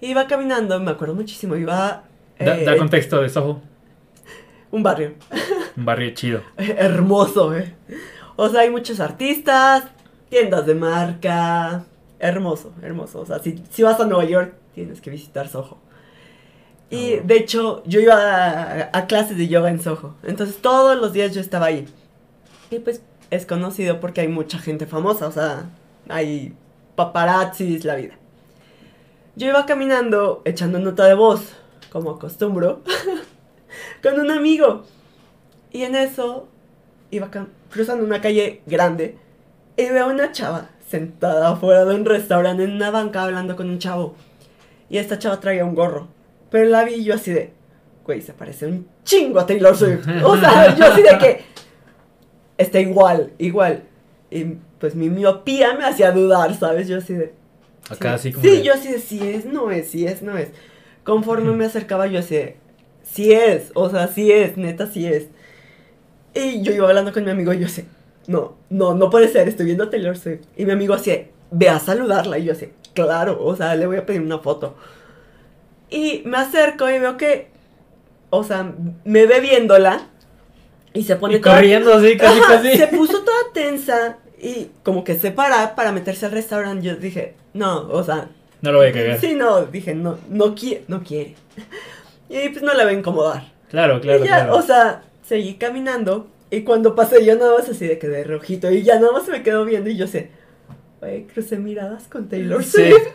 Iba 0.00 0.26
caminando, 0.26 0.78
me 0.80 0.90
acuerdo 0.92 1.14
muchísimo, 1.14 1.56
iba... 1.56 2.04
Da, 2.38 2.56
eh, 2.58 2.64
da 2.64 2.76
contexto 2.76 3.20
de 3.20 3.28
Soho. 3.28 3.60
un 4.70 4.82
barrio. 4.82 5.14
Un 5.76 5.84
barrio 5.84 6.10
chido. 6.14 6.42
Hermoso, 6.56 7.54
eh. 7.56 7.74
O 8.36 8.48
sea, 8.48 8.60
hay 8.62 8.70
muchos 8.70 8.98
artistas, 9.00 9.84
tiendas 10.30 10.64
de 10.66 10.74
marca. 10.74 11.84
Hermoso, 12.18 12.72
hermoso. 12.82 13.20
O 13.20 13.26
sea, 13.26 13.38
si, 13.40 13.62
si 13.70 13.82
vas 13.82 14.00
a 14.00 14.06
Nueva 14.06 14.24
York, 14.24 14.54
tienes 14.74 15.00
que 15.00 15.10
visitar 15.10 15.48
Soho. 15.48 15.78
Y 16.88 17.16
Oh. 17.16 17.22
de 17.24 17.36
hecho, 17.36 17.82
yo 17.86 18.00
iba 18.00 18.14
a, 18.14 18.90
a 18.92 19.06
clases 19.06 19.36
de 19.36 19.48
yoga 19.48 19.68
en 19.70 19.80
Soho. 19.80 20.14
Entonces, 20.22 20.56
todos 20.62 20.98
los 20.98 21.12
días 21.12 21.34
yo 21.34 21.40
estaba 21.42 21.66
ahí. 21.66 21.86
Y 22.70 22.78
pues 22.78 23.02
es 23.30 23.44
conocido 23.46 24.00
porque 24.00 24.22
hay 24.22 24.28
mucha 24.28 24.58
gente 24.58 24.86
famosa. 24.86 25.26
O 25.28 25.32
sea, 25.32 25.66
hay 26.08 26.54
paparazzis, 26.96 27.84
la 27.84 27.96
vida. 27.96 28.14
Yo 29.36 29.48
iba 29.48 29.66
caminando, 29.66 30.42
echando 30.44 30.78
nota 30.78 31.04
de 31.04 31.14
voz, 31.14 31.54
como 31.90 32.10
acostumbro, 32.10 32.82
con 34.02 34.20
un 34.20 34.30
amigo. 34.30 34.84
Y 35.72 35.84
en 35.84 35.94
eso 35.94 36.48
iba 37.10 37.30
cruzando 37.70 38.04
una 38.04 38.20
calle 38.20 38.62
grande 38.66 39.16
y 39.76 39.88
veo 39.88 40.06
a 40.06 40.08
una 40.08 40.32
chava 40.32 40.70
sentada 40.88 41.50
afuera 41.50 41.84
de 41.84 41.94
un 41.94 42.04
restaurante 42.04 42.64
en 42.64 42.72
una 42.72 42.90
banca 42.90 43.22
hablando 43.22 43.56
con 43.56 43.70
un 43.70 43.78
chavo. 43.78 44.14
Y 44.88 44.98
esta 44.98 45.18
chava 45.18 45.38
traía 45.40 45.64
un 45.64 45.74
gorro. 45.74 46.08
Pero 46.50 46.68
la 46.68 46.84
vi 46.84 47.04
yo 47.04 47.14
así 47.14 47.32
de, 47.32 47.52
güey, 48.04 48.20
se 48.20 48.32
parece 48.32 48.66
un 48.66 48.88
chingo 49.04 49.38
a 49.38 49.46
Taylor 49.46 49.76
Swift. 49.76 50.06
O 50.24 50.36
sea, 50.36 50.74
yo 50.74 50.84
así 50.84 51.02
de 51.02 51.18
que 51.18 51.44
está 52.58 52.80
igual, 52.80 53.32
igual. 53.38 53.84
Y 54.30 54.56
pues 54.80 54.94
mi 54.96 55.08
miopía 55.08 55.74
me 55.74 55.84
hacía 55.84 56.10
dudar, 56.10 56.54
¿sabes? 56.54 56.88
Yo 56.88 56.98
así 56.98 57.14
de... 57.14 57.39
Acá 57.90 58.18
sí, 58.18 58.28
así 58.28 58.32
como. 58.32 58.44
Sí, 58.44 58.50
de- 58.56 58.62
yo 58.62 58.74
así 58.74 58.92
de, 58.92 58.98
si 58.98 59.28
es, 59.28 59.44
no 59.46 59.70
es, 59.70 59.88
si 59.90 60.06
es, 60.06 60.22
no 60.22 60.36
es. 60.36 60.48
Conforme 61.04 61.52
me 61.52 61.64
acercaba 61.64 62.06
yo 62.06 62.18
así 62.20 62.36
de, 62.36 62.56
sí 63.02 63.32
es, 63.32 63.70
o 63.74 63.88
sea, 63.90 64.08
sí 64.08 64.30
es, 64.30 64.56
neta, 64.56 64.86
sí 64.86 65.06
es. 65.06 65.28
Y 66.34 66.62
yo 66.62 66.72
iba 66.72 66.88
hablando 66.88 67.12
con 67.12 67.24
mi 67.24 67.30
amigo 67.30 67.52
y 67.52 67.58
yo 67.60 67.66
así, 67.66 67.84
no, 68.26 68.56
no, 68.68 68.94
no 68.94 69.10
puede 69.10 69.28
ser, 69.28 69.48
estoy 69.48 69.66
viendo 69.66 69.84
a 69.84 69.90
Taylor 69.90 70.16
Swift. 70.16 70.42
Y 70.56 70.64
mi 70.64 70.72
amigo 70.72 70.94
así, 70.94 71.26
ve 71.50 71.68
a 71.68 71.78
saludarla. 71.80 72.38
Y 72.38 72.44
yo 72.44 72.52
así, 72.52 72.68
claro, 72.94 73.42
o 73.42 73.56
sea, 73.56 73.74
le 73.74 73.86
voy 73.86 73.96
a 73.96 74.06
pedir 74.06 74.20
una 74.20 74.38
foto. 74.38 74.76
Y 75.88 76.22
me 76.24 76.36
acerco 76.38 76.88
y 76.88 76.98
veo 77.00 77.16
que, 77.16 77.48
o 78.30 78.44
sea, 78.44 78.72
me 79.04 79.26
ve 79.26 79.40
viéndola 79.40 80.06
y 80.92 81.02
se 81.02 81.16
pone 81.16 81.36
Y 81.36 81.40
corriendo 81.40 81.92
así, 81.94 82.16
casi, 82.16 82.38
Ajá, 82.38 82.56
casi. 82.62 82.76
Se 82.76 82.86
puso 82.88 83.22
toda 83.24 83.52
tensa 83.52 84.18
y 84.42 84.70
como 84.82 85.04
que 85.04 85.16
se 85.18 85.30
para 85.30 85.74
para 85.74 85.92
meterse 85.92 86.26
al 86.26 86.32
restaurante. 86.32 86.86
Yo 86.86 86.96
dije, 86.96 87.34
no, 87.54 87.88
o 87.88 88.02
sea, 88.02 88.28
No 88.62 88.72
lo 88.72 88.78
voy 88.78 88.88
a 88.88 88.92
cagar. 88.92 89.18
sí, 89.20 89.34
no, 89.34 89.66
dije, 89.66 89.94
no, 89.94 90.18
no 90.28 90.54
quiere, 90.54 90.84
no 90.88 91.02
quiere. 91.02 91.34
Y 92.32 92.48
pues 92.50 92.62
no 92.62 92.72
la 92.74 92.84
voy 92.84 92.94
a 92.94 92.98
incomodar. 92.98 93.42
Claro, 93.70 94.00
claro, 94.00 94.24
y 94.24 94.28
ya, 94.28 94.36
claro. 94.44 94.56
o 94.56 94.62
sea, 94.62 95.02
seguí 95.24 95.54
caminando 95.54 96.28
y 96.48 96.62
cuando 96.62 96.94
pasé 96.94 97.24
yo 97.24 97.34
nada 97.36 97.58
más 97.58 97.68
así 97.68 97.86
de 97.88 97.98
que 97.98 98.06
de 98.06 98.22
rojito 98.22 98.70
y 98.70 98.82
ya 98.84 99.00
nada 99.00 99.10
más 99.12 99.24
se 99.24 99.32
me 99.32 99.42
quedó 99.42 99.64
viendo 99.64 99.90
y 99.90 99.96
yo 99.96 100.06
sé, 100.06 100.30
crucé 101.32 101.56
miradas 101.58 102.04
con 102.08 102.28
Taylor 102.28 102.62
Sí. 102.62 102.70
Swift. 102.90 103.08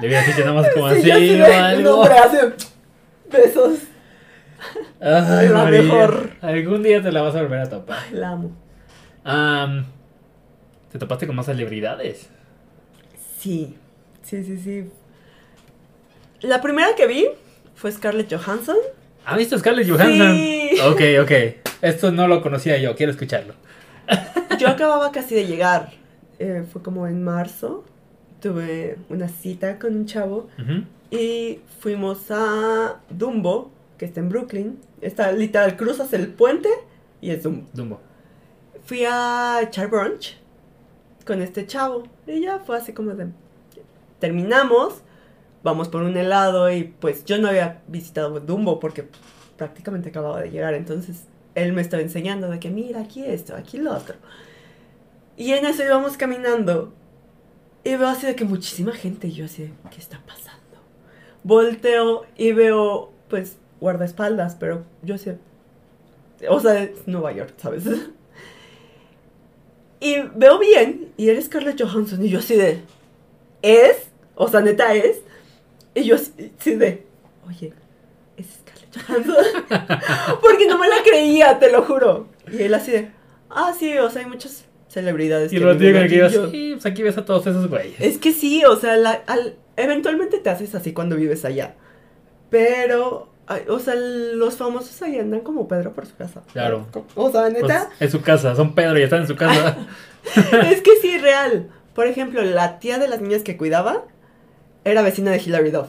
Le 0.00 0.08
hubiera 0.08 0.26
dicho 0.26 0.40
nada 0.40 0.52
más 0.54 0.68
como 0.74 0.90
Sí, 0.94 1.10
así 1.10 1.10
así 1.12 1.40
o 1.40 1.44
algo. 1.64 1.90
No, 1.90 2.02
hace 2.02 2.52
besos. 3.30 3.78
Ay, 5.00 5.48
la 5.48 5.64
María. 5.64 5.82
mejor. 5.82 6.30
Algún 6.40 6.82
día 6.82 7.02
te 7.02 7.12
la 7.12 7.22
vas 7.22 7.34
a 7.36 7.42
volver 7.42 7.60
a 7.60 7.68
topar. 7.70 7.98
La 8.12 8.30
amo. 8.30 8.50
Am, 9.24 9.86
¿Te 10.90 10.98
topaste 10.98 11.26
con 11.26 11.36
más 11.36 11.46
celebridades? 11.46 12.28
Sí, 13.38 13.76
sí, 14.22 14.44
sí, 14.44 14.58
sí. 14.58 14.90
La 16.40 16.60
primera 16.60 16.94
que 16.96 17.06
vi 17.06 17.28
fue 17.74 17.92
Scarlett 17.92 18.32
Johansson. 18.32 18.76
¿Ha 19.24 19.36
visto 19.36 19.58
Scarlett 19.58 19.88
Johansson? 19.88 20.34
Sí. 20.34 20.70
Ok, 20.84 21.00
ok. 21.22 21.32
Esto 21.82 22.10
no 22.10 22.26
lo 22.26 22.42
conocía 22.42 22.76
yo, 22.78 22.96
quiero 22.96 23.12
escucharlo. 23.12 23.54
Yo 24.58 24.68
acababa 24.68 25.12
casi 25.12 25.34
de 25.34 25.46
llegar. 25.46 25.92
Eh, 26.38 26.64
fue 26.70 26.82
como 26.82 27.06
en 27.06 27.22
marzo. 27.22 27.84
Tuve 28.40 28.96
una 29.10 29.28
cita 29.28 29.78
con 29.78 29.94
un 29.94 30.06
chavo 30.06 30.48
y 31.10 31.60
fuimos 31.80 32.30
a 32.30 33.00
Dumbo, 33.10 33.70
que 33.98 34.06
está 34.06 34.20
en 34.20 34.30
Brooklyn. 34.30 34.78
Está 35.02 35.30
literal, 35.32 35.76
cruzas 35.76 36.12
el 36.14 36.28
puente 36.28 36.70
y 37.20 37.30
es 37.30 37.42
Dumbo. 37.42 37.66
Dumbo. 37.74 38.00
Fui 38.86 39.04
a 39.04 39.60
echar 39.62 39.88
brunch 39.88 40.40
con 41.30 41.42
este 41.42 41.64
chavo 41.64 42.02
y 42.26 42.40
ya 42.40 42.58
fue 42.58 42.76
así 42.76 42.92
como 42.92 43.12
de... 43.14 43.28
Terminamos, 44.18 44.94
vamos 45.62 45.88
por 45.88 46.02
un 46.02 46.16
helado 46.16 46.72
y 46.72 46.82
pues 46.82 47.24
yo 47.24 47.38
no 47.38 47.46
había 47.46 47.82
visitado 47.86 48.40
Dumbo 48.40 48.80
porque 48.80 49.06
prácticamente 49.56 50.08
acababa 50.08 50.40
de 50.40 50.50
llegar, 50.50 50.74
entonces 50.74 51.26
él 51.54 51.72
me 51.72 51.82
estaba 51.82 52.02
enseñando 52.02 52.50
de 52.50 52.58
que 52.58 52.68
mira 52.68 53.02
aquí 53.02 53.24
esto, 53.24 53.54
aquí 53.54 53.78
lo 53.78 53.94
otro. 53.94 54.16
Y 55.36 55.52
en 55.52 55.66
eso 55.66 55.84
íbamos 55.84 56.16
caminando 56.16 56.92
y 57.84 57.94
veo 57.94 58.08
así 58.08 58.26
de 58.26 58.34
que 58.34 58.44
muchísima 58.44 58.90
gente 58.90 59.28
y 59.28 59.32
yo 59.32 59.44
así 59.44 59.62
de, 59.62 59.72
¿qué 59.88 59.98
está 59.98 60.20
pasando? 60.26 60.78
Volteo 61.44 62.26
y 62.36 62.50
veo 62.50 63.12
pues 63.28 63.56
guardaespaldas, 63.80 64.56
pero 64.56 64.82
yo 65.02 65.16
sé, 65.16 65.38
o 66.48 66.58
sea, 66.58 66.82
es 66.82 67.06
Nueva 67.06 67.30
York, 67.30 67.54
¿sabes? 67.56 67.84
Y 70.00 70.16
veo 70.34 70.58
bien, 70.58 71.12
y 71.16 71.28
eres 71.28 71.44
Scarlett 71.46 71.80
Johansson, 71.80 72.24
y 72.24 72.30
yo 72.30 72.38
así 72.38 72.54
de, 72.56 72.80
¿es? 73.62 74.08
O 74.34 74.48
sea, 74.48 74.60
neta 74.62 74.94
es. 74.94 75.20
Y 75.94 76.04
yo 76.04 76.14
así, 76.14 76.32
así 76.58 76.74
de, 76.76 77.04
oye, 77.46 77.72
¿es 78.38 78.46
Scarlett 78.60 79.06
Johansson? 79.06 79.44
Porque 80.40 80.66
no 80.66 80.78
me 80.78 80.88
la 80.88 81.02
creía, 81.04 81.58
te 81.58 81.70
lo 81.70 81.82
juro. 81.82 82.28
Y 82.50 82.62
él 82.62 82.72
así 82.74 82.92
de, 82.92 83.10
ah, 83.50 83.74
sí, 83.78 83.98
o 83.98 84.08
sea, 84.10 84.22
hay 84.22 84.28
muchas 84.28 84.64
celebridades. 84.88 85.52
Y 85.52 85.56
que 85.58 85.64
lo 85.64 85.74
digo 85.74 85.98
aquí". 85.98 86.08
que 86.08 86.14
ibas, 86.16 86.32
Yo, 86.32 86.50
sí, 86.50 86.70
pues 86.74 86.86
aquí 86.86 87.02
ves 87.02 87.18
a 87.18 87.24
todos 87.24 87.46
esos 87.46 87.68
güeyes. 87.68 88.00
Es 88.00 88.16
que 88.18 88.32
sí, 88.32 88.64
o 88.64 88.76
sea, 88.76 88.96
la- 88.96 89.22
al- 89.26 89.56
eventualmente 89.76 90.38
te 90.38 90.48
haces 90.50 90.74
así 90.74 90.92
cuando 90.94 91.16
vives 91.16 91.44
allá. 91.44 91.74
Pero, 92.48 93.28
ay, 93.50 93.64
o 93.68 93.78
sea, 93.80 93.94
los 93.96 94.56
famosos 94.56 95.02
ahí 95.02 95.18
andan 95.18 95.40
como 95.40 95.66
Pedro 95.66 95.92
por 95.92 96.06
su 96.06 96.14
casa. 96.16 96.42
Claro. 96.52 96.86
O 97.16 97.30
sea, 97.30 97.42
Pues, 97.50 97.62
neta. 97.62 97.90
en 97.98 98.10
su 98.10 98.22
casa, 98.22 98.54
son 98.54 98.74
Pedro 98.74 98.98
y 98.98 99.02
están 99.02 99.22
en 99.22 99.26
su 99.26 99.34
casa. 99.36 99.76
es 100.70 100.80
que 100.82 100.96
sí, 101.02 101.18
real. 101.18 101.68
Por 101.94 102.06
ejemplo, 102.06 102.42
la 102.42 102.78
tía 102.78 102.98
de 102.98 103.08
las 103.08 103.20
niñas 103.20 103.42
que 103.42 103.56
cuidaba 103.56 104.04
era 104.84 105.02
vecina 105.02 105.30
de 105.32 105.38
Hilary 105.38 105.70
Duff. 105.72 105.88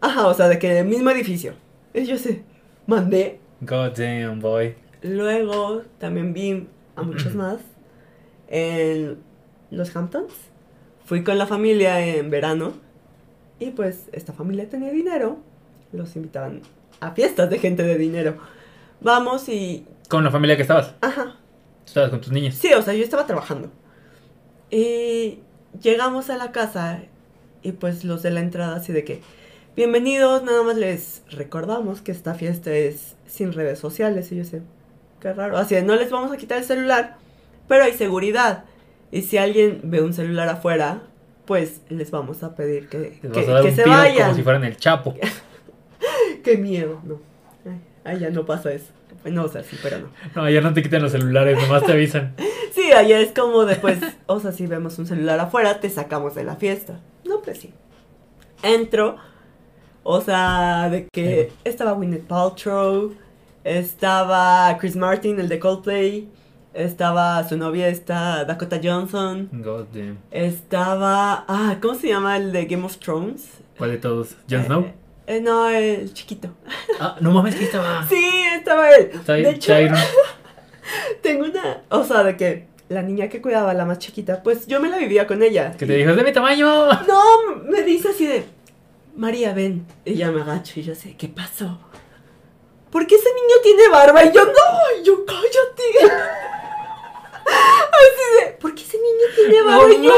Ajá, 0.00 0.26
o 0.26 0.34
sea, 0.34 0.48
de 0.48 0.58
que 0.58 0.78
el 0.78 0.86
mismo 0.86 1.10
edificio. 1.10 1.52
Y 1.94 2.04
yo 2.04 2.16
sé, 2.18 2.42
mandé. 2.86 3.38
God 3.60 3.90
damn, 3.96 4.40
boy. 4.40 4.74
Luego 5.02 5.82
también 5.98 6.32
vi 6.32 6.66
a 6.96 7.02
muchos 7.02 7.34
más 7.34 7.58
en 8.48 9.18
los 9.70 9.94
Hamptons. 9.94 10.32
Fui 11.04 11.22
con 11.22 11.38
la 11.38 11.46
familia 11.46 12.00
en 12.04 12.30
verano. 12.30 12.72
Y 13.58 13.70
pues 13.70 14.08
esta 14.12 14.32
familia 14.32 14.68
tenía 14.68 14.90
dinero. 14.90 15.38
Los 15.92 16.16
invitaban 16.16 16.62
a 17.00 17.12
fiestas 17.12 17.50
de 17.50 17.58
gente 17.58 17.82
de 17.82 17.96
dinero. 17.96 18.36
Vamos 19.00 19.48
y... 19.48 19.86
¿Con 20.08 20.24
la 20.24 20.30
familia 20.30 20.56
que 20.56 20.62
estabas? 20.62 20.94
Ajá, 21.00 21.36
Estabas 21.86 22.10
con 22.10 22.20
tus 22.20 22.32
niños. 22.32 22.54
Sí, 22.54 22.72
o 22.74 22.82
sea, 22.82 22.94
yo 22.94 23.04
estaba 23.04 23.26
trabajando. 23.26 23.70
Y 24.70 25.40
llegamos 25.80 26.30
a 26.30 26.36
la 26.36 26.52
casa 26.52 27.00
y 27.62 27.72
pues 27.72 28.04
los 28.04 28.22
de 28.22 28.30
la 28.30 28.40
entrada 28.40 28.76
así 28.76 28.92
de 28.92 29.04
que, 29.04 29.22
bienvenidos, 29.76 30.42
nada 30.42 30.62
más 30.62 30.76
les 30.76 31.22
recordamos 31.30 32.00
que 32.00 32.12
esta 32.12 32.34
fiesta 32.34 32.72
es 32.72 33.16
sin 33.26 33.52
redes 33.52 33.78
sociales. 33.78 34.32
Y 34.32 34.36
yo 34.36 34.44
sé, 34.44 34.62
qué 35.20 35.32
raro. 35.32 35.56
Así 35.56 35.74
de, 35.74 35.82
no 35.82 35.94
les 35.96 36.10
vamos 36.10 36.32
a 36.32 36.36
quitar 36.36 36.58
el 36.58 36.64
celular, 36.64 37.16
pero 37.68 37.84
hay 37.84 37.92
seguridad. 37.92 38.64
Y 39.12 39.22
si 39.22 39.38
alguien 39.38 39.80
ve 39.84 40.02
un 40.02 40.12
celular 40.12 40.48
afuera, 40.48 41.02
pues 41.44 41.80
les 41.88 42.10
vamos 42.10 42.42
a 42.42 42.56
pedir 42.56 42.88
que, 42.88 42.98
Les 42.98 43.20
que, 43.20 43.28
vas 43.28 43.48
a 43.48 43.52
dar 43.52 43.62
que 43.62 43.68
un 43.68 43.76
se 43.76 43.82
tiro 43.84 43.96
vayan. 43.96 44.22
como 44.24 44.34
si 44.36 44.42
fueran 44.42 44.64
el 44.64 44.76
Chapo. 44.76 45.14
Qué 46.46 46.56
miedo, 46.56 47.00
no. 47.04 47.18
Ay, 48.04 48.20
ya 48.20 48.30
no 48.30 48.46
pasa 48.46 48.72
eso. 48.72 48.92
No, 49.24 49.46
o 49.46 49.48
sea, 49.48 49.64
sí, 49.64 49.76
pero 49.82 49.98
no. 49.98 50.06
No, 50.36 50.44
ayer 50.44 50.62
no 50.62 50.72
te 50.72 50.80
quitan 50.80 51.02
los 51.02 51.10
celulares, 51.10 51.58
nomás 51.60 51.84
te 51.84 51.92
avisan. 51.92 52.34
Sí, 52.72 52.92
allá 52.92 53.20
es 53.20 53.32
como 53.32 53.64
después, 53.64 53.98
o 54.26 54.38
sea, 54.38 54.52
si 54.52 54.66
vemos 54.66 54.98
un 54.98 55.06
celular 55.06 55.40
afuera, 55.40 55.80
te 55.80 55.88
sacamos 55.88 56.34
de 56.34 56.44
la 56.44 56.56
fiesta. 56.56 57.00
No, 57.24 57.40
pues 57.40 57.58
sí. 57.58 57.72
Entro, 58.62 59.16
o 60.02 60.20
sea, 60.20 60.90
de 60.90 61.08
que 61.10 61.52
estaba 61.64 61.92
Gwyneth 61.92 62.26
Paltrow, 62.26 63.14
estaba 63.64 64.76
Chris 64.78 64.94
Martin, 64.94 65.40
el 65.40 65.48
de 65.48 65.58
Coldplay, 65.58 66.28
Estaba 66.74 67.42
su 67.48 67.56
novia, 67.56 67.88
está 67.88 68.44
Dakota 68.44 68.78
Johnson. 68.82 69.48
God 69.50 69.86
damn. 69.94 70.18
Estaba. 70.30 71.46
Ah, 71.48 71.78
¿cómo 71.80 71.94
se 71.94 72.08
llama 72.08 72.36
el 72.36 72.52
de 72.52 72.66
Game 72.66 72.84
of 72.84 72.98
Thrones? 72.98 73.48
¿Cuál 73.78 73.92
de 73.92 73.96
todos? 73.96 74.36
¿Jon 74.50 74.64
Snow? 74.64 74.80
Eh, 74.82 74.94
eh, 75.26 75.40
no, 75.40 75.68
el 75.68 76.12
chiquito. 76.14 76.48
Ah, 77.00 77.16
no 77.20 77.30
mames, 77.32 77.54
que 77.56 77.64
estaba. 77.64 78.06
Sí, 78.08 78.30
estaba 78.54 78.90
él. 78.90 79.10
Ty- 79.24 79.42
de 79.42 79.50
hecho, 79.50 79.74
tengo 81.22 81.44
una. 81.44 81.82
O 81.90 82.04
sea, 82.04 82.22
de 82.24 82.36
que 82.36 82.66
la 82.88 83.02
niña 83.02 83.28
que 83.28 83.42
cuidaba, 83.42 83.74
la 83.74 83.84
más 83.84 83.98
chiquita, 83.98 84.42
pues 84.42 84.66
yo 84.66 84.80
me 84.80 84.88
la 84.88 84.98
vivía 84.98 85.26
con 85.26 85.42
ella. 85.42 85.72
Que 85.76 85.86
te 85.86 85.94
dijo, 85.94 86.10
es 86.10 86.16
de 86.16 86.24
mi 86.24 86.32
tamaño. 86.32 86.88
No, 87.08 87.56
me 87.64 87.82
dice 87.82 88.08
así 88.10 88.26
de. 88.26 88.44
María, 89.16 89.52
ven. 89.54 89.86
Y 90.04 90.14
ya 90.14 90.30
me 90.30 90.42
agacho 90.42 90.78
y 90.78 90.82
yo 90.82 90.94
sé, 90.94 91.16
¿qué 91.16 91.26
pasó? 91.28 91.78
¿Por 92.90 93.06
qué 93.06 93.14
ese 93.16 93.28
niño 93.34 93.56
tiene 93.62 93.88
barba? 93.88 94.24
Y 94.24 94.32
yo, 94.32 94.44
no, 94.44 95.00
y 95.00 95.04
yo, 95.04 95.24
cállate. 95.24 96.12
Así 97.46 98.44
de, 98.44 98.52
¿por 98.52 98.74
qué 98.74 98.82
ese 98.82 98.98
niño 98.98 99.26
tiene 99.34 99.62
barba? 99.62 99.92
Y 99.92 100.02
yo, 100.02 100.12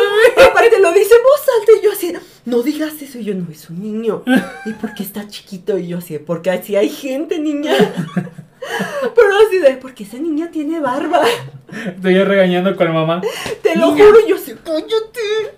aparte 0.51 0.81
lo 0.81 0.93
dice 0.93 1.15
en 1.15 1.23
voz 1.23 1.47
alta 1.61 1.73
y 1.81 1.85
yo 1.85 1.93
así, 1.93 2.13
no 2.49 2.63
digas 2.63 3.01
eso. 3.03 3.19
Y 3.19 3.25
yo, 3.25 3.35
no, 3.35 3.51
es 3.51 3.69
un 3.71 3.83
niño. 3.83 4.23
¿Y 4.67 4.73
por 4.73 4.95
qué 4.95 5.03
está 5.03 5.27
chiquito? 5.29 5.79
Y 5.79 5.89
yo 5.89 5.99
así, 5.99 6.19
porque 6.19 6.51
así 6.51 6.77
hay 6.77 6.89
gente, 6.89 7.39
niña. 7.39 7.73
Pero 9.15 9.29
así 9.47 9.59
de, 9.59 9.77
porque 9.77 10.05
esa 10.05 10.19
niña 10.19 10.51
tiene 10.51 10.81
barba. 10.81 11.23
Estoy 11.87 12.23
regañando 12.25 12.75
con 12.77 12.87
la 12.87 12.93
mamá. 12.93 13.23
Te 13.63 13.77
lo 13.77 13.93
Niña. 13.93 14.05
juro, 14.05 14.19
yo 14.29 14.37
así, 14.37 14.53
cállate. 14.65 15.55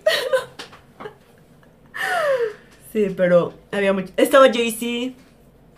Sí, 2.93 3.07
pero 3.17 3.53
había 3.71 3.93
mucho. 3.93 4.13
Estaba 4.17 4.53
Jay-Z. 4.53 5.15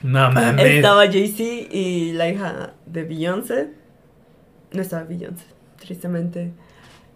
No 0.03 0.31
mames. 0.33 0.65
Estaba 0.67 1.07
Jay-Z 1.07 1.43
y 1.71 2.13
la 2.13 2.29
hija 2.29 2.75
de 2.87 3.05
Beyoncé. 3.05 3.69
No 4.73 4.81
estaba 4.83 5.05
Beyoncé, 5.05 5.45
tristemente. 5.79 6.53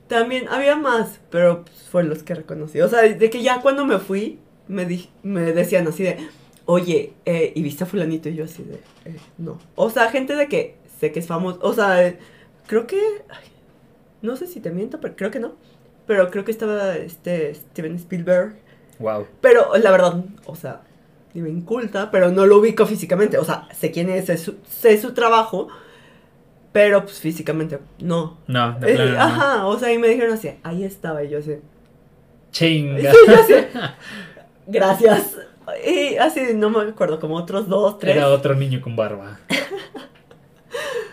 También 0.09 0.49
había 0.49 0.77
más, 0.77 1.21
pero 1.31 1.65
pues, 1.65 1.77
fueron 1.91 2.11
los 2.11 2.23
que 2.23 2.35
reconocí. 2.35 2.81
O 2.81 2.89
sea, 2.89 3.03
de 3.03 3.31
que 3.31 3.43
ya 3.43 3.61
cuando 3.61 3.85
me 3.85 3.99
fui, 3.99 4.39
me, 4.69 4.85
di- 4.87 5.11
me 5.23 5.41
decían 5.53 5.87
así 5.89 6.05
de, 6.05 6.17
oye, 6.65 7.13
eh, 7.25 7.53
¿y 7.55 7.63
viste 7.63 7.85
a 7.85 7.87
fulanito? 7.87 8.29
Y 8.29 8.35
yo 8.37 8.45
así 8.45 8.63
de, 8.63 8.75
"Eh, 9.05 9.17
no. 9.39 9.59
O 9.75 9.91
sea, 9.91 10.11
gente 10.11 10.37
de 10.37 10.49
que 10.49 10.77
sé 11.01 11.11
que 11.13 11.19
es 11.21 11.27
famoso. 11.27 11.59
O 11.63 11.73
sea, 11.73 12.07
eh, 12.07 12.19
creo 12.67 12.87
que, 12.87 13.01
ay, 13.29 13.47
no 14.23 14.37
sé 14.37 14.47
si 14.47 14.61
te 14.61 14.71
miento, 14.71 15.01
pero 15.01 15.17
creo 15.17 15.31
que 15.31 15.41
no. 15.41 15.55
Pero 16.07 16.31
creo 16.31 16.45
que 16.45 16.53
estaba 16.53 16.95
este 16.97 17.53
Steven 17.55 17.97
Spielberg. 17.97 18.55
Wow. 19.01 19.27
Pero 19.41 19.77
la 19.77 19.91
verdad, 19.91 20.25
o 20.47 20.55
sea, 20.55 20.83
me 21.35 21.51
inculta, 21.51 22.11
pero 22.13 22.31
no 22.31 22.47
lo 22.47 22.59
ubico 22.59 22.87
físicamente. 22.87 23.39
O 23.39 23.45
sea, 23.45 23.69
sé 23.79 23.91
quién 23.91 24.09
es, 24.09 24.27
sé 24.27 24.39
su, 24.39 24.55
sé 24.69 24.99
su 25.01 25.15
trabajo, 25.15 25.67
pero 26.77 27.03
pues 27.05 27.21
físicamente 27.21 27.79
no. 28.01 28.37
No, 28.49 28.79
de 28.79 28.93
Eh, 28.93 28.95
plano. 28.97 29.13
no. 29.13 29.19
ajá, 29.23 29.67
o 29.67 29.79
sea, 29.79 29.91
y 29.91 29.97
me 29.99 30.09
dijeron 30.09 30.35
así, 30.35 30.51
ahí 30.63 30.85
estaba, 30.85 31.25
y 31.25 31.31
yo 31.31 31.39
así, 31.39 31.57
Chinga. 32.51 33.13
Sí, 33.13 33.17
yo 33.49 33.57
gracias. 34.67 35.39
Y 35.87 36.17
así, 36.17 36.43
no 36.55 36.69
me 36.69 36.83
acuerdo, 36.83 37.19
como 37.19 37.37
otros 37.37 37.67
dos, 37.67 37.99
tres. 37.99 38.15
Era 38.17 38.29
otro 38.29 38.55
niño 38.55 38.81
con 38.83 38.95
barba. 38.95 39.39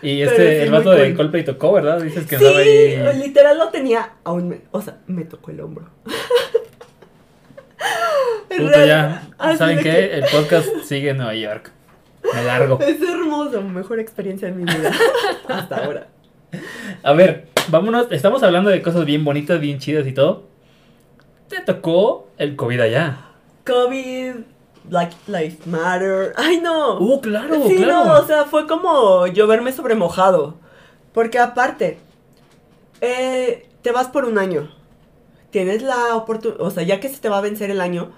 Y 0.02 0.20
este, 0.20 0.58
sí, 0.58 0.62
el 0.64 0.70
vato 0.70 0.90
de. 0.90 1.14
Coldplay 1.14 1.44
tocó, 1.46 1.72
¿verdad? 1.72 1.98
Dices 2.02 2.26
que 2.26 2.36
Sí, 2.36 2.44
andaba 2.44 2.60
ahí. 2.60 3.18
literal 3.22 3.56
lo 3.56 3.70
tenía, 3.70 4.10
aún 4.22 4.50
me, 4.50 4.60
o 4.70 4.82
sea, 4.82 4.98
me 5.06 5.24
tocó 5.24 5.50
el 5.50 5.60
hombro. 5.62 5.88
Puta, 8.54 8.84
ya. 8.86 9.28
¿Saben 9.56 9.78
qué? 9.78 9.82
que- 9.84 10.14
El 10.18 10.24
podcast 10.30 10.68
sigue 10.84 11.10
en 11.10 11.16
Nueva 11.16 11.34
York. 11.34 11.72
Me 12.32 12.44
largo. 12.44 12.78
Es 12.80 13.00
hermoso, 13.02 13.60
mejor 13.62 14.00
experiencia 14.00 14.48
de 14.48 14.54
mi 14.54 14.64
vida 14.64 14.90
hasta 15.48 15.84
ahora. 15.84 16.08
A 17.02 17.12
ver, 17.12 17.48
vámonos. 17.68 18.06
Estamos 18.10 18.42
hablando 18.42 18.70
de 18.70 18.82
cosas 18.82 19.04
bien 19.04 19.24
bonitas, 19.24 19.60
bien 19.60 19.78
chidas 19.78 20.06
y 20.06 20.12
todo. 20.12 20.44
Te 21.48 21.60
tocó 21.60 22.28
el 22.38 22.56
COVID 22.56 22.80
allá. 22.80 23.18
COVID, 23.66 24.34
Black 24.84 25.12
Lives 25.26 25.66
Matter. 25.66 26.32
Ay, 26.36 26.60
no. 26.60 26.98
Uh, 26.98 27.20
claro, 27.20 27.66
sí, 27.66 27.76
claro. 27.76 28.04
no, 28.04 28.20
o 28.20 28.26
sea, 28.26 28.44
fue 28.44 28.66
como 28.66 29.26
lloverme 29.26 29.72
sobre 29.72 29.94
mojado. 29.94 30.56
Porque 31.12 31.38
aparte, 31.38 31.98
eh, 33.00 33.68
te 33.82 33.92
vas 33.92 34.08
por 34.08 34.24
un 34.24 34.38
año. 34.38 34.70
Tienes 35.50 35.82
la 35.82 36.16
oportunidad, 36.16 36.60
o 36.60 36.70
sea, 36.70 36.82
ya 36.82 37.00
que 37.00 37.08
se 37.08 37.20
te 37.20 37.28
va 37.28 37.38
a 37.38 37.42
vencer 37.42 37.70
el 37.70 37.80
año, 37.80 38.12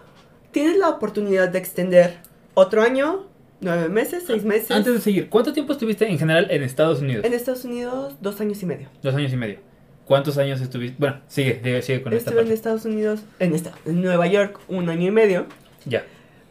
tienes 0.53 0.79
la 0.79 0.89
oportunidad 0.89 1.49
de 1.51 1.59
extender 1.59 2.19
otro 2.55 2.83
año, 2.83 3.27
nueve 3.61 3.89
meses, 3.89 4.25
seis 4.27 4.45
meses. 4.45 4.71
Antes 4.71 4.95
de 4.95 5.01
seguir, 5.01 5.29
¿cuánto 5.29 5.53
tiempo 5.53 5.73
estuviste 5.73 6.09
en 6.09 6.19
general 6.19 6.49
en 6.51 6.63
Estados 6.63 7.01
Unidos? 7.01 7.25
En 7.25 7.33
Estados 7.33 7.65
Unidos, 7.65 8.15
dos 8.21 8.41
años 8.41 8.63
y 8.63 8.67
medio. 8.67 8.89
Dos 9.03 9.15
años 9.15 9.33
y 9.33 9.37
medio. 9.37 9.59
¿Cuántos 10.05 10.39
años 10.39 10.61
estuviste? 10.61 10.97
Bueno, 10.99 11.21
sigue, 11.27 11.61
sigue, 11.63 11.83
sigue 11.83 12.03
con 12.03 12.13
esta 12.13 12.31
Estuve 12.31 12.41
en 12.43 12.47
parte. 12.47 12.55
Estados 12.55 12.85
Unidos, 12.85 13.21
en, 13.41 13.55
esta, 13.55 13.73
en 13.87 14.03
Nueva 14.03 14.27
York, 14.27 14.61
un 14.69 14.89
año 14.89 15.09
y 15.09 15.11
medio. 15.11 15.47
Ya. 15.85 16.05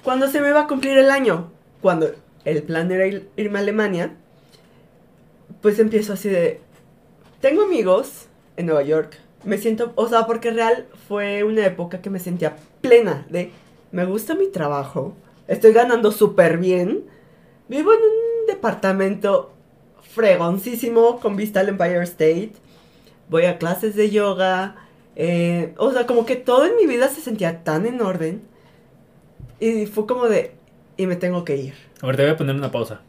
Cuando 0.04 0.28
se 0.28 0.42
me 0.42 0.50
iba 0.50 0.62
a 0.62 0.68
cumplir 0.68 0.98
el 0.98 1.10
año, 1.10 1.52
cuando 1.82 2.12
el 2.44 2.64
plan 2.64 2.92
era 2.92 3.08
ir- 3.08 3.28
irme 3.38 3.60
a 3.60 3.62
Alemania, 3.62 4.12
pues 5.62 5.80
empiezo 5.80 6.14
así 6.14 6.30
de, 6.30 6.60
tengo 7.42 7.64
amigos 7.64 8.28
en 8.58 8.66
Nueva 8.68 8.84
York, 8.84 9.18
me 9.44 9.58
siento, 9.58 9.94
o 9.96 10.08
sea, 10.08 10.26
porque 10.26 10.52
real 10.52 10.88
fue 11.08 11.44
una 11.44 11.66
época 11.66 12.02
que 12.02 12.10
me 12.10 12.20
sentía 12.20 12.56
plena 12.82 13.26
de, 13.30 13.52
me 13.92 14.06
gusta 14.06 14.36
mi 14.36 14.48
trabajo, 14.52 15.16
estoy 15.48 15.74
ganando 15.74 16.12
súper 16.12 16.58
bien, 16.58 17.06
vivo 17.68 17.94
en 17.94 18.00
un 18.00 18.48
departamento 18.48 19.52
fregoncísimo 20.14 21.20
con 21.20 21.36
vista 21.36 21.60
al 21.60 21.70
Empire 21.70 22.04
State, 22.04 22.54
voy 23.30 23.46
a 23.46 23.58
clases 23.58 23.96
de 23.96 24.10
yoga, 24.10 24.76
eh, 25.16 25.74
o 25.78 25.92
sea, 25.92 26.06
como 26.06 26.26
que 26.26 26.36
todo 26.36 26.66
en 26.66 26.76
mi 26.76 26.86
vida 26.86 27.08
se 27.10 27.22
sentía 27.22 27.64
tan 27.64 27.86
en 27.86 28.02
orden. 28.02 28.42
Y 29.60 29.86
fue 29.86 30.06
como 30.06 30.26
de, 30.26 30.54
y 30.98 31.08
me 31.08 31.16
tengo 31.16 31.46
que 31.46 31.56
ir. 31.56 31.74
A 32.02 32.08
ver, 32.08 32.18
te 32.18 32.24
voy 32.24 32.32
a 32.32 32.38
poner 32.38 32.56
una 32.56 32.72
pausa. 32.72 33.02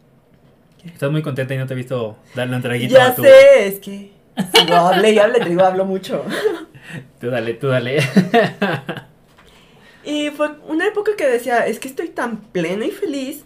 ¿Qué? 0.80 0.88
Estás 0.88 1.10
muy 1.10 1.22
contenta 1.22 1.54
y 1.54 1.58
no 1.58 1.66
te 1.66 1.74
he 1.74 1.76
visto 1.76 2.16
darle 2.34 2.56
un 2.56 2.62
traguito 2.62 2.94
Ya 2.94 3.08
a 3.08 3.14
tu... 3.14 3.22
sé, 3.22 3.66
es 3.66 3.80
que 3.80 4.12
sigo 4.54 4.74
hable 4.74 5.10
y 5.10 5.18
hable, 5.18 5.40
te 5.40 5.48
digo, 5.48 5.62
hablo 5.62 5.84
mucho. 5.84 6.24
Tú 7.20 7.30
dale, 7.30 7.54
tú 7.54 7.66
dale. 7.66 7.98
Y 10.06 10.30
fue 10.30 10.50
una 10.68 10.86
época 10.86 11.16
que 11.16 11.26
decía, 11.26 11.66
es 11.66 11.80
que 11.80 11.88
estoy 11.88 12.08
tan 12.08 12.38
plena 12.38 12.86
y 12.86 12.92
feliz 12.92 13.44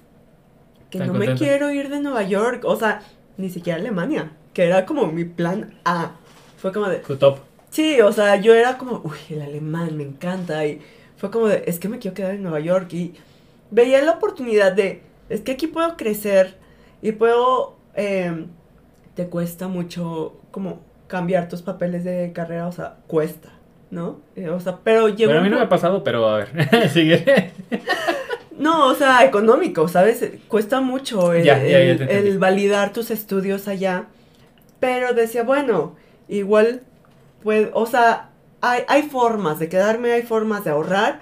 que 0.90 0.98
Tan 0.98 1.08
no 1.08 1.14
me 1.14 1.34
quiero 1.34 1.70
ir 1.70 1.88
de 1.88 2.00
Nueva 2.00 2.22
York. 2.22 2.64
O 2.64 2.76
sea, 2.76 3.02
ni 3.38 3.48
siquiera 3.48 3.78
Alemania, 3.78 4.32
que 4.52 4.66
era 4.66 4.84
como 4.84 5.06
mi 5.06 5.24
plan 5.24 5.74
A. 5.84 6.12
Fue 6.58 6.70
como 6.72 6.88
de, 6.88 6.98
top. 6.98 7.38
Sí, 7.70 8.00
o 8.02 8.12
sea, 8.12 8.36
yo 8.36 8.54
era 8.54 8.76
como, 8.76 9.00
uy, 9.04 9.16
el 9.30 9.40
alemán 9.40 9.96
me 9.96 10.02
encanta. 10.02 10.66
Y 10.66 10.82
fue 11.16 11.30
como 11.30 11.48
de, 11.48 11.64
es 11.66 11.78
que 11.78 11.88
me 11.88 11.98
quiero 11.98 12.14
quedar 12.14 12.34
en 12.34 12.42
Nueva 12.42 12.60
York. 12.60 12.92
Y 12.92 13.14
veía 13.70 14.02
la 14.02 14.12
oportunidad 14.12 14.72
de, 14.72 15.02
es 15.30 15.40
que 15.40 15.52
aquí 15.52 15.66
puedo 15.66 15.96
crecer 15.96 16.58
y 17.00 17.12
puedo, 17.12 17.76
eh, 17.94 18.46
te 19.14 19.28
cuesta 19.28 19.66
mucho 19.66 20.40
como 20.50 20.80
cambiar 21.06 21.48
tus 21.48 21.62
papeles 21.62 22.04
de 22.04 22.32
carrera, 22.34 22.66
o 22.68 22.72
sea, 22.72 22.98
cuesta, 23.06 23.50
¿no? 23.90 24.20
Eh, 24.36 24.48
o 24.48 24.60
sea, 24.60 24.78
pero 24.84 25.08
llegó... 25.08 25.30
Bueno, 25.30 25.40
a 25.40 25.44
mí 25.44 25.50
no 25.50 25.56
me 25.56 25.62
ha 25.64 25.68
pasado, 25.68 26.02
pero 26.04 26.28
a 26.28 26.36
ver, 26.38 26.88
sigue. 26.92 27.52
No, 28.58 28.88
o 28.88 28.94
sea, 28.94 29.24
económico, 29.24 29.88
¿sabes? 29.88 30.22
Cuesta 30.46 30.82
mucho 30.82 31.32
el, 31.32 31.44
Ya, 31.44 31.56
ya, 31.62 31.68
ya 31.70 31.78
el- 31.78 31.96
te 31.96 32.02
entendí. 32.04 32.28
el 32.30 32.38
validar 32.38 32.92
tus 32.92 33.10
estudios 33.10 33.68
allá. 33.68 34.04
Pero 34.80 35.14
decía, 35.14 35.44
bueno, 35.44 35.96
igual, 36.28 36.82
pues, 37.42 37.68
o 37.72 37.86
sea, 37.86 38.28
hay, 38.60 38.82
hay 38.86 39.02
formas 39.04 39.58
de 39.60 39.70
quedarme, 39.70 40.12
hay 40.12 40.22
formas 40.22 40.64
de 40.64 40.70
ahorrar. 40.72 41.20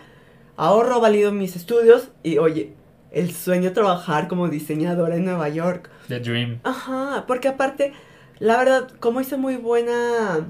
Ahorro, 0.56 1.00
valido 1.00 1.30
mis 1.30 1.54
estudios 1.54 2.08
y, 2.24 2.38
oye, 2.38 2.72
el 3.12 3.30
sueño 3.32 3.72
trabajar 3.72 4.26
como 4.26 4.48
diseñadora 4.48 5.14
en 5.14 5.24
Nueva 5.24 5.48
York. 5.48 5.90
The 6.08 6.18
Dream. 6.18 6.58
Ajá, 6.64 7.22
porque 7.28 7.46
aparte, 7.46 7.92
la 8.40 8.56
verdad, 8.56 8.88
como 8.98 9.20
hice 9.20 9.36
muy 9.36 9.54
buena 9.56 10.48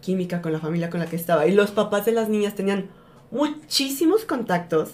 química 0.00 0.40
con 0.42 0.52
la 0.52 0.58
familia 0.60 0.90
con 0.90 1.00
la 1.00 1.06
que 1.06 1.16
estaba 1.16 1.46
y 1.46 1.52
los 1.52 1.70
papás 1.70 2.04
de 2.06 2.12
las 2.12 2.28
niñas 2.28 2.54
tenían 2.54 2.88
muchísimos 3.30 4.24
contactos, 4.24 4.90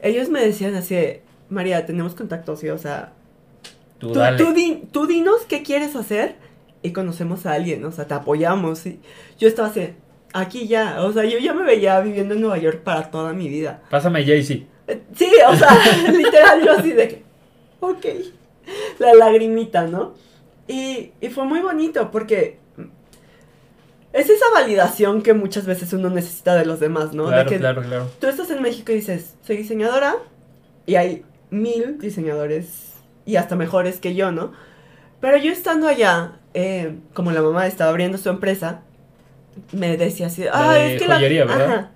ellos 0.00 0.28
me 0.28 0.40
decían 0.44 0.74
así 0.74 0.94
de, 0.94 1.22
María, 1.48 1.86
tenemos 1.86 2.14
contactos 2.14 2.62
y, 2.64 2.68
o 2.70 2.78
sea, 2.78 3.12
Tú, 3.98 4.12
tú, 4.12 4.20
tú 4.36 4.52
di- 4.52 4.82
tú 4.90 5.06
dinos 5.06 5.42
qué 5.48 5.62
quieres 5.62 5.94
hacer 5.94 6.34
y 6.82 6.90
conocemos 6.90 7.46
a 7.46 7.52
alguien, 7.52 7.84
o 7.84 7.92
sea, 7.92 8.08
te 8.08 8.14
apoyamos. 8.14 8.84
Y 8.84 8.98
yo 9.38 9.46
estaba 9.46 9.68
así, 9.68 9.90
aquí 10.32 10.66
ya, 10.66 11.04
o 11.04 11.12
sea, 11.12 11.24
yo 11.24 11.38
ya 11.38 11.54
me 11.54 11.62
veía 11.62 12.00
viviendo 12.00 12.34
en 12.34 12.40
Nueva 12.40 12.58
York 12.58 12.80
para 12.82 13.12
toda 13.12 13.32
mi 13.32 13.48
vida. 13.48 13.80
Pásame 13.90 14.24
Jay-Z. 14.24 14.64
Eh, 14.88 15.02
Sí, 15.14 15.30
o 15.48 15.54
sea, 15.54 15.68
literal, 16.12 16.64
yo 16.64 16.72
así 16.72 16.90
de 16.92 17.22
ok, 17.78 18.06
la 18.98 19.14
lagrimita, 19.14 19.86
¿no? 19.86 20.14
Y, 20.66 21.12
y 21.20 21.28
fue 21.28 21.44
muy 21.44 21.60
bonito 21.60 22.10
porque 22.10 22.58
es 24.12 24.28
esa 24.28 24.44
validación 24.52 25.22
que 25.22 25.32
muchas 25.32 25.64
veces 25.66 25.92
uno 25.92 26.10
necesita 26.10 26.54
de 26.54 26.66
los 26.66 26.80
demás, 26.80 27.14
¿no? 27.14 27.26
Claro, 27.26 27.44
de 27.44 27.50
que 27.50 27.58
claro, 27.58 27.82
claro. 27.82 28.10
tú 28.20 28.26
estás 28.26 28.50
en 28.50 28.60
México 28.60 28.92
y 28.92 28.96
dices, 28.96 29.34
soy 29.46 29.56
diseñadora 29.56 30.16
y 30.86 30.96
hay 30.96 31.24
mil 31.50 31.98
diseñadores 31.98 32.92
y 33.24 33.36
hasta 33.36 33.56
mejores 33.56 34.00
que 34.00 34.14
yo, 34.14 34.30
¿no? 34.30 34.52
Pero 35.20 35.36
yo 35.38 35.52
estando 35.52 35.88
allá, 35.88 36.32
eh, 36.52 36.96
como 37.14 37.30
la 37.30 37.42
mamá 37.42 37.66
estaba 37.66 37.90
abriendo 37.90 38.18
su 38.18 38.28
empresa, 38.28 38.82
me 39.72 39.96
decía 39.96 40.26
así, 40.26 40.44
ah, 40.52 40.74
de 40.74 40.94
es 40.94 41.02
que 41.02 41.08
joyería, 41.08 41.44
la... 41.44 41.56
¿verdad? 41.56 41.74
Ajá. 41.74 41.90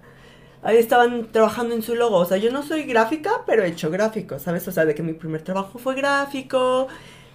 Ahí 0.62 0.78
estaban 0.78 1.30
trabajando 1.30 1.74
en 1.74 1.82
su 1.82 1.94
logo, 1.94 2.16
o 2.16 2.24
sea, 2.24 2.38
yo 2.38 2.50
no 2.50 2.62
soy 2.62 2.84
gráfica, 2.84 3.42
pero 3.46 3.62
he 3.62 3.68
hecho 3.68 3.90
gráficos, 3.90 4.42
¿sabes? 4.42 4.66
O 4.66 4.72
sea, 4.72 4.84
de 4.84 4.94
que 4.94 5.02
mi 5.02 5.12
primer 5.12 5.42
trabajo 5.42 5.78
fue 5.78 5.94
gráfico, 5.94 6.88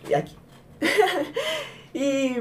y 0.09 0.13
aquí. 0.13 0.35
y 1.93 2.35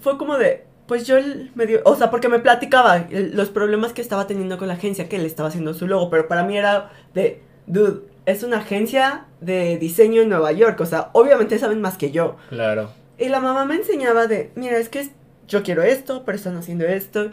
fue 0.00 0.16
como 0.16 0.38
de, 0.38 0.64
pues 0.86 1.06
yo 1.06 1.16
me 1.54 1.66
dio, 1.66 1.80
o 1.84 1.96
sea, 1.96 2.10
porque 2.10 2.28
me 2.28 2.38
platicaba 2.38 3.06
los 3.10 3.50
problemas 3.50 3.92
que 3.92 4.02
estaba 4.02 4.26
teniendo 4.26 4.58
con 4.58 4.68
la 4.68 4.74
agencia 4.74 5.08
que 5.08 5.18
le 5.18 5.26
estaba 5.26 5.48
haciendo 5.48 5.74
su 5.74 5.86
logo, 5.86 6.10
pero 6.10 6.28
para 6.28 6.44
mí 6.44 6.56
era 6.56 6.90
de, 7.14 7.42
dude, 7.66 8.02
es 8.24 8.42
una 8.42 8.58
agencia 8.58 9.26
de 9.40 9.78
diseño 9.78 10.22
en 10.22 10.28
Nueva 10.28 10.52
York, 10.52 10.80
o 10.80 10.86
sea, 10.86 11.10
obviamente 11.12 11.58
saben 11.58 11.80
más 11.80 11.96
que 11.96 12.10
yo. 12.10 12.36
Claro. 12.48 12.90
Y 13.18 13.28
la 13.28 13.40
mamá 13.40 13.64
me 13.64 13.76
enseñaba 13.76 14.26
de, 14.26 14.50
mira, 14.54 14.78
es 14.78 14.88
que 14.88 15.08
yo 15.48 15.62
quiero 15.62 15.82
esto, 15.82 16.22
pero 16.24 16.36
están 16.36 16.56
haciendo 16.56 16.84
esto. 16.84 17.30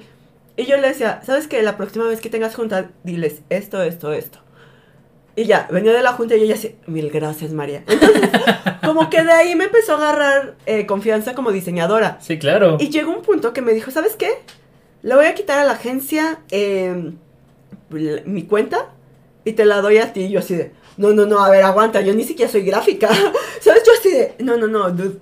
Y 0.56 0.66
yo 0.66 0.78
le 0.78 0.88
decía, 0.88 1.22
¿sabes 1.24 1.48
qué? 1.48 1.62
La 1.64 1.78
próxima 1.78 2.06
vez 2.06 2.22
que 2.22 2.30
tengas 2.30 2.56
junta, 2.56 2.92
diles 3.04 3.42
esto, 3.50 3.82
esto, 3.82 4.14
esto. 4.14 4.40
Y 5.36 5.46
ya, 5.46 5.68
venía 5.72 5.94
de 5.94 6.04
la 6.04 6.14
junta 6.14 6.36
y 6.36 6.44
ella 6.44 6.54
decía, 6.54 6.72
mil 6.86 7.10
gracias, 7.10 7.52
María. 7.54 7.84
Entonces, 7.88 8.30
como 8.86 9.10
que 9.10 9.24
de 9.24 9.32
ahí 9.32 9.56
me 9.56 9.66
empezó 9.66 9.94
a 9.94 9.98
agarrar 9.98 10.56
eh, 10.68 10.86
confianza 10.86 11.34
como 11.34 11.52
diseñadora. 11.52 12.18
Sí, 12.22 12.38
claro. 12.38 12.78
Y 12.80 12.90
llegó 12.90 13.12
un 13.12 13.24
punto 13.24 13.52
que 13.52 13.62
me 13.62 13.74
dijo, 13.74 13.90
¿sabes 13.90 14.16
qué? 14.16 14.30
Le 15.02 15.16
voy 15.16 15.26
a 15.26 15.34
quitar 15.34 15.58
a 15.58 15.66
la 15.66 15.74
agencia 15.74 16.40
eh, 16.52 17.12
mi 18.26 18.44
cuenta 18.44 18.90
y 19.44 19.54
te 19.54 19.66
la 19.66 19.82
doy 19.82 19.98
a 19.98 20.14
ti. 20.14 20.26
Y 20.26 20.30
yo 20.30 20.40
así 20.40 20.56
de, 20.56 20.72
no, 20.98 21.14
no, 21.14 21.26
no, 21.26 21.44
a 21.44 21.50
ver, 21.50 21.64
aguanta, 21.64 22.02
yo 22.02 22.14
ni 22.14 22.24
siquiera 22.24 22.52
soy 22.52 22.62
gráfica. 22.62 23.10
¿Sabes? 23.60 23.84
Yo 23.86 23.92
así 24.00 24.12
de, 24.12 24.36
no, 24.40 24.58
no, 24.58 24.68
no, 24.68 24.92
dude. 24.92 25.18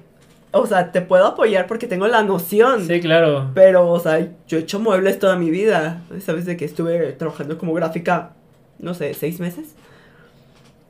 O 0.54 0.68
sea, 0.68 0.92
te 0.92 1.02
puedo 1.02 1.26
apoyar 1.26 1.66
porque 1.66 1.88
tengo 1.88 2.08
la 2.08 2.24
noción. 2.24 2.86
Sí, 2.86 3.00
claro. 3.00 3.52
Pero, 3.54 3.90
o 3.90 4.00
sea, 4.02 4.20
yo 4.48 4.58
he 4.58 4.62
hecho 4.62 4.82
muebles 4.82 5.18
toda 5.18 5.38
mi 5.38 5.50
vida. 5.50 6.02
¿Sabes? 6.20 6.46
De 6.46 6.58
que 6.58 6.66
estuve 6.66 7.14
trabajando 7.14 7.58
como 7.58 7.74
gráfica, 7.74 8.34
no 8.78 8.94
sé, 8.94 9.14
seis 9.14 9.40
meses. 9.40 9.76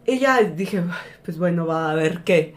Y 0.05 0.19
ya 0.19 0.41
dije, 0.41 0.79
"Ay, 0.79 1.11
pues 1.23 1.37
bueno, 1.37 1.65
va 1.67 1.91
a 1.91 1.95
ver 1.95 2.19
qué. 2.23 2.55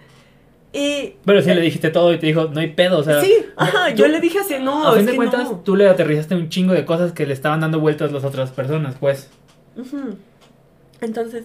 Y 0.72 1.14
Pero 1.24 1.40
sí 1.40 1.55
le 1.55 1.61
dijiste 1.61 1.90
todo 1.90 2.12
y 2.12 2.18
te 2.18 2.26
dijo, 2.26 2.47
no 2.53 2.59
hay 2.61 2.70
pedo, 2.72 2.99
o 2.99 3.05
sea. 3.05 3.20
sí, 3.20 3.32
ajá, 3.57 3.90
yo 3.90 4.09
le 4.09 4.18
dije 4.20 4.40
así, 4.40 4.55
no, 4.61 4.88
a 4.88 4.90
es 4.92 4.97
fin 4.97 5.07
de 5.07 5.12
que 5.12 5.16
cuentas, 5.16 5.45
no. 5.45 5.61
tú 5.61 5.76
le 5.76 5.88
aterrizaste 5.88 6.34
un 6.34 6.49
chingo 6.49 6.72
de 6.72 6.84
cosas 6.84 7.12
que 7.12 7.26
le 7.26 7.32
estaban 7.32 7.61
dando 7.61 7.78
vueltas 7.78 8.11
las 8.11 8.24
otras 8.24 8.51
personas, 8.51 8.97
pues. 8.99 9.30
Entonces, 11.01 11.45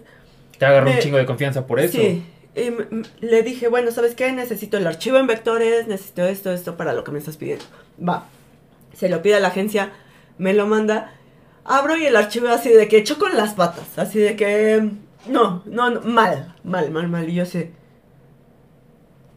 Te 0.58 0.66
agarró 0.66 0.90
un 0.92 0.98
chingo 1.00 1.18
de 1.18 1.26
confianza 1.26 1.68
por 1.68 1.80
eso. 1.80 1.98
sí, 1.98 2.24
y 2.56 3.26
le 3.26 3.44
dije, 3.44 3.68
bueno, 3.68 3.92
¿sabes 3.92 4.16
qué? 4.16 4.32
Necesito 4.32 4.78
el 4.78 4.88
archivo 4.88 5.18
en 5.20 5.28
vectores, 5.28 5.88
necesito 5.88 6.26
esto, 6.26 6.52
esto 6.52 6.76
para 6.76 6.94
lo 6.94 7.04
que 7.04 7.12
me 7.12 7.20
estás 7.20 7.38
pidiendo. 7.38 7.66
Va, 8.06 8.26
se 8.94 9.10
lo 9.10 9.22
pide 9.22 9.36
a 9.36 9.40
la 9.40 9.50
agencia, 9.50 9.92
me 10.40 10.54
lo 10.54 10.66
manda, 10.66 11.14
abro 11.66 11.96
y 11.98 12.06
el 12.06 12.16
archivo 12.16 12.48
así 12.50 12.70
de 12.70 12.88
que 12.88 12.98
hecho 12.98 13.20
con 13.20 13.38
las 13.38 13.54
patas, 13.54 13.98
así 13.98 14.18
de 14.20 14.36
que, 14.36 14.90
no, 15.28 15.64
no, 15.66 15.90
no, 15.90 16.02
mal, 16.02 16.56
mal, 16.64 16.92
mal, 16.92 17.08
mal, 17.10 17.30
y 17.30 17.36
yo 17.36 17.46
sé, 17.46 17.72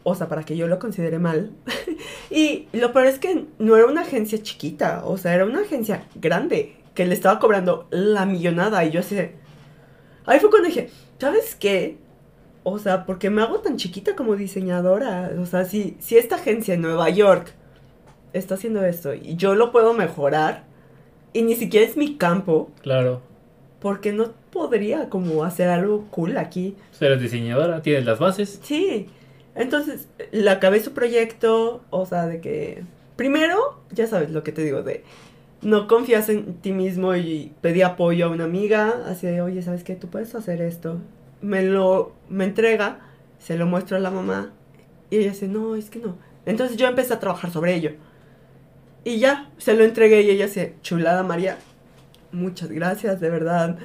o 0.04 0.14
sea, 0.14 0.28
para 0.28 0.44
que 0.44 0.56
yo 0.56 0.66
lo 0.66 0.78
considere 0.78 1.18
mal. 1.18 1.52
y 2.30 2.68
lo 2.72 2.92
peor 2.92 3.06
es 3.06 3.18
que 3.18 3.46
no 3.58 3.76
era 3.76 3.86
una 3.86 4.02
agencia 4.02 4.42
chiquita, 4.42 5.02
o 5.04 5.16
sea, 5.16 5.34
era 5.34 5.44
una 5.44 5.60
agencia 5.60 6.06
grande, 6.14 6.76
que 6.94 7.06
le 7.06 7.14
estaba 7.14 7.38
cobrando 7.38 7.86
la 7.90 8.26
millonada, 8.26 8.84
y 8.84 8.90
yo 8.90 9.00
así. 9.00 9.16
Ahí 10.26 10.38
fue 10.38 10.50
cuando 10.50 10.68
dije, 10.68 10.90
¿sabes 11.18 11.54
qué? 11.54 11.98
O 12.64 12.78
sea, 12.78 13.06
¿por 13.06 13.18
qué 13.18 13.30
me 13.30 13.42
hago 13.42 13.60
tan 13.60 13.76
chiquita 13.76 14.14
como 14.14 14.36
diseñadora? 14.36 15.32
O 15.40 15.46
sea, 15.46 15.64
si, 15.64 15.96
si 16.00 16.16
esta 16.16 16.36
agencia 16.36 16.74
en 16.74 16.82
Nueva 16.82 17.10
York 17.10 17.52
está 18.32 18.54
haciendo 18.54 18.84
esto 18.84 19.14
y 19.14 19.36
yo 19.36 19.54
lo 19.54 19.72
puedo 19.72 19.94
mejorar, 19.94 20.64
y 21.32 21.42
ni 21.42 21.54
siquiera 21.54 21.86
es 21.86 21.96
mi 21.96 22.16
campo, 22.16 22.70
Claro. 22.82 23.22
¿Por 23.82 24.00
qué 24.00 24.12
no 24.12 24.32
podría 24.52 25.08
como 25.08 25.42
hacer 25.42 25.68
algo 25.68 26.06
cool 26.10 26.38
aquí? 26.38 26.76
Eres 27.00 27.20
diseñadora, 27.20 27.82
tienes 27.82 28.04
las 28.04 28.20
bases. 28.20 28.60
Sí. 28.62 29.08
Entonces, 29.56 30.08
le 30.30 30.48
acabé 30.48 30.80
su 30.80 30.92
proyecto, 30.92 31.82
o 31.90 32.06
sea, 32.06 32.26
de 32.26 32.40
que... 32.40 32.84
Primero, 33.16 33.80
ya 33.90 34.06
sabes 34.06 34.30
lo 34.30 34.44
que 34.44 34.52
te 34.52 34.62
digo, 34.62 34.82
de... 34.82 35.02
No 35.62 35.88
confías 35.88 36.28
en 36.28 36.54
ti 36.54 36.72
mismo 36.72 37.14
y 37.16 37.52
pedí 37.60 37.82
apoyo 37.82 38.26
a 38.26 38.30
una 38.30 38.44
amiga, 38.44 39.02
así 39.06 39.26
de, 39.26 39.42
oye, 39.42 39.62
¿sabes 39.62 39.82
qué? 39.82 39.96
Tú 39.96 40.08
puedes 40.08 40.34
hacer 40.36 40.62
esto. 40.62 40.98
Me 41.40 41.62
lo... 41.64 42.12
Me 42.28 42.44
entrega, 42.44 43.00
se 43.40 43.58
lo 43.58 43.66
muestro 43.66 43.96
a 43.96 44.00
la 44.00 44.12
mamá, 44.12 44.52
y 45.10 45.16
ella 45.16 45.30
dice, 45.30 45.48
no, 45.48 45.74
es 45.74 45.90
que 45.90 45.98
no. 45.98 46.16
Entonces 46.46 46.76
yo 46.76 46.86
empecé 46.86 47.12
a 47.14 47.20
trabajar 47.20 47.50
sobre 47.50 47.74
ello. 47.74 47.90
Y 49.04 49.18
ya, 49.18 49.50
se 49.58 49.74
lo 49.74 49.84
entregué 49.84 50.22
y 50.22 50.30
ella 50.30 50.46
dice, 50.46 50.74
chulada 50.82 51.24
María, 51.24 51.58
muchas 52.32 52.70
gracias, 52.70 53.20
de 53.20 53.30
verdad. 53.30 53.78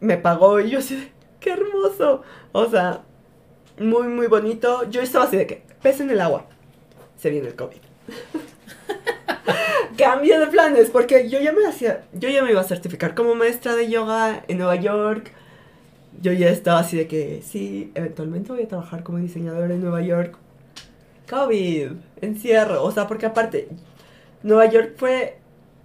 Me 0.00 0.16
pagó 0.16 0.60
y 0.60 0.70
yo 0.70 0.78
así, 0.78 1.10
qué 1.40 1.52
hermoso. 1.52 2.22
O 2.52 2.66
sea, 2.66 3.02
muy, 3.78 4.08
muy 4.08 4.26
bonito. 4.26 4.88
Yo 4.90 5.00
estaba 5.00 5.24
así 5.24 5.36
de 5.36 5.46
que, 5.46 5.62
pez 5.82 6.00
en 6.00 6.10
el 6.10 6.20
agua. 6.20 6.46
Se 7.16 7.30
viene 7.30 7.48
el 7.48 7.54
COVID. 7.54 7.76
Cambio 9.98 10.40
de 10.40 10.46
planes, 10.46 10.90
porque 10.90 11.28
yo 11.28 11.40
ya 11.40 11.52
me 11.52 11.66
hacía, 11.66 12.04
yo 12.12 12.28
ya 12.28 12.42
me 12.42 12.52
iba 12.52 12.60
a 12.60 12.64
certificar 12.64 13.14
como 13.14 13.34
maestra 13.34 13.74
de 13.74 13.90
yoga 13.90 14.44
en 14.48 14.58
Nueva 14.58 14.76
York. 14.76 15.32
Yo 16.22 16.32
ya 16.32 16.48
estaba 16.48 16.80
así 16.80 16.96
de 16.96 17.06
que, 17.06 17.42
sí, 17.42 17.92
eventualmente 17.94 18.52
voy 18.52 18.62
a 18.62 18.68
trabajar 18.68 19.02
como 19.02 19.18
diseñadora 19.18 19.74
en 19.74 19.80
Nueva 19.80 20.02
York. 20.02 20.36
COVID, 21.28 21.92
encierro, 22.20 22.82
o 22.82 22.90
sea, 22.90 23.06
porque 23.06 23.26
aparte, 23.26 23.68
Nueva 24.42 24.66
York 24.66 24.94
fue, 24.96 25.38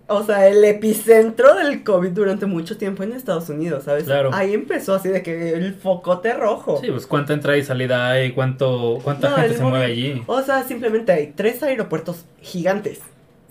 o 0.08 0.24
sea, 0.24 0.48
el 0.48 0.64
epicentro 0.64 1.56
del 1.56 1.84
COVID 1.84 2.10
durante 2.12 2.46
mucho 2.46 2.78
tiempo 2.78 3.02
en 3.04 3.14
Estados 3.14 3.50
Unidos, 3.50 3.86
¿sabes? 3.86 4.04
Claro. 4.04 4.30
Ahí 4.34 4.54
empezó 4.54 4.94
así 4.94 5.10
de 5.10 5.24
que 5.24 5.54
el 5.54 5.74
focote 5.74 6.34
rojo. 6.34 6.80
Sí, 6.80 6.92
pues 6.92 7.08
cuánta 7.08 7.34
entrada 7.34 7.58
y 7.58 7.64
salida 7.64 8.10
hay, 8.10 8.34
cuánto, 8.34 9.00
cuánta 9.04 9.30
No, 9.30 9.36
gente 9.38 9.58
se 9.58 9.64
mueve 9.64 9.86
allí. 9.86 10.24
O 10.28 10.42
sea, 10.44 10.64
simplemente 10.64 11.12
hay 11.12 11.34
tres 11.36 11.64
aeropuertos 11.64 12.26
gigantes, 12.42 13.00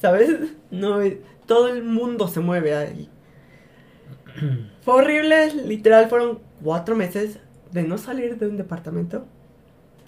¿sabes? 0.01 0.31
No, 0.71 1.03
eh, 1.03 1.21
todo 1.47 1.69
el 1.69 1.83
mundo 1.83 2.29
se 2.29 2.39
mueve 2.41 2.75
ahí. 2.77 3.09
Fue 4.83 4.95
horrible, 4.95 5.53
literal, 5.55 6.09
fueron 6.09 6.39
cuatro 6.63 6.95
meses 6.95 7.39
de 7.73 7.83
no 7.83 7.99
salir 7.99 8.39
de 8.39 8.47
un 8.47 8.57
departamento. 8.57 9.27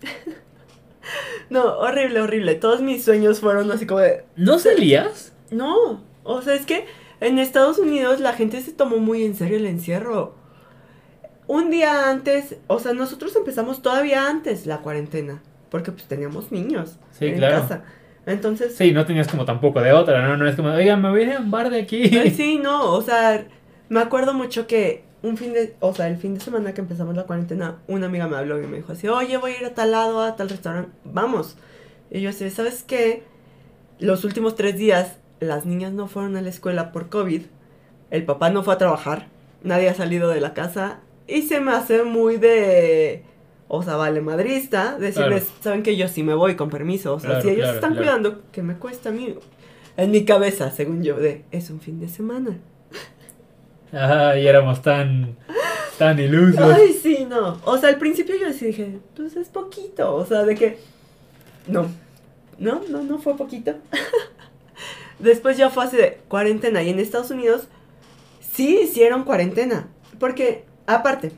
no, 1.51 1.78
horrible, 1.78 2.20
horrible. 2.20 2.55
Todos 2.55 2.82
mis 2.82 3.05
sueños 3.05 3.40
fueron 3.40 3.72
así 3.72 3.86
como 3.86 4.01
de... 4.01 4.24
¿No 4.36 4.59
salías? 4.61 5.32
No, 5.51 6.03
o 6.26 6.42
sea, 6.42 6.54
es 6.54 6.66
que 6.66 6.84
en 7.20 7.38
Estados 7.38 7.78
Unidos 7.78 8.20
la 8.20 8.32
gente 8.34 8.60
se 8.60 8.72
tomó 8.72 8.98
muy 8.98 9.24
en 9.24 9.34
serio 9.34 9.56
el 9.56 9.66
encierro. 9.66 10.34
Un 11.46 11.70
día 11.70 12.10
antes, 12.10 12.56
o 12.66 12.78
sea, 12.80 12.92
nosotros 12.92 13.34
empezamos 13.36 13.80
todavía 13.80 14.28
antes 14.28 14.66
la 14.66 14.78
cuarentena, 14.78 15.42
porque 15.70 15.92
pues 15.92 16.04
teníamos 16.06 16.50
niños 16.50 16.98
Sí, 17.12 17.26
en 17.26 17.36
claro. 17.36 17.60
casa. 17.62 17.84
Entonces, 18.26 18.74
Sí, 18.74 18.90
no 18.90 19.06
tenías 19.06 19.28
como 19.28 19.44
tampoco 19.44 19.80
de 19.80 19.92
otra, 19.92 20.26
¿no? 20.26 20.36
No 20.36 20.48
es 20.48 20.56
como, 20.56 20.70
oiga, 20.70 20.96
me 20.96 21.08
voy 21.10 21.20
a 21.20 21.22
ir 21.22 21.32
a 21.34 21.38
un 21.40 21.50
bar 21.52 21.70
de 21.70 21.80
aquí. 21.80 22.08
sí, 22.36 22.58
no, 22.60 22.92
o 22.92 23.00
sea, 23.00 23.46
me 23.88 24.00
acuerdo 24.00 24.34
mucho 24.34 24.66
que 24.66 25.04
un 25.22 25.36
fin 25.36 25.52
de, 25.52 25.76
o 25.78 25.94
sea, 25.94 26.08
el 26.08 26.16
fin 26.16 26.34
de 26.34 26.40
semana 26.40 26.74
que 26.74 26.80
empezamos 26.80 27.14
la 27.14 27.22
cuarentena, 27.24 27.76
una 27.86 28.06
amiga 28.06 28.26
me 28.26 28.36
habló 28.36 28.60
y 28.60 28.66
me 28.66 28.78
dijo 28.78 28.92
así, 28.92 29.06
oye, 29.06 29.36
voy 29.36 29.52
a 29.52 29.60
ir 29.60 29.64
a 29.66 29.74
tal 29.74 29.92
lado, 29.92 30.20
a 30.22 30.34
tal 30.34 30.48
restaurante, 30.48 30.90
vamos. 31.04 31.56
Y 32.10 32.20
yo 32.20 32.30
así, 32.30 32.50
¿sabes 32.50 32.82
qué? 32.82 33.22
Los 34.00 34.24
últimos 34.24 34.56
tres 34.56 34.76
días, 34.76 35.18
las 35.41 35.66
niñas 35.66 35.93
no 35.93 36.07
fueron 36.09 36.37
a 36.37 36.43
la 36.43 36.49
escuela 36.49 36.93
por 36.93 37.09
COVID, 37.09 37.43
el 38.11 38.24
papá 38.24 38.51
no 38.51 38.62
fue 38.62 38.74
a 38.74 38.78
trabajar, 38.78 39.28
nadie 39.62 39.89
ha 39.89 39.95
salido 39.95 40.28
de 40.28 40.41
la 40.41 40.55
casa, 40.55 41.01
y 41.26 41.43
se 41.43 41.61
me 41.61 41.72
hace 41.72 42.05
muy 42.05 42.37
de, 42.37 43.22
o 43.68 43.82
sea, 43.82 43.97
vale 43.97 44.20
madrista, 44.20 44.97
decirles, 44.99 45.45
Claro. 45.45 45.62
saben 45.62 45.82
que 45.82 45.97
yo 45.97 46.09
sí 46.09 46.22
me 46.22 46.34
voy 46.34 46.55
con 46.57 46.70
permiso, 46.70 47.14
o 47.14 47.20
sea, 47.20 47.30
Claro, 47.30 47.43
si 47.43 47.49
ellos 47.51 47.62
claro, 47.64 47.74
están 47.74 47.97
cuidando, 47.97 48.43
¿qué 48.53 48.62
me 48.62 48.74
cuesta 48.76 49.09
a 49.09 49.12
mí? 49.12 49.34
En 49.97 50.11
mi 50.11 50.24
cabeza, 50.24 50.70
según 50.70 51.03
yo, 51.03 51.16
de, 51.16 51.45
es 51.51 51.70
un 51.70 51.80
fin 51.80 51.99
de 52.01 52.09
semana. 52.09 52.59
Ay, 53.93 54.47
éramos 54.47 54.82
tan, 54.82 55.37
tan 55.99 56.18
ilusos. 56.18 56.61
Ay, 56.61 56.93
sí, 56.93 57.26
no. 57.28 57.59
O 57.64 57.78
sea, 57.78 57.89
al 57.89 57.99
principio 57.99 58.34
yo 58.37 58.53
sí 58.53 58.66
dije, 58.66 58.99
pues 59.14 59.37
es 59.37 59.49
poquito. 59.49 60.14
O 60.14 60.26
sea, 60.26 60.43
de 60.43 60.55
que. 60.55 60.78
No. 61.66 61.87
No, 62.59 62.82
no, 62.91 63.05
no 63.05 63.18
fue 63.18 63.37
poquito. 63.37 63.74
Después 65.18 65.56
ya 65.56 65.70
fue 65.70 65.84
así 65.84 65.96
de 65.96 66.20
cuarentena. 66.28 66.82
Y 66.82 66.90
en 66.90 66.98
Estados 66.98 67.30
Unidos 67.30 67.68
sí 68.40 68.80
hicieron 68.82 69.24
cuarentena. 69.24 69.88
Porque, 70.18 70.64
aparte, 70.86 71.32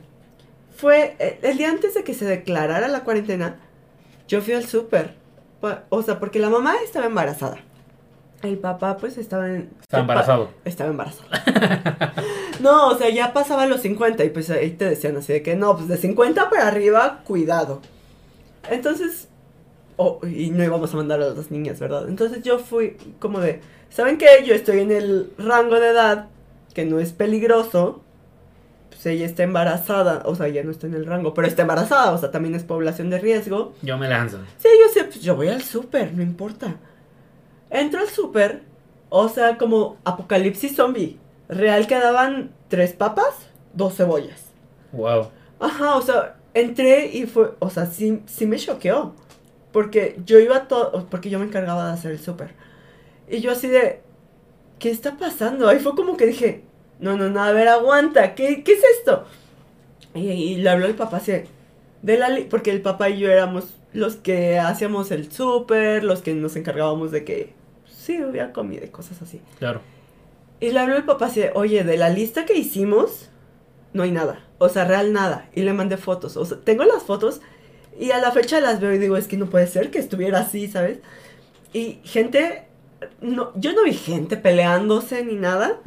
fue 0.75 1.15
eh, 1.19 1.39
el 1.41 1.57
día 1.57 1.69
antes 1.69 1.93
de 1.93 2.03
que 2.03 2.13
se 2.13 2.25
declarara 2.25 2.87
la 2.87 3.03
cuarentena, 3.03 3.59
yo 4.27 4.41
fui 4.41 4.53
al 4.53 4.65
súper. 4.65 5.15
O 5.89 6.03
sea, 6.03 6.19
porque 6.19 6.39
la 6.39 6.49
mamá 6.49 6.75
estaba 6.83 7.05
embarazada. 7.05 7.57
El 8.41 8.57
papá, 8.57 8.95
pues, 8.97 9.17
estaba 9.17 9.49
en. 9.49 9.69
Estaba 9.81 10.01
embarazado. 10.01 10.49
Estaba 10.63 10.89
embarazada. 10.89 12.13
no, 12.61 12.87
o 12.87 12.97
sea, 12.97 13.09
ya 13.09 13.33
pasaba 13.33 13.65
los 13.65 13.81
50 13.81 14.23
y 14.23 14.29
pues 14.29 14.49
ahí 14.49 14.71
te 14.71 14.85
decían 14.85 15.17
así 15.17 15.33
de 15.33 15.43
que 15.43 15.55
no, 15.55 15.75
pues 15.75 15.89
de 15.89 15.97
50 15.97 16.49
para 16.49 16.67
arriba, 16.67 17.21
cuidado. 17.25 17.81
Entonces, 18.69 19.27
oh, 19.99 20.19
y 20.25 20.49
no 20.49 20.63
íbamos 20.63 20.93
a 20.93 20.97
mandar 20.97 21.21
a 21.21 21.29
las 21.29 21.51
niñas, 21.51 21.79
¿verdad? 21.79 22.07
Entonces 22.07 22.41
yo 22.41 22.57
fui 22.57 22.95
como 23.19 23.41
de, 23.41 23.59
¿saben 23.89 24.17
qué? 24.17 24.43
Yo 24.45 24.55
estoy 24.55 24.79
en 24.79 24.91
el 24.91 25.31
rango 25.37 25.79
de 25.79 25.89
edad 25.89 26.29
que 26.73 26.85
no 26.85 26.99
es 26.99 27.11
peligroso. 27.11 28.01
Pues 28.89 29.05
ella 29.05 29.25
está 29.25 29.43
embarazada, 29.43 30.23
o 30.25 30.35
sea, 30.35 30.47
ya 30.47 30.63
no 30.63 30.71
está 30.71 30.87
en 30.87 30.93
el 30.93 31.05
rango, 31.05 31.33
pero 31.33 31.47
está 31.47 31.61
embarazada, 31.61 32.11
o 32.11 32.17
sea, 32.17 32.31
también 32.31 32.55
es 32.55 32.63
población 32.63 33.09
de 33.09 33.19
riesgo. 33.19 33.73
Yo 33.81 33.97
me 33.97 34.07
lanzo. 34.07 34.39
Sí, 34.57 34.69
yo 34.81 34.91
sé, 34.91 35.03
pues 35.03 35.21
yo 35.21 35.35
voy 35.35 35.49
al 35.49 35.61
súper, 35.61 36.13
no 36.13 36.23
importa. 36.23 36.77
Entro 37.69 37.99
al 37.99 38.07
súper, 38.07 38.63
o 39.09 39.29
sea, 39.29 39.57
como 39.57 39.97
apocalipsis 40.05 40.75
zombie. 40.75 41.17
Real 41.49 41.87
quedaban 41.87 42.51
tres 42.67 42.93
papas, 42.93 43.35
dos 43.73 43.95
cebollas. 43.95 44.45
Wow. 44.91 45.29
Ajá, 45.59 45.95
o 45.95 46.01
sea, 46.01 46.37
entré 46.53 47.07
y 47.07 47.25
fue, 47.25 47.51
o 47.59 47.69
sea, 47.69 47.85
sí, 47.85 48.23
sí 48.25 48.45
me 48.45 48.57
choqueó. 48.57 49.13
Porque 49.71 50.19
yo 50.25 50.39
iba 50.39 50.67
todo, 50.67 51.07
porque 51.09 51.29
yo 51.29 51.39
me 51.39 51.45
encargaba 51.45 51.87
de 51.87 51.93
hacer 51.93 52.11
el 52.11 52.19
súper. 52.19 52.53
Y 53.27 53.39
yo 53.41 53.51
así 53.51 53.67
de, 53.67 54.01
¿qué 54.79 54.89
está 54.89 55.17
pasando? 55.17 55.67
Ahí 55.67 55.79
fue 55.79 55.95
como 55.95 56.17
que 56.17 56.25
dije, 56.25 56.63
no, 56.99 57.17
no, 57.17 57.29
no, 57.29 57.43
a 57.43 57.51
ver, 57.51 57.67
aguanta, 57.67 58.33
¿qué, 58.35 58.63
qué 58.63 58.73
es 58.73 58.83
esto? 58.97 59.25
Y, 60.15 60.29
y 60.29 60.55
le 60.57 60.69
habló 60.69 60.87
el 60.87 60.95
papá 60.95 61.17
así, 61.17 61.33
de, 62.01 62.17
la 62.17 62.29
porque 62.49 62.71
el 62.71 62.81
papá 62.81 63.09
y 63.09 63.19
yo 63.19 63.29
éramos 63.29 63.75
los 63.93 64.15
que 64.15 64.59
hacíamos 64.59 65.11
el 65.11 65.31
súper, 65.31 66.03
los 66.03 66.21
que 66.21 66.33
nos 66.33 66.55
encargábamos 66.55 67.11
de 67.11 67.23
que, 67.23 67.53
sí, 67.85 68.23
hubiera 68.23 68.53
comida 68.53 68.85
y 68.85 68.89
cosas 68.89 69.21
así. 69.21 69.41
Claro. 69.59 69.81
Y 70.59 70.71
le 70.71 70.79
habló 70.79 70.97
el 70.97 71.05
papá 71.05 71.27
así, 71.27 71.43
oye, 71.53 71.83
de 71.83 71.97
la 71.97 72.09
lista 72.09 72.45
que 72.45 72.57
hicimos, 72.57 73.29
no 73.93 74.03
hay 74.03 74.11
nada. 74.11 74.45
O 74.57 74.69
sea, 74.69 74.85
real 74.85 75.13
nada. 75.13 75.49
Y 75.53 75.61
le 75.61 75.73
mandé 75.73 75.97
fotos. 75.97 76.37
O 76.37 76.45
sea, 76.45 76.59
tengo 76.59 76.83
las 76.83 77.03
fotos 77.03 77.41
y 77.99 78.11
a 78.11 78.19
la 78.19 78.31
fecha 78.31 78.61
las 78.61 78.79
veo 78.79 78.93
y 78.93 78.97
digo, 78.97 79.17
es 79.17 79.27
que 79.27 79.35
no 79.35 79.47
puede 79.47 79.67
ser 79.67 79.91
que 79.91 79.99
estuviera 79.99 80.39
así, 80.39 80.69
¿sabes? 80.69 80.99
Y 81.73 81.99
gente, 82.05 82.63
no, 83.19 83.51
yo 83.55 83.73
no 83.73 83.83
vi 83.83 83.93
gente 83.93 84.37
peleándose 84.37 85.25
ni 85.25 85.35
nada, 85.35 85.81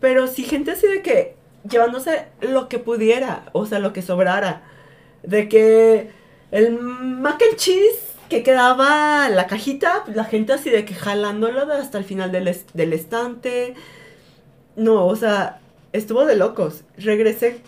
pero 0.00 0.26
sí 0.26 0.44
gente 0.44 0.72
así 0.72 0.86
de 0.86 1.00
que 1.00 1.34
llevándose 1.68 2.26
lo 2.42 2.68
que 2.68 2.78
pudiera, 2.78 3.46
o 3.52 3.64
sea, 3.64 3.78
lo 3.78 3.94
que 3.94 4.02
sobrara. 4.02 4.64
De 5.22 5.48
que 5.48 6.10
el 6.50 6.78
mac 6.78 7.42
and 7.42 7.56
cheese 7.56 8.12
que 8.28 8.42
quedaba 8.42 9.26
en 9.26 9.34
la 9.34 9.46
cajita, 9.46 10.02
pues, 10.04 10.16
la 10.16 10.24
gente 10.24 10.52
así 10.52 10.68
de 10.68 10.84
que 10.84 10.94
jalándolo 10.94 11.62
hasta 11.72 11.96
el 11.96 12.04
final 12.04 12.32
del, 12.32 12.54
del 12.74 12.92
estante. 12.92 13.74
No, 14.76 15.06
o 15.06 15.16
sea, 15.16 15.60
estuvo 15.94 16.26
de 16.26 16.36
locos. 16.36 16.84
Regresé 16.98 17.62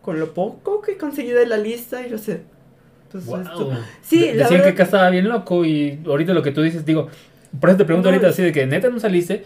con 0.00 0.20
lo 0.20 0.32
poco 0.32 0.80
que 0.80 0.96
conseguí 0.96 1.30
de 1.30 1.46
la 1.46 1.56
lista 1.56 2.06
y 2.06 2.10
yo 2.10 2.18
sé. 2.18 2.42
Pues 3.10 3.26
Wow. 3.26 3.40
esto- 3.40 3.70
Sí, 4.02 4.20
De- 4.20 4.34
la 4.34 4.42
Decían 4.44 4.62
que 4.62 4.68
acá 4.70 4.82
estaba 4.84 5.10
bien 5.10 5.28
loco 5.28 5.64
y 5.64 6.00
ahorita 6.06 6.32
lo 6.32 6.42
que 6.42 6.52
tú 6.52 6.62
dices, 6.62 6.84
digo, 6.84 7.08
por 7.60 7.70
eso 7.70 7.78
te 7.78 7.84
pregunto 7.84 8.08
No, 8.08 8.14
ahorita 8.14 8.30
así 8.30 8.42
de 8.42 8.52
que 8.52 8.66
neta 8.66 8.88
no 8.88 9.00
saliste. 9.00 9.44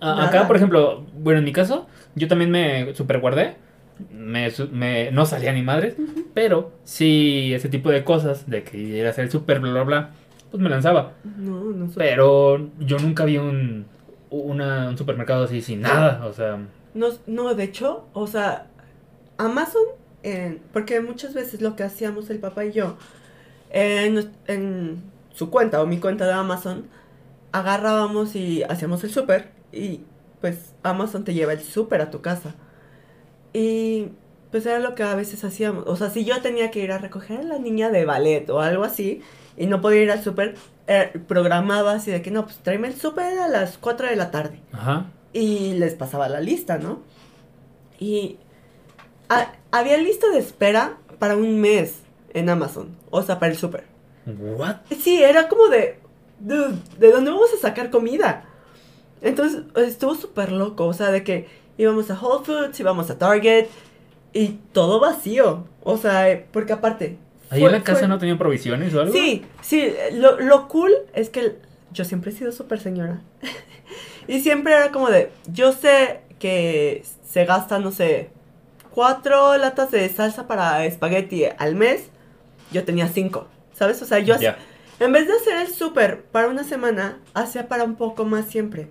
A- 0.00 0.26
acá, 0.26 0.46
por 0.46 0.56
ejemplo, 0.56 1.04
bueno, 1.14 1.38
en 1.38 1.44
mi 1.44 1.52
caso, 1.52 1.86
yo 2.14 2.28
también 2.28 2.50
me 2.50 2.94
super 2.94 3.20
guardé. 3.20 3.56
Me, 4.12 4.50
me- 4.72 5.10
no 5.12 5.26
salía 5.26 5.52
ni 5.52 5.60
madres, 5.62 5.94
pero 6.32 6.72
sí 6.84 7.52
ese 7.52 7.68
tipo 7.68 7.90
de 7.90 8.02
cosas, 8.02 8.48
de 8.48 8.62
que 8.62 8.78
ir 8.78 9.06
a 9.06 9.10
hacer 9.10 9.24
el 9.24 9.30
super, 9.30 9.60
bla, 9.60 9.70
bla, 9.72 9.82
bla, 9.84 10.10
pues 10.50 10.62
me 10.62 10.70
lanzaba. 10.70 11.12
No, 11.36 11.60
no 11.64 11.86
sé. 11.88 11.94
Pero 11.98 12.68
yo 12.78 12.98
nunca 12.98 13.24
vi 13.26 13.36
un, 13.36 13.84
una- 14.30 14.88
un 14.88 14.96
supermercado 14.96 15.44
así 15.44 15.60
sin 15.60 15.82
nada, 15.82 16.24
o 16.26 16.32
sea, 16.32 16.58
No, 16.94 17.08
no, 17.26 17.54
de 17.54 17.64
hecho, 17.64 18.06
o 18.14 18.26
sea, 18.26 18.66
Amazon, 19.36 19.82
en- 20.22 20.60
porque 20.72 21.00
muchas 21.00 21.34
veces 21.34 21.60
lo 21.60 21.76
que 21.76 21.82
hacíamos 21.82 22.30
el 22.30 22.38
papá 22.38 22.64
y 22.64 22.72
yo, 22.72 22.96
en, 23.70 24.30
en 24.46 25.02
su 25.32 25.50
cuenta 25.50 25.80
o 25.82 25.86
mi 25.86 25.98
cuenta 25.98 26.26
de 26.26 26.32
Amazon, 26.32 26.86
agarrábamos 27.52 28.36
y 28.36 28.62
hacíamos 28.64 29.02
el 29.04 29.10
súper 29.10 29.50
y 29.72 30.00
pues 30.40 30.74
Amazon 30.82 31.24
te 31.24 31.34
lleva 31.34 31.52
el 31.52 31.60
súper 31.60 32.00
a 32.00 32.10
tu 32.10 32.20
casa. 32.20 32.54
Y 33.52 34.08
pues 34.50 34.66
era 34.66 34.78
lo 34.78 34.94
que 34.94 35.02
a 35.02 35.14
veces 35.14 35.44
hacíamos. 35.44 35.84
O 35.86 35.96
sea, 35.96 36.10
si 36.10 36.24
yo 36.24 36.40
tenía 36.40 36.70
que 36.70 36.80
ir 36.82 36.92
a 36.92 36.98
recoger 36.98 37.40
a 37.40 37.42
la 37.44 37.58
niña 37.58 37.90
de 37.90 38.04
ballet 38.04 38.48
o 38.50 38.60
algo 38.60 38.84
así 38.84 39.20
y 39.56 39.66
no 39.66 39.80
podía 39.80 40.02
ir 40.02 40.10
al 40.10 40.22
súper, 40.22 40.54
eh, 40.86 41.10
programaba 41.28 41.92
así 41.92 42.10
de 42.10 42.22
que 42.22 42.30
no, 42.30 42.44
pues 42.44 42.56
tráeme 42.58 42.88
el 42.88 42.94
súper 42.94 43.38
a 43.38 43.48
las 43.48 43.78
4 43.78 44.06
de 44.08 44.16
la 44.16 44.30
tarde 44.30 44.60
ajá. 44.72 45.06
y 45.32 45.74
les 45.74 45.94
pasaba 45.94 46.28
la 46.28 46.40
lista, 46.40 46.78
¿no? 46.78 47.00
Y 47.98 48.38
ha- 49.30 49.52
había 49.70 49.96
lista 49.96 50.28
de 50.28 50.38
espera 50.38 50.98
para 51.18 51.36
un 51.36 51.60
mes 51.60 52.00
en 52.34 52.48
Amazon, 52.50 52.94
o 53.10 53.22
sea, 53.22 53.38
para 53.38 53.52
el 53.52 53.58
súper. 53.58 53.84
¿What? 54.26 54.76
Sí, 55.02 55.22
era 55.22 55.48
como 55.48 55.68
de, 55.68 55.98
dude, 56.38 56.76
¿de 56.98 57.10
dónde 57.10 57.30
vamos 57.30 57.48
a 57.56 57.60
sacar 57.60 57.90
comida? 57.90 58.44
Entonces 59.22 59.62
estuvo 59.76 60.14
súper 60.14 60.52
loco, 60.52 60.86
o 60.86 60.92
sea, 60.92 61.10
de 61.10 61.24
que 61.24 61.48
íbamos 61.78 62.10
a 62.10 62.20
Whole 62.20 62.44
Foods, 62.44 62.78
íbamos 62.80 63.10
a 63.10 63.18
Target 63.18 63.66
y 64.32 64.58
todo 64.72 65.00
vacío, 65.00 65.64
o 65.82 65.96
sea, 65.96 66.44
porque 66.52 66.72
aparte... 66.74 67.16
¿Ahí 67.50 67.60
fue- 67.60 67.68
en 67.70 67.72
la 67.78 67.82
casa 67.82 68.00
fue- 68.00 68.08
no 68.08 68.18
tenían 68.18 68.38
provisiones 68.38 68.94
o 68.94 69.00
algo? 69.00 69.12
Sí, 69.12 69.44
sí, 69.62 69.92
lo, 70.12 70.38
lo 70.40 70.68
cool 70.68 70.92
es 71.14 71.30
que 71.30 71.56
yo 71.92 72.04
siempre 72.04 72.30
he 72.30 72.34
sido 72.34 72.52
súper 72.52 72.78
señora. 72.80 73.22
y 74.28 74.40
siempre 74.40 74.72
era 74.74 74.92
como 74.92 75.08
de, 75.10 75.30
yo 75.52 75.72
sé 75.72 76.20
que 76.38 77.02
se 77.28 77.44
gasta, 77.44 77.78
no 77.80 77.90
sé, 77.90 78.30
cuatro 78.94 79.56
latas 79.56 79.90
de 79.90 80.08
salsa 80.08 80.46
para 80.46 80.84
espagueti 80.84 81.44
al 81.58 81.74
mes. 81.74 82.10
Yo 82.72 82.84
tenía 82.84 83.08
cinco, 83.08 83.48
¿sabes? 83.72 84.00
O 84.02 84.04
sea, 84.06 84.18
yo 84.20 84.38
Ya. 84.38 84.56
en 85.00 85.12
vez 85.12 85.26
de 85.26 85.34
hacer 85.34 85.56
el 85.58 85.68
súper 85.68 86.22
para 86.22 86.48
una 86.48 86.64
semana, 86.64 87.18
hacía 87.34 87.68
para 87.68 87.84
un 87.84 87.96
poco 87.96 88.24
más 88.24 88.46
siempre. 88.46 88.88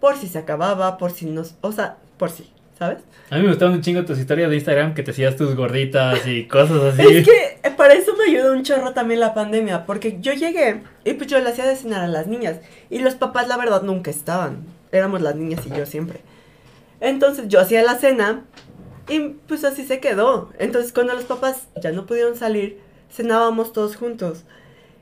Por 0.00 0.16
si 0.16 0.26
se 0.28 0.38
acababa, 0.38 0.98
por 0.98 1.12
si 1.12 1.26
nos, 1.26 1.54
o 1.60 1.70
sea, 1.70 1.98
por 2.16 2.30
si, 2.30 2.50
¿sabes? 2.78 2.98
A 3.30 3.36
mí 3.36 3.42
me 3.42 3.48
gustaban 3.50 3.74
un 3.74 3.80
chingo 3.82 4.04
tus 4.04 4.18
historias 4.18 4.50
de 4.50 4.56
Instagram 4.56 4.94
que 4.94 5.04
te 5.04 5.12
hacías 5.12 5.36
tus 5.36 5.54
gorditas 5.54 6.26
y 6.26 6.46
cosas 6.48 6.94
así. 6.94 7.02
Es 7.18 7.24
que 7.24 7.58
eh, 7.62 7.70
para 7.76 7.94
eso 7.94 8.12
me 8.16 8.24
ayudó 8.24 8.52
un 8.52 8.64
chorro 8.64 8.92
también 8.92 9.20
la 9.20 9.32
pandemia, 9.34 9.86
porque 9.86 10.18
yo 10.20 10.32
llegué 10.32 10.82
y 11.04 11.12
pues 11.12 11.28
yo 11.30 11.38
le 11.38 11.48
hacía 11.48 11.64
de 11.66 11.76
cenar 11.76 12.00
a 12.02 12.08
las 12.08 12.26
niñas 12.26 12.56
y 12.90 12.98
los 12.98 13.14
papás 13.14 13.46
la 13.46 13.56
verdad 13.56 13.82
nunca 13.82 14.10
estaban, 14.10 14.64
éramos 14.90 15.20
las 15.20 15.36
niñas 15.36 15.64
y 15.66 15.70
yo 15.76 15.86
siempre. 15.86 16.20
Entonces 17.00 17.46
yo 17.48 17.60
hacía 17.60 17.82
la 17.84 17.94
cena 17.96 18.42
y 19.08 19.20
pues 19.48 19.64
así 19.64 19.84
se 19.84 20.00
quedó. 20.00 20.50
Entonces 20.58 20.92
cuando 20.92 21.14
los 21.14 21.24
papás 21.24 21.68
ya 21.82 21.92
no 21.92 22.06
pudieron 22.06 22.36
salir, 22.36 22.80
cenábamos 23.10 23.72
todos 23.72 23.96
juntos. 23.96 24.44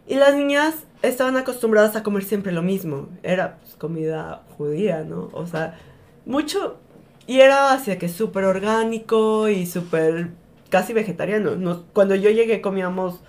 Y 0.07 0.17
las 0.17 0.35
niñas 0.35 0.75
estaban 1.03 1.37
acostumbradas 1.37 1.97
a 1.97 2.03
comer 2.03 2.25
siempre 2.25 2.53
lo 2.53 2.63
mismo, 2.63 3.09
era 3.23 3.59
pues, 3.59 3.77
comida 3.77 4.43
judía, 4.57 5.05
¿no? 5.05 5.29
O 5.33 5.47
sea, 5.47 5.79
mucho... 6.27 6.79
Y 7.27 7.41
era 7.43 7.77
de 7.77 7.97
que 7.97 8.09
súper 8.09 8.43
orgánico 8.45 9.49
y 9.49 9.65
súper 9.67 10.31
casi 10.69 10.93
vegetariano. 10.93 11.55
Nos- 11.55 11.85
cuando 11.93 12.17
yo 12.17 12.29
llegué 12.31 12.61
comíamos 12.61 13.21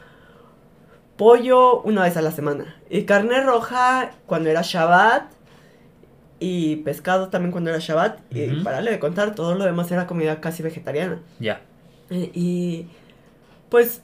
pollo 1.18 1.82
una 1.82 2.04
vez 2.04 2.18
a 2.18 2.22
la 2.24 2.32
semana. 2.32 2.76
Y 2.90 3.04
carne 3.04 3.42
roja 3.42 4.12
cuando 4.26 4.50
era 4.50 4.62
Shabbat. 4.64 5.32
Y 6.44 6.78
pescado 6.78 7.30
también 7.30 7.52
cuando 7.52 7.70
era 7.70 7.78
Shabbat. 7.80 8.20
Y 8.34 8.64
para 8.64 8.82
de 8.82 8.98
contar, 8.98 9.36
todo 9.36 9.54
lo 9.54 9.64
demás 9.64 9.92
era 9.92 10.08
comida 10.08 10.42
casi 10.42 10.64
vegetariana. 10.64 11.22
Ya. 11.39 11.62
Eh, 12.10 12.32
Y 12.34 12.88
pues 13.70 14.02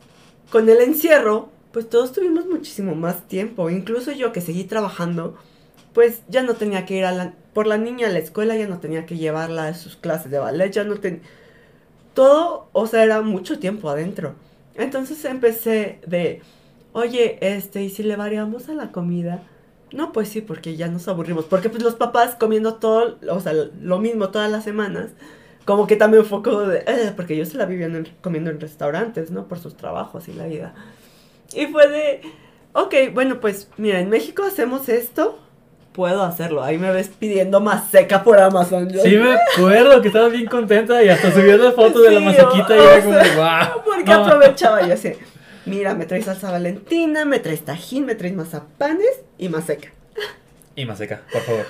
con 0.52 0.70
el 0.70 0.78
encierro, 0.82 1.50
pues 1.72 1.90
todos 1.90 2.14
tuvimos 2.14 2.46
muchísimo 2.46 2.94
más 2.94 3.28
tiempo. 3.28 3.72
Incluso 3.72 4.12
yo 4.12 4.32
que 4.34 4.42
seguí 4.42 4.66
trabajando, 4.66 5.36
pues 5.94 6.22
ya 6.30 6.44
no 6.44 6.54
tenía 6.54 6.86
que 6.86 6.98
ir 6.98 7.06
a 7.06 7.12
la, 7.12 7.34
por 7.54 7.66
la 7.66 7.80
niña 7.80 8.06
a 8.08 8.12
la 8.12 8.20
escuela, 8.20 8.56
ya 8.56 8.68
no 8.68 8.80
tenía 8.80 9.08
que 9.08 9.18
llevarla 9.18 9.68
a 9.70 9.74
sus 9.74 9.96
clases 9.96 10.30
de 10.32 10.38
ballet, 10.38 10.72
ya 10.72 10.84
no 10.84 10.98
tenía... 10.98 11.22
Todo, 12.14 12.70
o 12.72 12.86
sea, 12.86 13.04
era 13.04 13.22
mucho 13.22 13.58
tiempo 13.58 13.90
adentro. 13.90 14.36
Entonces 14.76 15.26
empecé 15.26 16.02
de, 16.06 16.42
oye, 16.94 17.40
este, 17.42 17.82
¿y 17.84 17.90
si 17.90 18.04
le 18.04 18.16
variamos 18.16 18.70
a 18.70 18.74
la 18.74 18.92
comida? 18.92 19.42
No, 19.94 20.12
pues 20.12 20.28
sí, 20.30 20.42
porque 20.42 20.76
ya 20.76 20.88
nos 20.88 21.08
aburrimos. 21.08 21.46
Porque 21.46 21.70
pues 21.70 21.82
los 21.84 21.96
papás 21.96 22.36
comiendo 22.36 22.76
todo, 22.76 23.18
o 23.30 23.40
sea, 23.40 23.54
lo 23.54 24.00
mismo 24.00 24.30
todas 24.30 24.52
las 24.52 24.64
semanas, 24.64 25.12
como 25.66 25.88
que 25.88 25.96
también 25.96 26.26
fue 26.26 26.42
como 26.44 26.60
de, 26.62 26.80
"Eh", 26.88 27.14
porque 27.16 27.34
ellos 27.36 27.50
se 27.50 27.58
la 27.58 27.66
vivían 27.66 27.96
en- 27.96 28.08
comiendo 28.22 28.50
en 28.50 28.60
restaurantes, 28.60 29.32
¿no? 29.32 29.48
Por 29.48 29.60
sus 29.60 29.76
trabajos 29.78 30.28
y 30.28 30.34
la 30.34 30.46
vida. 30.46 30.74
Y 31.56 31.68
fue 31.68 31.88
de, 31.90 32.22
ok, 32.74 32.94
bueno, 33.14 33.40
pues 33.40 33.70
mira, 33.78 34.00
en 34.00 34.10
México 34.10 34.44
hacemos 34.44 34.90
esto, 34.90 35.40
puedo 35.94 36.22
hacerlo. 36.24 36.64
Ahí 36.64 36.78
me 36.78 36.92
ves 36.92 37.10
pidiendo 37.10 37.60
más 37.60 37.90
seca 37.90 38.24
por 38.24 38.40
Amazon. 38.40 38.90
Yo- 38.90 39.02
Sí, 39.02 39.18
me 39.18 39.36
acuerdo 39.56 40.02
que 40.02 40.10
estabas 40.10 40.32
bien 40.32 40.46
contenta 40.48 41.02
y 41.02 41.10
hasta 41.10 41.32
subías 41.32 41.60
la 41.60 41.72
foto 41.72 42.02
de 42.02 42.12
la 42.12 42.20
Sí, 42.20 42.26
masequita 42.26 42.76
y 42.76 42.80
era 42.80 43.04
como 43.04 43.18
wow. 43.18 43.84
Porque 43.86 44.12
aprovechaba 44.12 44.86
yo 44.86 44.94
así. 44.94 45.14
Mira, 45.68 45.94
me 45.96 46.06
traes 46.06 46.26
salsa 46.26 46.52
valentina, 46.52 47.26
me 47.26 47.40
traes 47.40 47.62
tajín, 47.66 48.06
me 48.06 48.16
traes 48.16 48.34
mazapanes 48.36 49.22
y 49.38 49.50
más 49.50 49.66
seca. 49.66 49.90
Y 50.76 50.86
maseca, 50.86 51.22
por 51.32 51.42
favor. 51.42 51.66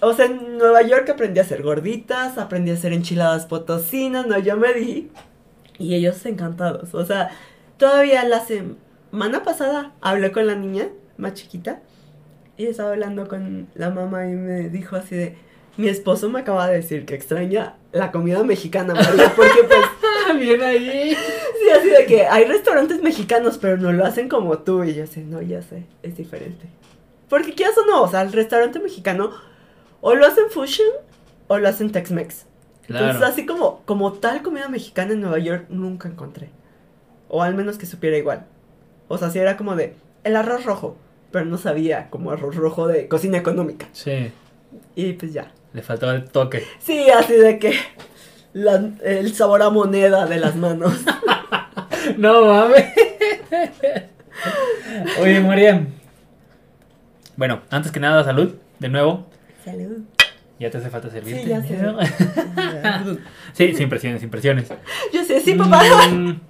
O 0.00 0.12
sea, 0.12 0.26
en 0.26 0.58
Nueva 0.58 0.82
York 0.82 1.08
aprendí 1.08 1.40
a 1.40 1.42
hacer 1.42 1.62
gorditas, 1.62 2.36
aprendí 2.38 2.70
a 2.70 2.74
hacer 2.74 2.92
enchiladas 2.92 3.46
potosinas, 3.46 4.26
no, 4.26 4.38
yo 4.38 4.56
me 4.56 4.72
di. 4.74 5.10
Y 5.78 5.94
ellos 5.94 6.24
encantados. 6.26 6.94
O 6.94 7.04
sea, 7.06 7.30
todavía 7.78 8.22
la, 8.24 8.44
sem- 8.46 8.76
semana 9.10 9.42
pasada 9.44 9.92
hablé 10.00 10.30
con 10.32 10.46
la 10.46 10.56
niña 10.56 10.88
más 11.16 11.34
chiquita 11.34 11.80
y 12.56 12.66
estaba 12.66 12.90
hablando 12.90 13.28
con 13.28 13.68
la 13.74 13.90
mamá 13.90 14.26
y 14.26 14.32
me 14.32 14.68
dijo 14.68 14.96
así 14.96 15.14
de, 15.16 15.36
mi 15.76 15.88
esposo 15.88 16.28
me 16.28 16.40
acaba 16.40 16.68
de 16.68 16.74
decir 16.76 17.04
que 17.06 17.14
extraña 17.14 17.74
la 17.92 18.10
comida 18.12 18.42
mexicana, 18.44 18.92
María, 18.94 19.32
porque 19.34 19.62
pues, 19.66 19.80
Bien 20.38 20.62
ahí. 20.62 21.14
sí, 21.14 21.70
así 21.70 21.88
de 21.88 22.06
que 22.06 22.26
hay 22.26 22.44
restaurantes 22.44 23.02
mexicanos, 23.02 23.58
pero 23.58 23.76
no 23.76 23.92
lo 23.92 24.04
hacen 24.04 24.28
como 24.28 24.58
tú. 24.58 24.84
Y 24.84 24.94
yo 24.94 25.06
sé, 25.06 25.20
no, 25.22 25.42
ya 25.42 25.62
sé, 25.62 25.84
es 26.02 26.16
diferente. 26.16 26.66
Porque 27.28 27.54
quieras 27.54 27.76
o 27.78 27.86
no, 27.86 28.02
o 28.02 28.08
sea, 28.08 28.22
el 28.22 28.32
restaurante 28.32 28.78
mexicano 28.78 29.32
o 30.00 30.14
lo 30.14 30.26
hacen 30.26 30.50
fusion 30.50 30.88
o 31.48 31.58
lo 31.58 31.68
hacen 31.68 31.90
Tex-Mex. 31.90 32.46
Claro. 32.86 33.06
Entonces, 33.06 33.30
así 33.30 33.46
como, 33.46 33.80
como 33.86 34.12
tal 34.12 34.42
comida 34.42 34.68
mexicana 34.68 35.12
en 35.12 35.20
Nueva 35.20 35.38
York 35.38 35.66
nunca 35.70 36.08
encontré. 36.08 36.50
O 37.28 37.42
al 37.42 37.54
menos 37.54 37.78
que 37.78 37.86
supiera 37.86 38.16
igual. 38.16 38.46
O 39.08 39.18
sea, 39.18 39.30
si 39.30 39.38
era 39.38 39.56
como 39.56 39.76
de 39.76 39.96
el 40.22 40.36
arroz 40.36 40.64
rojo, 40.64 40.96
pero 41.30 41.44
no 41.44 41.58
sabía 41.58 42.10
como 42.10 42.30
arroz 42.30 42.54
rojo 42.54 42.86
de 42.86 43.08
cocina 43.08 43.38
económica. 43.38 43.88
Sí. 43.92 44.30
Y 44.94 45.14
pues 45.14 45.32
ya. 45.32 45.52
Le 45.72 45.82
faltaba 45.82 46.14
el 46.14 46.30
toque. 46.30 46.62
Sí, 46.78 47.10
así 47.10 47.34
de 47.34 47.58
que 47.58 47.74
la- 48.54 48.90
el 49.04 49.34
sabor 49.34 49.62
a 49.62 49.68
moneda 49.70 50.24
de 50.26 50.38
las 50.38 50.56
manos. 50.56 50.94
No 52.18 52.44
mames. 52.44 52.84
Oye, 55.20 55.40
María. 55.40 55.86
Bueno, 57.36 57.62
antes 57.70 57.90
que 57.90 57.98
nada, 57.98 58.22
salud, 58.24 58.54
de 58.78 58.88
nuevo. 58.90 59.26
Salud. 59.64 60.00
Ya 60.60 60.70
te 60.70 60.76
hace 60.78 60.90
falta 60.90 61.08
servirte. 61.10 61.42
Sí, 61.42 61.48
ya 61.48 61.62
sé. 61.62 61.76
¿no? 61.78 61.98
sí, 63.54 63.74
sin 63.74 63.88
presiones, 63.88 64.20
sin 64.20 64.28
presiones. 64.30 64.68
Yo 65.14 65.24
sé, 65.24 65.40
sí, 65.40 65.54
papá. 65.54 65.82
Mm, 66.08 66.40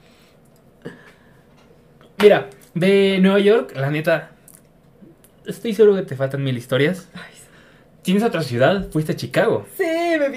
Mira, 2.20 2.48
de 2.74 3.18
Nueva 3.20 3.38
York, 3.38 3.72
la 3.76 3.90
neta, 3.90 4.30
estoy 5.46 5.72
seguro 5.74 5.94
que 5.96 6.02
te 6.02 6.16
faltan 6.16 6.42
mil 6.42 6.56
historias. 6.56 7.08
Ay, 7.14 7.32
¿Tienes 8.02 8.22
otra 8.22 8.42
ciudad? 8.42 8.88
Fuiste 8.90 9.12
a 9.12 9.16
Chicago. 9.16 9.66
Sí, 9.78 9.84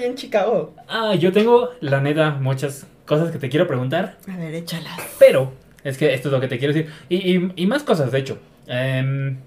en 0.04 0.14
Chicago. 0.14 0.74
Ah, 0.88 1.14
yo 1.14 1.32
tengo, 1.32 1.70
la 1.80 2.00
neta, 2.00 2.30
muchas 2.32 2.86
cosas 3.06 3.30
que 3.30 3.38
te 3.38 3.48
quiero 3.48 3.66
preguntar. 3.66 4.16
A 4.32 4.36
ver, 4.36 4.54
échalas. 4.54 4.98
Pero, 5.18 5.52
es 5.84 5.96
que 5.98 6.12
esto 6.14 6.28
es 6.28 6.32
lo 6.32 6.40
que 6.40 6.48
te 6.48 6.58
quiero 6.58 6.74
decir. 6.74 6.90
Y, 7.08 7.36
y- 7.36 7.52
y 7.56 7.66
más 7.66 7.82
cosas, 7.82 8.10
de 8.12 8.18
hecho. 8.18 8.38
Em, 8.66 9.38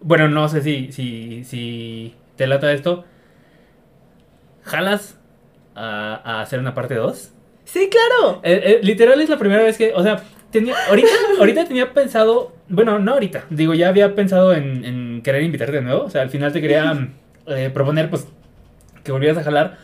bueno, 0.00 0.28
no 0.28 0.48
sé 0.48 0.62
si, 0.62 0.92
si, 0.92 1.44
si 1.44 2.14
te 2.36 2.46
lata 2.46 2.72
esto. 2.72 3.04
¿Jalas 4.64 5.18
a, 5.74 6.20
a 6.24 6.40
hacer 6.40 6.58
una 6.58 6.74
parte 6.74 6.94
2? 6.94 7.32
Sí, 7.64 7.88
claro. 7.90 8.40
Eh, 8.42 8.62
eh, 8.64 8.80
literal 8.82 9.20
es 9.20 9.28
la 9.28 9.38
primera 9.38 9.62
vez 9.62 9.76
que, 9.76 9.92
o 9.94 10.02
sea, 10.02 10.22
tenía, 10.50 10.74
ahorita, 10.88 11.08
ahorita 11.38 11.64
tenía 11.66 11.92
pensado, 11.92 12.52
bueno, 12.68 12.98
no 12.98 13.12
ahorita, 13.14 13.44
digo, 13.50 13.74
ya 13.74 13.88
había 13.88 14.14
pensado 14.14 14.52
en, 14.52 14.84
en 14.84 15.22
querer 15.22 15.42
invitarte 15.42 15.76
de 15.76 15.82
nuevo. 15.82 16.04
O 16.04 16.10
sea, 16.10 16.22
al 16.22 16.30
final 16.30 16.52
te 16.52 16.60
quería 16.60 17.08
eh, 17.46 17.70
proponer, 17.72 18.08
pues, 18.10 18.26
que 19.04 19.12
volvieras 19.12 19.38
a 19.38 19.44
jalar. 19.44 19.78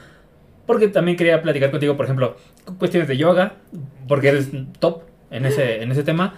Porque 0.68 0.86
también 0.86 1.16
quería 1.16 1.42
platicar 1.42 1.72
contigo, 1.72 1.96
por 1.96 2.04
ejemplo, 2.04 2.36
cu- 2.64 2.76
cuestiones 2.78 3.08
de 3.08 3.16
yoga, 3.16 3.54
porque 4.06 4.28
eres 4.28 4.50
top 4.78 5.02
en 5.32 5.46
ese, 5.46 5.82
en 5.82 5.90
ese 5.90 6.04
tema. 6.04 6.36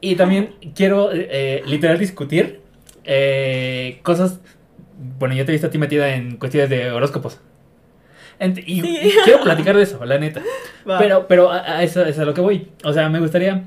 Y 0.00 0.14
también 0.16 0.54
quiero, 0.74 1.10
eh, 1.12 1.62
literal, 1.66 1.98
discutir 1.98 2.60
eh, 3.04 3.98
cosas. 4.02 4.40
Bueno, 5.18 5.34
yo 5.34 5.44
te 5.44 5.50
he 5.50 5.54
visto 5.54 5.66
a 5.66 5.70
ti 5.70 5.78
metida 5.78 6.14
en 6.14 6.36
cuestiones 6.36 6.70
de 6.70 6.90
horóscopos. 6.90 7.40
Ent- 8.38 8.62
y 8.66 8.80
Sí. 8.82 9.12
quiero 9.24 9.42
platicar 9.42 9.76
de 9.76 9.82
eso, 9.82 10.04
la 10.04 10.18
neta. 10.18 10.42
Va. 10.88 10.98
Pero, 10.98 11.26
pero 11.26 11.50
a, 11.50 11.58
a 11.78 11.82
eso 11.82 12.04
es 12.04 12.18
a 12.18 12.24
lo 12.24 12.34
que 12.34 12.40
voy. 12.40 12.68
O 12.84 12.92
sea, 12.92 13.08
me 13.08 13.18
gustaría 13.20 13.64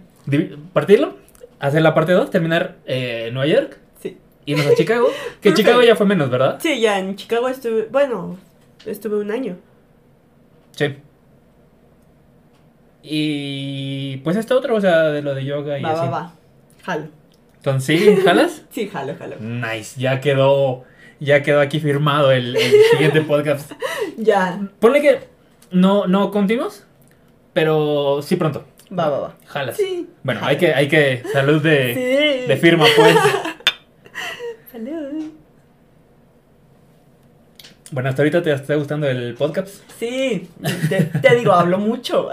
partirlo, 0.73 1.17
hacer 1.59 1.81
la 1.81 1.93
parte 1.93 2.13
2, 2.13 2.29
terminar 2.31 2.77
eh, 2.85 3.25
en 3.27 3.33
Nueva 3.33 3.51
York, 3.51 3.77
Sí. 4.01 4.17
irnos 4.45 4.65
a 4.67 4.75
Chicago. 4.75 5.07
Que 5.07 5.13
Perfecto. 5.49 5.55
Chicago 5.57 5.81
ya 5.83 5.95
fue 5.95 6.05
menos, 6.05 6.29
¿verdad? 6.29 6.57
Sí, 6.61 6.79
ya 6.79 6.99
en 6.99 7.15
Chicago 7.15 7.49
estuve, 7.49 7.87
bueno, 7.91 8.37
estuve 8.85 9.17
un 9.17 9.31
año. 9.31 9.57
Sí. 10.79 10.95
Y 13.03 14.17
pues 14.17 14.37
esto 14.37 14.57
otro, 14.57 14.75
o 14.75 14.81
sea, 14.81 15.09
de 15.09 15.21
lo 15.21 15.33
de 15.35 15.43
yoga 15.45 15.77
y 15.77 15.83
Va, 15.83 15.91
así. 15.91 16.01
va, 16.05 16.09
va. 16.09 16.33
Jalo. 16.83 17.07
Entonces, 17.57 17.99
¿sí? 18.01 18.15
¿Jalas? 18.23 18.63
Sí, 18.71 18.87
jalo, 18.87 19.15
jalo. 19.17 19.35
Nice, 19.39 19.99
ya 19.99 20.21
quedó, 20.21 20.83
ya 21.19 21.43
quedó 21.43 21.59
aquí 21.59 21.79
firmado 21.81 22.31
el, 22.31 22.55
el 22.55 22.71
siguiente 22.91 23.21
podcast. 23.21 23.71
Ya. 24.17 24.59
Ponle 24.79 25.01
que 25.01 25.19
no, 25.71 26.05
no 26.07 26.29
continuos, 26.31 26.85
pero 27.53 28.21
sí 28.21 28.35
pronto. 28.35 28.65
Va, 28.97 29.07
va, 29.09 29.19
va. 29.19 29.37
Jalas. 29.47 29.77
Sí. 29.77 30.09
Bueno, 30.23 30.41
hay 30.43 30.57
que, 30.57 30.73
hay 30.73 30.87
que, 30.89 31.23
salud 31.31 31.61
de, 31.61 31.93
Sí. 31.93 32.47
de 32.47 32.57
firma, 32.57 32.85
pues. 32.97 33.15
Salud. 34.71 35.31
Bueno, 37.91 38.09
hasta 38.09 38.21
ahorita 38.21 38.43
te 38.43 38.51
está 38.53 38.75
gustando 38.75 39.07
el 39.07 39.33
podcast. 39.33 39.69
Sí. 39.97 40.47
Te, 40.89 41.05
te 41.05 41.35
digo, 41.35 41.53
hablo 41.53 41.79
mucho. 41.79 42.29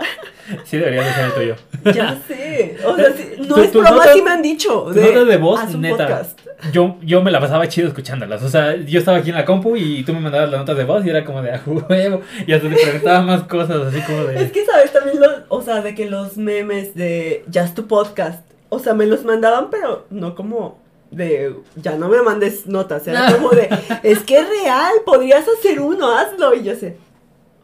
Sí, 0.65 0.77
deberías 0.77 1.07
de 1.07 1.13
ser 1.13 1.25
el 1.25 1.33
tuyo. 1.33 1.57
Ya 1.95 2.19
sé. 2.29 2.77
O 2.85 2.95
sea, 2.95 3.13
sí, 3.13 3.33
no 3.49 3.57
es 3.57 3.73
broma, 3.73 4.05
sí 4.13 4.21
me 4.23 4.31
han 4.31 4.43
dicho. 4.43 4.85
tus 4.85 4.97
notas 4.97 5.27
de 5.27 5.37
voz, 5.39 5.75
neta. 5.77 5.97
podcast. 5.97 6.41
Yo, 6.73 6.99
yo 7.03 7.23
me 7.23 7.31
la 7.31 7.41
pasaba 7.41 7.67
chido 7.69 7.89
escuchándolas. 7.89 8.43
O 8.43 8.49
sea, 8.51 8.77
yo 8.77 8.99
estaba 8.99 9.19
aquí 9.19 9.31
en 9.31 9.37
la 9.37 9.45
compu 9.47 9.77
y 9.77 10.05
tú 10.05 10.13
me 10.13 10.21
mandabas 10.21 10.51
las 10.51 10.61
notas 10.61 10.77
de 10.77 10.85
voz 10.85 11.05
y 11.07 11.11
era 11.11 11.25
como 11.25 11.41
de 11.43 11.53
a 11.53 11.63
huevo. 11.67 12.21
Y 12.47 12.53
hasta 12.53 12.69
te 12.69 12.77
preguntaba 12.77 13.23
más 13.23 13.43
cosas, 13.45 13.81
así 13.87 14.01
como 14.03 14.29
Es 14.29 14.41
de. 14.41 14.51
que, 14.53 14.65
¿sabes? 14.67 14.93
También 14.93 15.21
los, 15.21 15.33
o 15.49 15.63
sea, 15.63 15.81
de 15.81 15.95
que 15.95 16.09
los 16.09 16.37
memes 16.37 16.95
de 16.95 17.45
Just 17.53 17.75
tu 17.75 17.87
podcast, 17.87 18.45
o 18.69 18.79
sea, 18.79 18.93
me 18.95 19.07
los 19.07 19.25
mandaban, 19.25 19.71
pero 19.71 20.07
no 20.11 20.35
como 20.35 20.85
de, 21.11 21.55
ya 21.77 21.97
no 21.97 22.09
me 22.09 22.23
mandes 22.23 22.67
notas, 22.67 23.07
era 23.07 23.33
como 23.33 23.51
de, 23.51 23.69
es 24.03 24.21
que 24.21 24.39
es 24.39 24.49
real, 24.49 24.93
podrías 25.05 25.47
hacer 25.49 25.81
uno, 25.81 26.11
hazlo, 26.17 26.55
y 26.55 26.65
yo 26.65 26.75
sé, 26.75 26.97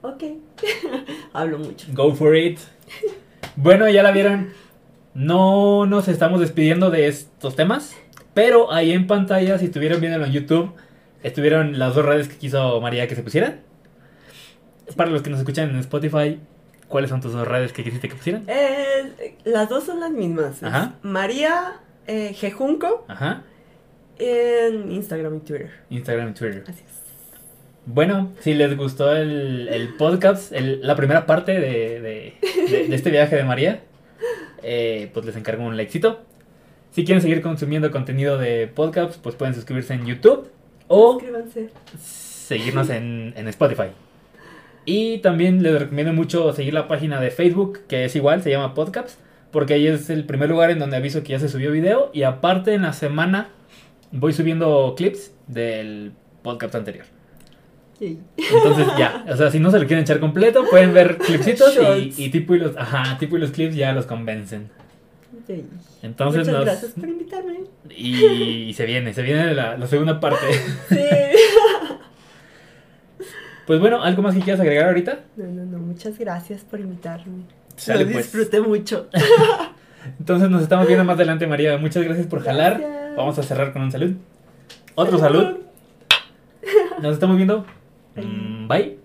ok, 0.02 0.22
hablo 1.32 1.58
mucho. 1.58 1.86
Go 1.92 2.14
for 2.14 2.36
it. 2.36 2.58
Bueno, 3.56 3.88
ya 3.88 4.02
la 4.02 4.12
vieron. 4.12 4.52
No 5.14 5.84
nos 5.86 6.08
estamos 6.08 6.40
despidiendo 6.40 6.90
de 6.90 7.06
estos 7.08 7.54
temas. 7.54 7.94
Pero 8.34 8.72
ahí 8.72 8.92
en 8.92 9.06
pantalla, 9.06 9.58
si 9.58 9.66
estuvieron 9.66 10.00
viéndolo 10.00 10.24
en 10.24 10.32
YouTube, 10.32 10.72
estuvieron 11.22 11.78
las 11.78 11.94
dos 11.94 12.04
redes 12.04 12.28
que 12.28 12.36
quiso 12.36 12.80
María 12.80 13.06
que 13.06 13.14
se 13.14 13.22
pusieran. 13.22 13.60
Para 14.96 15.10
los 15.10 15.22
que 15.22 15.30
nos 15.30 15.40
escuchan 15.40 15.70
en 15.70 15.76
Spotify, 15.76 16.40
¿cuáles 16.88 17.10
son 17.10 17.20
tus 17.20 17.32
dos 17.32 17.46
redes 17.46 17.72
que 17.72 17.84
quisiste 17.84 18.08
que 18.08 18.14
pusieran? 18.14 18.44
Eh, 18.46 19.36
las 19.44 19.68
dos 19.68 19.84
son 19.84 20.00
las 20.00 20.10
mismas, 20.10 20.62
Ajá. 20.62 20.94
María 21.02 21.81
eh, 22.06 22.32
Jejunco 22.34 23.04
Ajá. 23.08 23.42
en 24.18 24.90
Instagram 24.92 25.36
y 25.36 25.40
Twitter, 25.40 25.70
Instagram 25.90 26.30
y 26.30 26.32
Twitter. 26.34 26.64
así 26.68 26.82
es. 26.86 26.92
Bueno, 27.84 28.30
si 28.40 28.54
les 28.54 28.76
gustó 28.76 29.14
el, 29.16 29.68
el 29.68 29.94
podcast, 29.94 30.52
el- 30.52 30.86
la 30.86 30.94
primera 30.94 31.26
parte 31.26 31.52
de, 31.52 32.00
de- 32.00 32.34
de- 32.70 32.86
de 32.88 32.94
este 32.94 33.10
viaje 33.10 33.34
de 33.36 33.44
María, 33.44 33.80
eh, 34.62 35.10
pues 35.12 35.26
les 35.26 35.34
encargo 35.36 35.64
un 35.64 35.76
likecito. 35.76 36.20
Si 36.92 37.04
quieren 37.04 37.22
seguir 37.22 37.42
consumiendo 37.42 37.90
contenido 37.90 38.38
de 38.38 38.68
podcast, 38.68 39.16
pues 39.20 39.34
pueden 39.34 39.54
suscribirse 39.54 39.94
en 39.94 40.06
YouTube 40.06 40.48
o 40.88 41.14
Suscríbanse. 41.14 41.70
seguirnos 41.98 42.90
en, 42.90 43.32
en 43.36 43.48
Spotify. 43.48 43.88
Y 44.84 45.18
también 45.18 45.62
les 45.62 45.78
recomiendo 45.80 46.12
mucho 46.12 46.52
seguir 46.52 46.74
la 46.74 46.86
página 46.88 47.20
de 47.20 47.30
Facebook, 47.30 47.80
que 47.88 48.04
es 48.04 48.14
igual, 48.14 48.42
se 48.42 48.50
llama 48.50 48.74
Podcasts, 48.74 49.18
porque 49.52 49.74
ahí 49.74 49.86
es 49.86 50.10
el 50.10 50.24
primer 50.24 50.48
lugar 50.50 50.70
en 50.70 50.78
donde 50.78 50.96
aviso 50.96 51.22
que 51.22 51.30
ya 51.30 51.38
se 51.38 51.48
subió 51.48 51.70
video. 51.70 52.10
Y 52.12 52.22
aparte 52.24 52.74
en 52.74 52.82
la 52.82 52.92
semana 52.92 53.48
voy 54.10 54.32
subiendo 54.32 54.94
clips 54.96 55.32
del 55.46 56.12
podcast 56.42 56.74
anterior. 56.74 57.04
Entonces 58.00 58.86
ya, 58.98 59.24
o 59.30 59.36
sea, 59.36 59.50
si 59.52 59.60
no 59.60 59.70
se 59.70 59.78
lo 59.78 59.86
quieren 59.86 60.02
echar 60.02 60.18
completo, 60.18 60.64
pueden 60.68 60.92
ver 60.92 61.18
clipsitos 61.18 61.78
y, 61.98 62.24
y 62.24 62.30
tipo 62.30 62.56
y 62.56 62.58
los, 62.58 62.76
ajá, 62.76 63.16
tipo 63.18 63.36
y 63.36 63.40
los 63.40 63.52
clips 63.52 63.76
ya 63.76 63.92
los 63.92 64.06
convencen. 64.06 64.70
Yay. 65.46 65.64
Entonces 66.02 66.40
Muchas 66.40 66.54
nos, 66.54 66.64
gracias 66.64 66.92
por 66.92 67.08
invitarme. 67.08 67.60
y, 67.96 68.24
y 68.24 68.72
se 68.74 68.86
viene, 68.86 69.14
se 69.14 69.22
viene 69.22 69.54
la, 69.54 69.76
la 69.76 69.86
segunda 69.86 70.18
parte. 70.18 70.46
Sí. 70.88 70.98
Pues 73.66 73.78
bueno, 73.78 74.02
¿algo 74.02 74.22
más 74.22 74.34
que 74.34 74.40
quieras 74.40 74.60
agregar 74.60 74.88
ahorita? 74.88 75.20
No, 75.36 75.44
no, 75.46 75.64
no, 75.64 75.78
muchas 75.78 76.18
gracias 76.18 76.62
por 76.64 76.80
invitarme. 76.80 77.44
Sale, 77.82 78.04
Lo 78.04 78.12
pues. 78.12 78.24
disfruté 78.24 78.60
mucho. 78.60 79.08
Entonces 80.20 80.50
nos 80.50 80.62
estamos 80.62 80.86
viendo 80.86 81.04
más 81.04 81.16
adelante, 81.16 81.48
María. 81.48 81.76
Muchas 81.78 82.04
gracias 82.04 82.28
por 82.28 82.44
jalar. 82.44 82.78
Gracias. 82.78 83.16
Vamos 83.16 83.38
a 83.38 83.42
cerrar 83.42 83.72
con 83.72 83.82
un 83.82 83.90
salud. 83.90 84.12
Otro 84.94 85.18
salud. 85.18 85.56
Nos 87.02 87.14
estamos 87.14 87.36
viendo. 87.36 87.66
Bye. 88.14 89.01